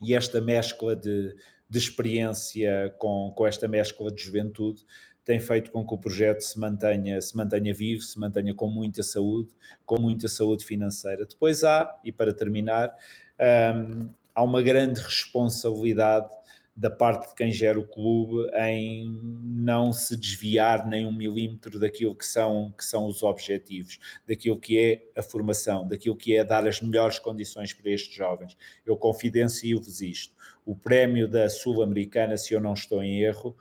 e 0.01 0.15
esta 0.15 0.41
mescla 0.41 0.97
de, 0.97 1.37
de 1.69 1.79
experiência 1.79 2.95
com, 2.99 3.33
com 3.37 3.47
esta 3.47 3.69
mescla 3.69 4.11
de 4.11 4.23
juventude 4.23 4.85
tem 5.25 5.39
feito 5.39 5.71
com 5.71 5.87
que 5.87 5.95
o 5.95 5.99
projeto 5.99 6.41
se 6.41 6.59
mantenha, 6.59 7.21
se 7.21 7.37
mantenha 7.37 7.73
vivo, 7.73 8.03
se 8.03 8.19
mantenha 8.19 8.55
com 8.55 8.67
muita 8.67 9.03
saúde, 9.03 9.51
com 9.85 10.01
muita 10.01 10.27
saúde 10.27 10.65
financeira. 10.65 11.25
Depois 11.27 11.63
há, 11.63 11.95
e 12.03 12.11
para 12.11 12.33
terminar, 12.33 12.93
um, 13.77 14.09
há 14.35 14.43
uma 14.43 14.63
grande 14.63 15.01
responsabilidade 15.01 16.29
da 16.81 16.89
parte 16.89 17.29
de 17.29 17.35
quem 17.35 17.53
gera 17.53 17.79
o 17.79 17.87
clube 17.87 18.51
em 18.57 19.21
não 19.23 19.93
se 19.93 20.17
desviar 20.17 20.89
nem 20.89 21.07
um 21.07 21.13
milímetro 21.13 21.79
daquilo 21.79 22.15
que 22.15 22.25
são, 22.25 22.73
que 22.73 22.83
são 22.83 23.07
os 23.07 23.23
objetivos, 23.23 23.99
daquilo 24.27 24.59
que 24.59 24.79
é 24.79 25.21
a 25.21 25.23
formação, 25.23 25.87
daquilo 25.87 26.17
que 26.17 26.35
é 26.35 26.43
dar 26.43 26.67
as 26.67 26.81
melhores 26.81 27.19
condições 27.19 27.75
para 27.75 27.91
estes 27.91 28.15
jovens. 28.15 28.57
Eu 28.87 28.97
confidencio-vos 28.97 30.01
isto. 30.01 30.35
O 30.65 30.75
prémio 30.75 31.29
da 31.29 31.51
Sul-Americana, 31.51 32.39
se 32.39 32.55
eu 32.55 32.61
não 32.61 32.73
estou 32.73 33.03
em 33.03 33.21
erro, 33.21 33.55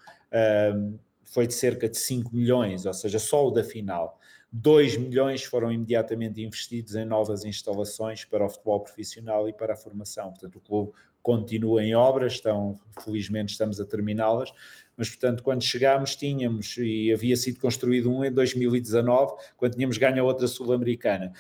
foi 1.26 1.45
de 1.45 1.53
cerca 1.53 1.89
de 1.89 1.97
5 1.97 2.34
milhões, 2.34 2.86
ou 2.86 2.93
seja, 2.93 3.20
só 3.20 3.45
o 3.45 3.51
da 3.51 3.65
final. 3.65 4.17
2 4.51 4.97
milhões 4.97 5.43
foram 5.43 5.72
imediatamente 5.72 6.41
investidos 6.41 6.95
em 6.95 7.05
novas 7.05 7.45
instalações 7.45 8.26
para 8.26 8.45
o 8.45 8.49
futebol 8.49 8.80
profissional 8.80 9.47
e 9.47 9.53
para 9.53 9.74
a 9.74 9.78
formação. 9.78 10.30
Portanto, 10.32 10.55
o 10.55 10.61
clube 10.61 10.91
continua 11.22 11.84
em 11.84 11.95
obras, 11.95 12.34
estão, 12.34 12.80
felizmente 13.03 13.51
estamos 13.51 13.80
a 13.80 13.86
terminá-las, 13.86 14.51
mas 14.95 15.09
portanto 15.09 15.43
quando 15.43 15.63
chegámos 15.63 16.15
tínhamos, 16.15 16.78
e 16.78 17.11
havia 17.13 17.36
sido 17.36 17.59
construído 17.59 18.11
um 18.11 18.24
em 18.24 18.32
2019, 18.32 19.34
quando 19.57 19.76
tínhamos 19.76 19.97
ganho 19.97 20.22
a 20.22 20.26
outra 20.26 20.47
sul-americana, 20.47 21.32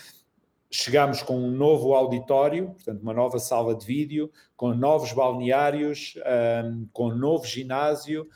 chegámos 0.71 1.23
com 1.23 1.37
um 1.37 1.51
novo 1.51 1.93
auditório, 1.93 2.67
portanto 2.71 3.01
uma 3.01 3.13
nova 3.13 3.39
sala 3.39 3.75
de 3.75 3.85
vídeo, 3.85 4.31
com 4.55 4.73
novos 4.73 5.11
balneários, 5.13 6.13
um, 6.63 6.87
com 6.93 7.09
novo 7.09 7.45
ginásio, 7.45 8.27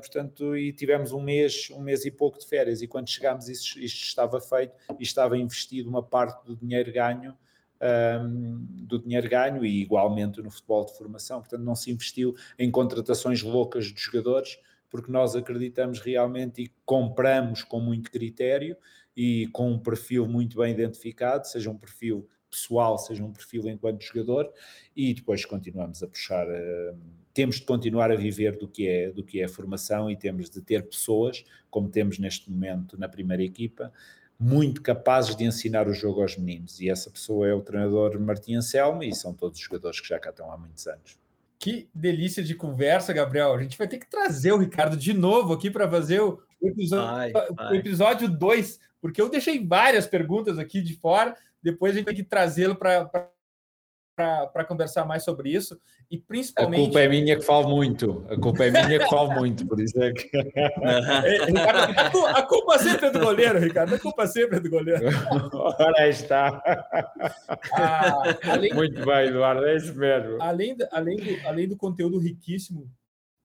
portanto, 0.00 0.56
e 0.56 0.72
tivemos 0.72 1.12
um 1.12 1.20
mês, 1.20 1.68
um 1.70 1.80
mês 1.80 2.04
e 2.04 2.10
pouco 2.10 2.38
de 2.38 2.46
férias, 2.46 2.82
e 2.82 2.88
quando 2.88 3.08
chegámos, 3.08 3.48
isto, 3.48 3.78
isto 3.78 4.04
estava 4.04 4.40
feito 4.40 4.74
e 4.98 5.02
estava 5.02 5.36
investido 5.36 5.88
uma 5.88 6.02
parte 6.02 6.44
do 6.44 6.56
dinheiro 6.56 6.92
ganho. 6.92 7.36
Um, 7.82 8.66
do 8.86 8.98
dinheiro 8.98 9.26
ganho 9.26 9.64
e 9.64 9.80
igualmente 9.80 10.42
no 10.42 10.50
futebol 10.50 10.84
de 10.84 10.94
formação, 10.98 11.40
portanto 11.40 11.62
não 11.62 11.74
se 11.74 11.90
investiu 11.90 12.36
em 12.58 12.70
contratações 12.70 13.42
loucas 13.42 13.86
de 13.86 13.98
jogadores, 13.98 14.58
porque 14.90 15.10
nós 15.10 15.34
acreditamos 15.34 15.98
realmente 15.98 16.62
e 16.62 16.72
compramos 16.84 17.62
com 17.62 17.80
muito 17.80 18.10
critério 18.10 18.76
e 19.16 19.46
com 19.46 19.70
um 19.70 19.78
perfil 19.78 20.26
muito 20.28 20.58
bem 20.58 20.74
identificado, 20.74 21.46
seja 21.46 21.70
um 21.70 21.78
perfil 21.78 22.28
pessoal, 22.50 22.98
seja 22.98 23.24
um 23.24 23.32
perfil 23.32 23.68
enquanto 23.68 24.02
jogador, 24.02 24.52
e 24.94 25.14
depois 25.14 25.44
continuamos 25.44 26.02
a 26.02 26.08
puxar. 26.08 26.46
Temos 27.32 27.56
de 27.56 27.62
continuar 27.62 28.10
a 28.10 28.16
viver 28.16 28.58
do 28.58 28.68
que 28.68 28.88
é 28.88 29.10
do 29.10 29.22
que 29.22 29.40
é 29.40 29.44
a 29.44 29.48
formação 29.48 30.10
e 30.10 30.16
temos 30.16 30.50
de 30.50 30.60
ter 30.60 30.82
pessoas, 30.86 31.44
como 31.70 31.88
temos 31.88 32.18
neste 32.18 32.50
momento 32.50 32.98
na 32.98 33.08
primeira 33.08 33.42
equipa, 33.42 33.92
muito 34.40 34.80
capazes 34.80 35.36
de 35.36 35.44
ensinar 35.44 35.86
o 35.86 35.92
jogo 35.92 36.22
aos 36.22 36.34
meninos. 36.38 36.80
E 36.80 36.88
essa 36.88 37.10
pessoa 37.10 37.46
é 37.46 37.52
o 37.52 37.60
treinador 37.60 38.18
Martim 38.18 38.54
Anselmo 38.54 39.02
e 39.02 39.14
são 39.14 39.34
todos 39.34 39.58
os 39.58 39.64
jogadores 39.64 40.00
que 40.00 40.08
já 40.08 40.18
cá 40.18 40.30
estão 40.30 40.50
há 40.50 40.56
muitos 40.56 40.86
anos. 40.86 41.18
Que 41.58 41.90
delícia 41.94 42.42
de 42.42 42.54
conversa, 42.54 43.12
Gabriel. 43.12 43.52
A 43.52 43.62
gente 43.62 43.76
vai 43.76 43.86
ter 43.86 43.98
que 43.98 44.08
trazer 44.08 44.52
o 44.52 44.56
Ricardo 44.56 44.96
de 44.96 45.12
novo 45.12 45.52
aqui 45.52 45.70
para 45.70 45.86
fazer 45.90 46.20
o 46.20 46.42
episódio 47.74 48.30
2, 48.30 48.80
porque 48.98 49.20
eu 49.20 49.28
deixei 49.28 49.62
várias 49.62 50.06
perguntas 50.06 50.58
aqui 50.58 50.80
de 50.80 50.96
fora. 50.96 51.36
Depois 51.62 51.92
a 51.92 51.96
gente 51.98 52.06
tem 52.06 52.14
que 52.14 52.24
trazê-lo 52.24 52.74
para 52.74 53.30
para 54.14 54.64
conversar 54.64 55.04
mais 55.04 55.24
sobre 55.24 55.50
isso 55.50 55.80
e 56.10 56.18
principalmente. 56.18 56.80
A 56.80 56.84
culpa 56.84 57.00
é 57.00 57.08
minha 57.08 57.36
que 57.36 57.44
falo 57.44 57.68
muito. 57.68 58.26
A 58.28 58.36
culpa 58.36 58.64
é 58.64 58.70
minha 58.70 58.98
que 58.98 59.08
falo 59.08 59.32
muito, 59.32 59.66
por 59.66 59.80
isso 59.80 60.02
é 60.02 60.12
que. 60.12 60.30
É, 60.90 61.44
Ricardo, 61.44 62.26
a 62.26 62.42
culpa 62.42 62.78
sempre 62.78 63.06
é 63.06 63.10
do 63.10 63.20
goleiro, 63.20 63.58
Ricardo. 63.58 63.94
A 63.94 63.98
culpa 63.98 64.26
sempre 64.26 64.56
é 64.56 64.60
do 64.60 64.70
goleiro. 64.70 65.06
Ora 65.52 66.08
está. 66.08 66.62
Ah, 67.72 68.22
além, 68.52 68.72
muito 68.74 69.04
bem, 69.04 69.28
Eduardo, 69.28 69.64
é 69.66 69.76
isso 69.76 69.94
mesmo. 69.94 70.40
Além, 70.40 70.76
além, 70.90 71.16
do, 71.16 71.46
além 71.46 71.68
do 71.68 71.76
conteúdo 71.76 72.18
riquíssimo 72.18 72.90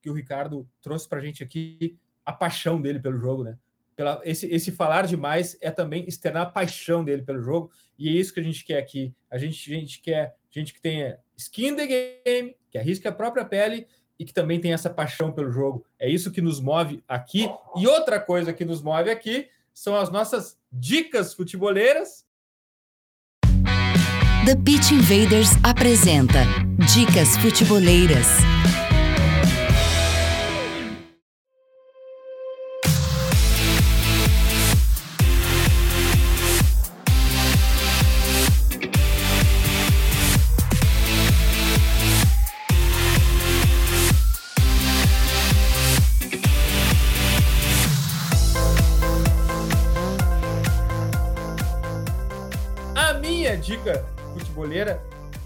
que 0.02 0.10
o 0.10 0.14
Ricardo 0.14 0.68
trouxe 0.82 1.08
para 1.08 1.20
a 1.20 1.22
gente 1.22 1.44
aqui, 1.44 1.98
a 2.26 2.34
paixão 2.34 2.82
dele 2.82 3.00
pelo 3.00 3.18
jogo, 3.18 3.44
né? 3.44 3.58
Pela, 3.96 4.22
esse, 4.26 4.46
esse 4.48 4.72
falar 4.72 5.06
demais 5.06 5.58
é 5.62 5.72
também 5.72 6.06
externar 6.08 6.44
a 6.44 6.52
paixão 6.52 7.04
dele 7.04 7.22
pelo 7.22 7.42
jogo, 7.42 7.72
e 7.98 8.10
é 8.10 8.12
isso 8.12 8.34
que 8.34 8.40
a 8.40 8.44
gente 8.44 8.66
quer 8.66 8.78
aqui. 8.78 9.14
A 9.30 9.38
gente, 9.38 9.74
a 9.74 9.78
gente 9.78 10.02
quer 10.02 10.36
gente 10.56 10.74
que 10.74 10.82
tenha 10.82 11.20
skin 11.38 11.68
in 11.68 11.76
the 11.76 11.88
game, 12.26 12.56
que 12.72 12.78
arrisca 12.78 13.10
a 13.10 13.12
própria 13.12 13.44
pele 13.44 13.88
e 14.18 14.24
que 14.24 14.34
também 14.34 14.60
tem 14.60 14.74
essa 14.74 14.90
paixão 14.90 15.32
pelo 15.32 15.52
jogo. 15.52 15.86
É 16.00 16.10
isso 16.10 16.32
que 16.32 16.42
nos 16.42 16.62
move 16.62 17.04
aqui. 17.08 17.50
E 17.76 17.86
outra 17.86 18.20
coisa 18.20 18.54
que 18.54 18.64
nos 18.64 18.82
move 18.82 19.10
aqui 19.10 19.50
são 19.74 19.96
as 19.96 20.10
nossas 20.10 20.58
dicas 20.72 21.34
futeboleiras. 21.34 22.26
The 24.46 24.56
Pitch 24.64 24.92
Invaders 24.92 25.50
apresenta 25.64 26.44
Dicas 26.94 27.36
Futeboleiras. 27.38 28.28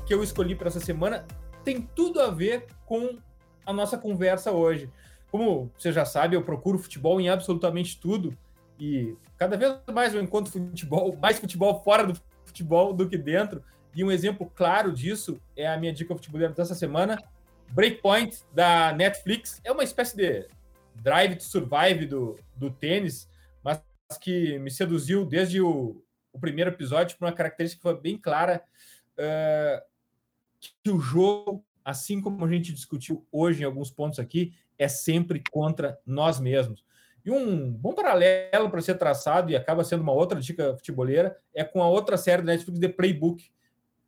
Que 0.10 0.14
eu 0.16 0.24
escolhi 0.24 0.56
para 0.56 0.70
essa 0.70 0.80
semana 0.80 1.24
tem 1.64 1.84
tudo 1.84 2.20
a 2.20 2.32
ver 2.32 2.66
com 2.84 3.20
a 3.64 3.72
nossa 3.72 3.96
conversa 3.96 4.52
hoje. 4.52 4.92
Como 5.32 5.72
você 5.78 5.92
já 5.92 6.04
sabe, 6.04 6.36
eu 6.36 6.42
procuro 6.42 6.80
futebol 6.80 7.22
em 7.22 7.30
absolutamente 7.30 8.00
tudo 8.00 8.36
e 8.80 9.16
cada 9.38 9.56
vez 9.56 9.78
mais 9.94 10.12
eu 10.16 10.20
encontro 10.20 10.52
futebol, 10.52 11.16
mais 11.18 11.38
futebol 11.38 11.84
fora 11.84 12.08
do 12.08 12.20
futebol 12.44 12.92
do 12.92 13.08
que 13.08 13.20
dentro. 13.20 13.64
E 13.96 14.04
um 14.04 14.12
exemplo 14.12 14.52
claro 14.56 14.92
disso 14.92 15.40
é 15.56 15.68
a 15.68 15.78
minha 15.78 15.94
dica 15.94 16.16
futeboleira 16.16 16.56
dessa 16.56 16.74
semana, 16.74 17.22
Breakpoint 17.70 18.42
da 18.52 18.92
Netflix. 18.94 19.62
É 19.64 19.72
uma 19.72 19.84
espécie 19.84 20.18
de 20.18 20.48
Drive 20.96 21.36
to 21.36 21.44
Survive 21.44 22.08
do, 22.08 22.40
do 22.56 22.72
tênis, 22.72 23.30
mas 23.64 23.80
que 24.20 24.58
me 24.58 24.72
seduziu 24.72 25.24
desde 25.24 25.62
o, 25.62 26.04
o 26.34 26.40
primeiro 26.40 26.72
episódio 26.72 27.16
por 27.16 27.26
uma 27.26 27.32
característica 27.32 27.80
que 27.80 27.84
foi 27.84 28.02
bem 28.02 28.18
clara 28.18 28.64
uh, 29.20 29.89
que 30.60 30.92
o 30.92 31.00
jogo, 31.00 31.64
assim 31.84 32.22
como 32.22 32.44
a 32.46 32.50
gente 32.50 32.74
discutiu 32.74 33.26
hoje 33.32 33.62
em 33.62 33.66
alguns 33.66 33.90
pontos 33.90 34.20
aqui, 34.20 34.54
é 34.78 34.88
sempre 34.88 35.42
contra 35.52 36.00
nós 36.06 36.40
mesmos. 36.40 36.84
E 37.26 37.32
um 37.32 37.70
bom 37.72 37.94
paralelo 37.94 38.70
para 38.70 38.82
ser 38.82 38.96
traçado, 38.96 39.52
e 39.52 39.56
acaba 39.56 39.84
sendo 39.84 40.02
uma 40.02 40.14
outra 40.14 40.40
dica 40.40 40.76
futeboleira, 40.76 41.38
é 41.54 41.64
com 41.64 41.84
a 41.84 41.90
outra 41.90 42.18
série 42.18 42.42
da 42.42 42.54
Netflix, 42.54 42.80
The 42.80 42.88
Playbook, 42.88 43.52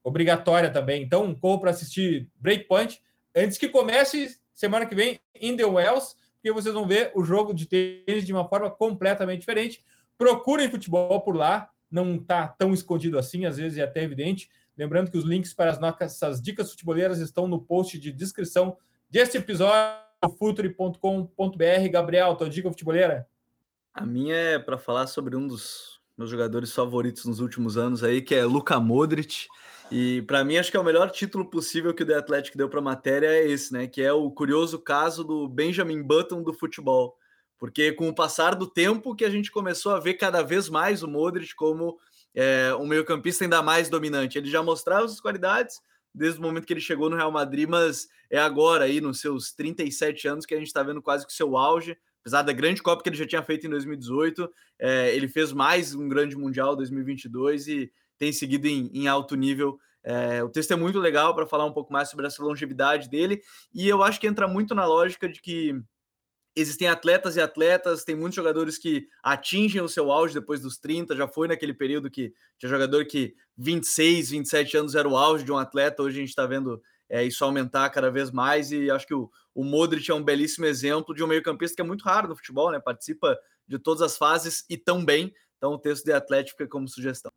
obrigatória 0.03 0.71
também. 0.71 1.03
Então, 1.03 1.33
corro 1.35 1.59
para 1.59 1.71
assistir 1.71 2.27
Breakpoint 2.39 3.01
antes 3.35 3.57
que 3.57 3.69
comece 3.69 4.39
semana 4.53 4.85
que 4.85 4.95
vem 4.95 5.19
in 5.39 5.55
The 5.55 5.65
Wells, 5.65 6.15
porque 6.35 6.51
vocês 6.51 6.73
vão 6.73 6.87
ver 6.87 7.11
o 7.13 7.23
jogo 7.23 7.53
de 7.53 7.67
tênis 7.67 8.25
de 8.25 8.33
uma 8.33 8.47
forma 8.47 8.69
completamente 8.71 9.41
diferente. 9.41 9.83
Procurem 10.17 10.69
futebol 10.69 11.21
por 11.21 11.35
lá, 11.35 11.69
não 11.89 12.15
está 12.15 12.47
tão 12.47 12.73
escondido 12.73 13.19
assim, 13.19 13.45
às 13.45 13.57
vezes 13.57 13.77
é 13.77 13.83
até 13.83 14.03
evidente. 14.03 14.49
Lembrando 14.77 15.11
que 15.11 15.17
os 15.17 15.25
links 15.25 15.53
para 15.53 15.71
as 15.71 15.79
nossas 15.79 16.41
dicas 16.41 16.71
futeboleiras 16.71 17.19
estão 17.19 17.47
no 17.47 17.61
post 17.61 17.99
de 17.99 18.11
descrição 18.11 18.77
deste 19.09 19.37
episódio, 19.37 19.99
futuri.com.br. 20.37 21.89
Gabriel, 21.91 22.35
tua 22.35 22.49
dica 22.49 22.69
futeboleira? 22.69 23.27
A 23.93 24.05
minha 24.05 24.35
é 24.35 24.59
para 24.59 24.77
falar 24.77 25.07
sobre 25.07 25.35
um 25.35 25.47
dos 25.47 25.99
meus 26.17 26.29
jogadores 26.29 26.71
favoritos 26.71 27.25
nos 27.25 27.39
últimos 27.39 27.77
anos 27.77 28.03
aí, 28.03 28.21
que 28.21 28.35
é 28.35 28.45
Luka 28.45 28.79
Modric. 28.79 29.47
E 29.91 30.21
para 30.21 30.43
mim 30.45 30.57
acho 30.57 30.71
que 30.71 30.77
é 30.77 30.79
o 30.79 30.83
melhor 30.83 31.11
título 31.11 31.49
possível 31.49 31.93
que 31.93 32.03
o 32.03 32.05
The 32.05 32.15
Athletic 32.15 32.55
deu 32.55 32.69
para 32.69 32.79
a 32.79 32.83
matéria 32.83 33.27
é 33.27 33.45
esse, 33.45 33.73
né? 33.73 33.87
Que 33.87 34.01
é 34.01 34.13
o 34.13 34.31
curioso 34.31 34.79
caso 34.79 35.23
do 35.23 35.49
Benjamin 35.49 36.01
Button 36.01 36.41
do 36.41 36.53
futebol. 36.53 37.17
Porque 37.59 37.91
com 37.91 38.07
o 38.07 38.15
passar 38.15 38.55
do 38.55 38.65
tempo 38.65 39.13
que 39.13 39.25
a 39.25 39.29
gente 39.29 39.51
começou 39.51 39.93
a 39.93 39.99
ver 39.99 40.13
cada 40.13 40.41
vez 40.41 40.69
mais 40.69 41.03
o 41.03 41.07
Modric 41.07 41.53
como 41.53 41.99
é, 42.35 42.73
um 42.75 42.85
meio-campista 42.85 43.43
ainda 43.43 43.61
mais 43.61 43.89
dominante. 43.89 44.37
Ele 44.37 44.49
já 44.49 44.63
mostrava 44.63 45.07
suas 45.07 45.21
qualidades 45.21 45.79
desde 46.13 46.39
o 46.39 46.43
momento 46.43 46.65
que 46.65 46.73
ele 46.73 46.81
chegou 46.81 47.09
no 47.09 47.15
Real 47.15 47.31
Madrid, 47.31 47.67
mas 47.67 48.07
é 48.29 48.37
agora, 48.37 48.85
aí, 48.85 48.99
nos 48.99 49.19
seus 49.19 49.53
37 49.53 50.27
anos, 50.27 50.45
que 50.45 50.53
a 50.53 50.57
gente 50.57 50.67
está 50.67 50.83
vendo 50.83 51.01
quase 51.01 51.25
que 51.25 51.31
o 51.31 51.35
seu 51.35 51.57
auge. 51.57 51.97
Apesar 52.21 52.43
da 52.43 52.53
grande 52.53 52.83
Copa 52.83 53.01
que 53.01 53.09
ele 53.09 53.15
já 53.15 53.25
tinha 53.25 53.41
feito 53.41 53.65
em 53.65 53.69
2018, 53.69 54.49
é, 54.79 55.15
ele 55.15 55.27
fez 55.27 55.51
mais 55.51 55.95
um 55.95 56.07
grande 56.07 56.35
Mundial 56.35 56.75
2022 56.75 57.67
e 57.67 57.91
tem 58.17 58.31
seguido 58.31 58.67
em, 58.67 58.91
em 58.93 59.07
alto 59.07 59.35
nível. 59.35 59.79
É, 60.03 60.43
o 60.43 60.49
texto 60.49 60.71
é 60.71 60.75
muito 60.75 60.99
legal 60.99 61.33
para 61.33 61.47
falar 61.47 61.65
um 61.65 61.73
pouco 61.73 61.91
mais 61.91 62.09
sobre 62.09 62.27
essa 62.27 62.43
longevidade 62.43 63.09
dele, 63.09 63.41
e 63.73 63.87
eu 63.87 64.03
acho 64.03 64.19
que 64.19 64.27
entra 64.27 64.47
muito 64.47 64.73
na 64.75 64.85
lógica 64.85 65.29
de 65.29 65.41
que 65.41 65.79
existem 66.55 66.87
atletas 66.87 67.35
e 67.35 67.41
atletas, 67.41 68.03
tem 68.03 68.15
muitos 68.15 68.35
jogadores 68.35 68.77
que 68.77 69.07
atingem 69.23 69.81
o 69.81 69.87
seu 69.87 70.11
auge 70.11 70.33
depois 70.33 70.61
dos 70.61 70.77
30, 70.77 71.15
já 71.15 71.27
foi 71.27 71.47
naquele 71.47 71.73
período 71.73 72.09
que 72.09 72.33
tinha 72.57 72.69
jogador 72.69 73.05
que 73.05 73.35
26, 73.57 74.31
27 74.31 74.77
anos 74.77 74.95
era 74.95 75.07
o 75.07 75.17
auge 75.17 75.43
de 75.43 75.51
um 75.51 75.57
atleta, 75.57 76.03
hoje 76.03 76.17
a 76.17 76.19
gente 76.19 76.29
está 76.29 76.45
vendo 76.45 76.81
é, 77.09 77.23
isso 77.23 77.43
aumentar 77.43 77.89
cada 77.89 78.09
vez 78.09 78.31
mais 78.31 78.71
e 78.71 78.89
acho 78.91 79.07
que 79.07 79.13
o, 79.13 79.29
o 79.53 79.63
Modric 79.63 80.09
é 80.09 80.13
um 80.13 80.23
belíssimo 80.23 80.65
exemplo 80.65 81.15
de 81.15 81.23
um 81.23 81.27
meio 81.27 81.43
campista 81.43 81.75
que 81.75 81.81
é 81.81 81.85
muito 81.85 82.03
raro 82.03 82.27
no 82.27 82.35
futebol, 82.35 82.71
né? 82.71 82.79
participa 82.79 83.37
de 83.67 83.79
todas 83.79 84.01
as 84.01 84.17
fases 84.17 84.65
e 84.69 84.77
tão 84.77 85.03
bem, 85.03 85.33
então 85.57 85.73
o 85.73 85.79
texto 85.79 86.05
de 86.05 86.11
Atlético 86.11 86.57
fica 86.57 86.69
como 86.69 86.87
sugestão. 86.87 87.31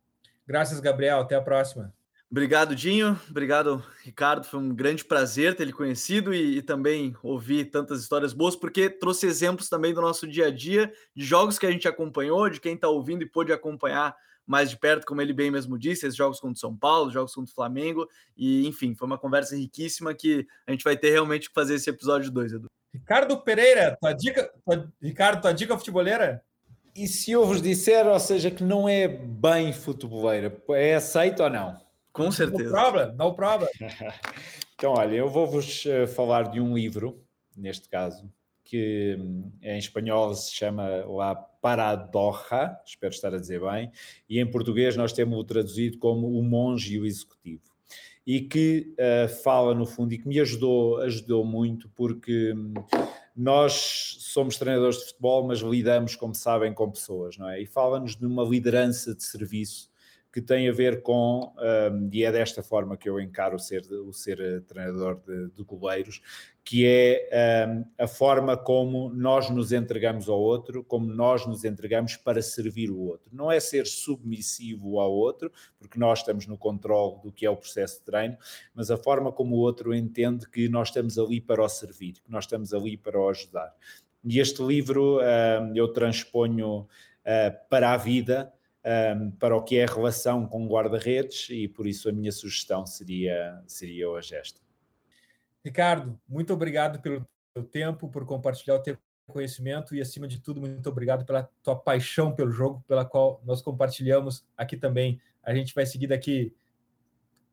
Graças, 0.47 0.79
Gabriel, 0.79 1.19
até 1.19 1.35
a 1.35 1.41
próxima. 1.41 1.93
Obrigado, 2.35 2.75
Dinho. 2.75 3.17
Obrigado, 3.29 3.81
Ricardo. 4.03 4.45
Foi 4.45 4.59
um 4.59 4.75
grande 4.75 5.05
prazer 5.05 5.55
ter 5.55 5.63
lhe 5.63 5.71
conhecido 5.71 6.33
e, 6.33 6.57
e, 6.57 6.61
também 6.61 7.15
ouvir 7.23 7.63
tantas 7.71 8.01
histórias 8.01 8.33
boas, 8.33 8.57
porque 8.57 8.89
trouxe 8.89 9.25
exemplos 9.25 9.69
também 9.69 9.93
do 9.93 10.01
nosso 10.01 10.27
dia 10.27 10.47
a 10.47 10.51
dia, 10.51 10.91
de 11.15 11.23
jogos 11.23 11.57
que 11.57 11.65
a 11.65 11.71
gente 11.71 11.87
acompanhou, 11.87 12.49
de 12.49 12.59
quem 12.59 12.75
está 12.75 12.89
ouvindo 12.89 13.21
e 13.21 13.25
pôde 13.25 13.53
acompanhar 13.53 14.13
mais 14.45 14.69
de 14.69 14.77
perto, 14.77 15.05
como 15.05 15.21
ele 15.21 15.31
bem 15.31 15.49
mesmo 15.49 15.79
disse, 15.79 16.05
esses 16.05 16.17
jogos 16.17 16.41
contra 16.41 16.57
o 16.57 16.59
São 16.59 16.75
Paulo, 16.75 17.09
jogos 17.09 17.33
contra 17.33 17.49
o 17.49 17.55
Flamengo, 17.55 18.05
e 18.35 18.67
enfim, 18.67 18.93
foi 18.93 19.07
uma 19.07 19.17
conversa 19.17 19.55
riquíssima 19.55 20.13
que 20.13 20.45
a 20.67 20.71
gente 20.71 20.83
vai 20.83 20.97
ter 20.97 21.11
realmente 21.11 21.47
que 21.47 21.55
fazer 21.55 21.75
esse 21.75 21.89
episódio 21.89 22.29
2, 22.29 22.51
Edu. 22.51 22.67
Ricardo 22.93 23.39
Pereira, 23.43 23.97
tua 23.97 24.11
dica, 24.11 24.51
tua, 24.65 24.91
Ricardo, 25.01 25.41
tua 25.41 25.53
dica 25.53 25.77
futeboleira? 25.77 26.43
E 26.93 27.07
se 27.07 27.31
eu 27.31 27.45
vos 27.45 27.61
disser, 27.61 28.05
ou 28.05 28.19
seja, 28.19 28.51
que 28.51 28.61
não 28.61 28.89
é 28.89 29.07
bem 29.07 29.71
futeboleira, 29.71 30.53
é 30.71 30.95
aceito 30.95 31.41
ou 31.41 31.49
não? 31.49 31.84
Com 32.15 32.31
certeza. 32.31 32.63
No 32.63 32.71
problem, 32.71 33.15
no 33.17 33.33
problem. 33.33 33.69
então, 34.73 34.93
olha, 34.93 35.15
eu 35.15 35.27
vou-vos 35.27 35.85
eh, 35.85 36.07
falar 36.07 36.49
de 36.49 36.61
um 36.61 36.73
livro, 36.73 37.21
neste 37.57 37.89
caso, 37.89 38.31
que 38.63 39.17
em 39.61 39.77
espanhol 39.77 40.33
se 40.33 40.53
chama 40.53 41.03
La 41.05 41.35
Paradoja, 41.35 42.79
espero 42.85 43.13
estar 43.13 43.33
a 43.33 43.37
dizer 43.37 43.59
bem, 43.59 43.91
e 44.29 44.39
em 44.39 44.49
português 44.49 44.95
nós 44.95 45.11
temos 45.11 45.37
o 45.37 45.43
traduzido 45.43 45.97
como 45.97 46.39
O 46.39 46.41
Monge 46.41 46.93
e 46.95 46.99
o 46.99 47.05
Executivo. 47.05 47.63
E 48.25 48.39
que 48.39 48.95
uh, 48.97 49.27
fala, 49.43 49.75
no 49.75 49.85
fundo, 49.85 50.13
e 50.13 50.17
que 50.17 50.27
me 50.27 50.39
ajudou, 50.39 50.97
ajudou 51.01 51.43
muito, 51.43 51.89
porque 51.89 52.53
hum, 52.53 52.73
nós 53.35 54.15
somos 54.21 54.57
treinadores 54.57 54.99
de 54.99 55.05
futebol, 55.07 55.45
mas 55.45 55.59
lidamos, 55.59 56.15
como 56.15 56.33
sabem, 56.33 56.73
com 56.73 56.89
pessoas, 56.89 57.37
não 57.37 57.49
é? 57.49 57.61
E 57.61 57.65
fala-nos 57.65 58.15
de 58.15 58.25
uma 58.25 58.43
liderança 58.43 59.13
de 59.13 59.23
serviço 59.23 59.93
que 60.35 60.41
tem 60.41 60.67
a 60.67 60.73
ver 60.73 61.01
com, 61.01 61.55
um, 61.57 62.09
e 62.11 62.25
é 62.25 62.29
desta 62.29 62.61
forma 62.61 62.97
que 62.97 63.07
eu 63.07 63.21
encaro 63.21 63.55
o 63.55 63.59
ser, 63.59 63.85
o 63.89 64.11
ser 64.11 64.37
eh, 64.41 64.59
treinador 64.67 65.21
de, 65.25 65.49
de 65.51 65.63
goleiros, 65.63 66.21
que 66.61 66.85
é 66.85 67.69
um, 67.69 67.85
a 67.97 68.05
forma 68.05 68.57
como 68.57 69.07
nós 69.13 69.49
nos 69.49 69.71
entregamos 69.71 70.27
ao 70.27 70.37
outro, 70.37 70.83
como 70.83 71.07
nós 71.07 71.47
nos 71.47 71.63
entregamos 71.63 72.17
para 72.17 72.41
servir 72.41 72.91
o 72.91 72.99
outro. 72.99 73.29
Não 73.31 73.49
é 73.49 73.61
ser 73.61 73.87
submissivo 73.87 74.99
ao 74.99 75.13
outro, 75.13 75.49
porque 75.79 75.97
nós 75.97 76.19
estamos 76.19 76.45
no 76.47 76.57
controle 76.57 77.21
do 77.23 77.31
que 77.31 77.45
é 77.45 77.49
o 77.49 77.55
processo 77.55 77.99
de 77.99 78.03
treino, 78.03 78.37
mas 78.73 78.91
a 78.91 78.97
forma 78.97 79.31
como 79.31 79.55
o 79.55 79.59
outro 79.59 79.95
entende 79.95 80.49
que 80.49 80.67
nós 80.67 80.89
estamos 80.89 81.17
ali 81.17 81.39
para 81.39 81.63
o 81.63 81.69
servir, 81.69 82.15
que 82.15 82.29
nós 82.29 82.43
estamos 82.43 82.73
ali 82.73 82.97
para 82.97 83.17
o 83.17 83.29
ajudar. 83.29 83.73
E 84.25 84.37
este 84.41 84.61
livro 84.61 85.19
um, 85.21 85.73
eu 85.73 85.87
transponho 85.93 86.79
uh, 86.79 87.69
para 87.69 87.93
a 87.93 87.97
vida, 87.97 88.51
um, 88.85 89.31
para 89.31 89.55
o 89.55 89.63
que 89.63 89.77
é 89.77 89.83
a 89.83 89.91
relação 89.91 90.45
com 90.47 90.67
guarda-redes 90.67 91.47
e 91.49 91.67
por 91.67 91.87
isso 91.87 92.07
a 92.07 92.11
minha 92.11 92.31
sugestão 92.31 92.85
seria, 92.85 93.61
seria 93.65 94.09
hoje 94.09 94.35
esta. 94.35 94.59
Ricardo, 95.63 96.19
muito 96.29 96.53
obrigado 96.53 97.01
pelo 97.01 97.27
teu 97.53 97.63
tempo, 97.63 98.07
por 98.07 98.25
compartilhar 98.25 98.75
o 98.75 98.79
teu 98.79 98.97
conhecimento 99.27 99.95
e, 99.95 100.01
acima 100.01 100.27
de 100.27 100.39
tudo, 100.39 100.61
muito 100.61 100.87
obrigado 100.87 101.25
pela 101.25 101.49
tua 101.63 101.75
paixão 101.75 102.31
pelo 102.31 102.51
jogo, 102.51 102.83
pela 102.87 103.03
qual 103.03 103.41
nós 103.43 103.61
compartilhamos 103.61 104.45
aqui 104.55 104.77
também. 104.77 105.19
A 105.41 105.53
gente 105.53 105.73
vai 105.73 105.85
seguir 105.85 106.07
daqui 106.07 106.53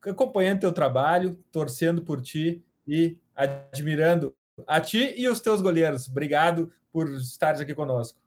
acompanhando 0.01 0.59
teu 0.59 0.71
trabalho, 0.71 1.39
torcendo 1.51 2.03
por 2.03 2.21
ti 2.21 2.63
e 2.87 3.17
admirando 3.35 4.35
a 4.67 4.79
ti 4.79 5.15
e 5.17 5.27
os 5.27 5.39
teus 5.39 5.61
goleiros. 5.61 6.07
Obrigado 6.07 6.71
por 6.91 7.09
estares 7.09 7.59
aqui 7.59 7.73
conosco. 7.73 8.22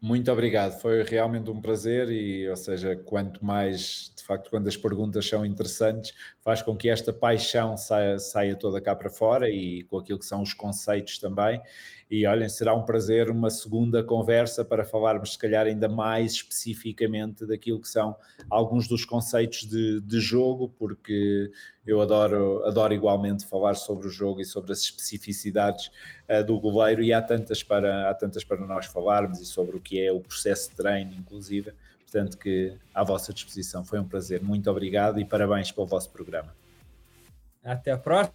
Muito 0.00 0.30
obrigado, 0.30 0.78
foi 0.78 1.02
realmente 1.02 1.50
um 1.50 1.60
prazer 1.60 2.10
e, 2.10 2.46
ou 2.48 2.56
seja, 2.56 2.94
quanto 2.94 3.42
mais, 3.44 4.12
de 4.14 4.22
facto, 4.22 4.50
quando 4.50 4.68
as 4.68 4.76
perguntas 4.76 5.26
são 5.26 5.44
interessantes, 5.44 6.12
faz 6.42 6.60
com 6.60 6.76
que 6.76 6.88
esta 6.90 7.14
paixão 7.14 7.76
saia, 7.78 8.18
saia 8.18 8.54
toda 8.54 8.78
cá 8.80 8.94
para 8.94 9.08
fora 9.08 9.48
e 9.48 9.84
com 9.84 9.96
aquilo 9.98 10.18
que 10.18 10.26
são 10.26 10.42
os 10.42 10.52
conceitos 10.52 11.18
também 11.18 11.60
e 12.08 12.24
olhem, 12.24 12.48
será 12.48 12.72
um 12.74 12.84
prazer 12.84 13.30
uma 13.30 13.50
segunda 13.50 14.02
conversa 14.02 14.64
para 14.64 14.84
falarmos, 14.84 15.32
se 15.32 15.38
calhar, 15.38 15.66
ainda 15.66 15.88
mais 15.88 16.32
especificamente 16.32 17.44
daquilo 17.44 17.80
que 17.80 17.88
são 17.88 18.16
alguns 18.48 18.86
dos 18.86 19.04
conceitos 19.04 19.64
de, 19.64 20.00
de 20.00 20.20
jogo, 20.20 20.72
porque 20.78 21.50
eu 21.84 22.00
adoro, 22.00 22.64
adoro 22.64 22.94
igualmente 22.94 23.44
falar 23.44 23.74
sobre 23.74 24.06
o 24.06 24.10
jogo 24.10 24.40
e 24.40 24.44
sobre 24.44 24.72
as 24.72 24.82
especificidades 24.82 25.90
uh, 26.28 26.44
do 26.44 26.60
goleiro, 26.60 27.02
e 27.02 27.12
há 27.12 27.20
tantas, 27.20 27.64
para, 27.64 28.08
há 28.08 28.14
tantas 28.14 28.44
para 28.44 28.64
nós 28.64 28.86
falarmos, 28.86 29.40
e 29.40 29.44
sobre 29.44 29.76
o 29.76 29.80
que 29.80 30.00
é 30.00 30.12
o 30.12 30.20
processo 30.20 30.70
de 30.70 30.76
treino, 30.76 31.12
inclusive. 31.12 31.72
Portanto, 32.04 32.38
que 32.38 32.72
à 32.94 33.02
vossa 33.02 33.32
disposição. 33.32 33.84
Foi 33.84 33.98
um 33.98 34.06
prazer. 34.06 34.40
Muito 34.40 34.70
obrigado 34.70 35.20
e 35.20 35.24
parabéns 35.24 35.72
pelo 35.72 35.88
vosso 35.88 36.08
programa. 36.10 36.54
Até 37.64 37.90
a 37.90 37.98
próxima, 37.98 38.32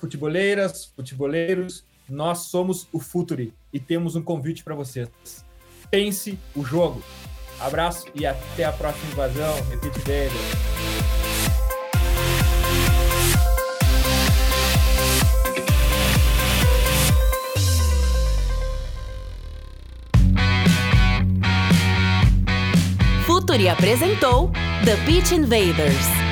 futeboleiras, 0.00 0.86
futeboleiros. 0.86 1.84
Nós 2.12 2.40
somos 2.40 2.86
o 2.92 3.00
Futuri 3.00 3.54
e 3.72 3.80
temos 3.80 4.16
um 4.16 4.22
convite 4.22 4.62
para 4.62 4.74
vocês. 4.74 5.08
Pense 5.90 6.38
o 6.54 6.62
jogo. 6.62 7.02
Abraço 7.58 8.06
e 8.14 8.26
até 8.26 8.64
a 8.64 8.72
próxima 8.72 9.10
invasão. 9.12 9.54
Repeat 9.70 9.98
dele. 10.00 10.34
Futuri 23.24 23.70
apresentou 23.70 24.50
The 24.84 24.96
Pitch 25.06 25.32
Invaders. 25.32 26.31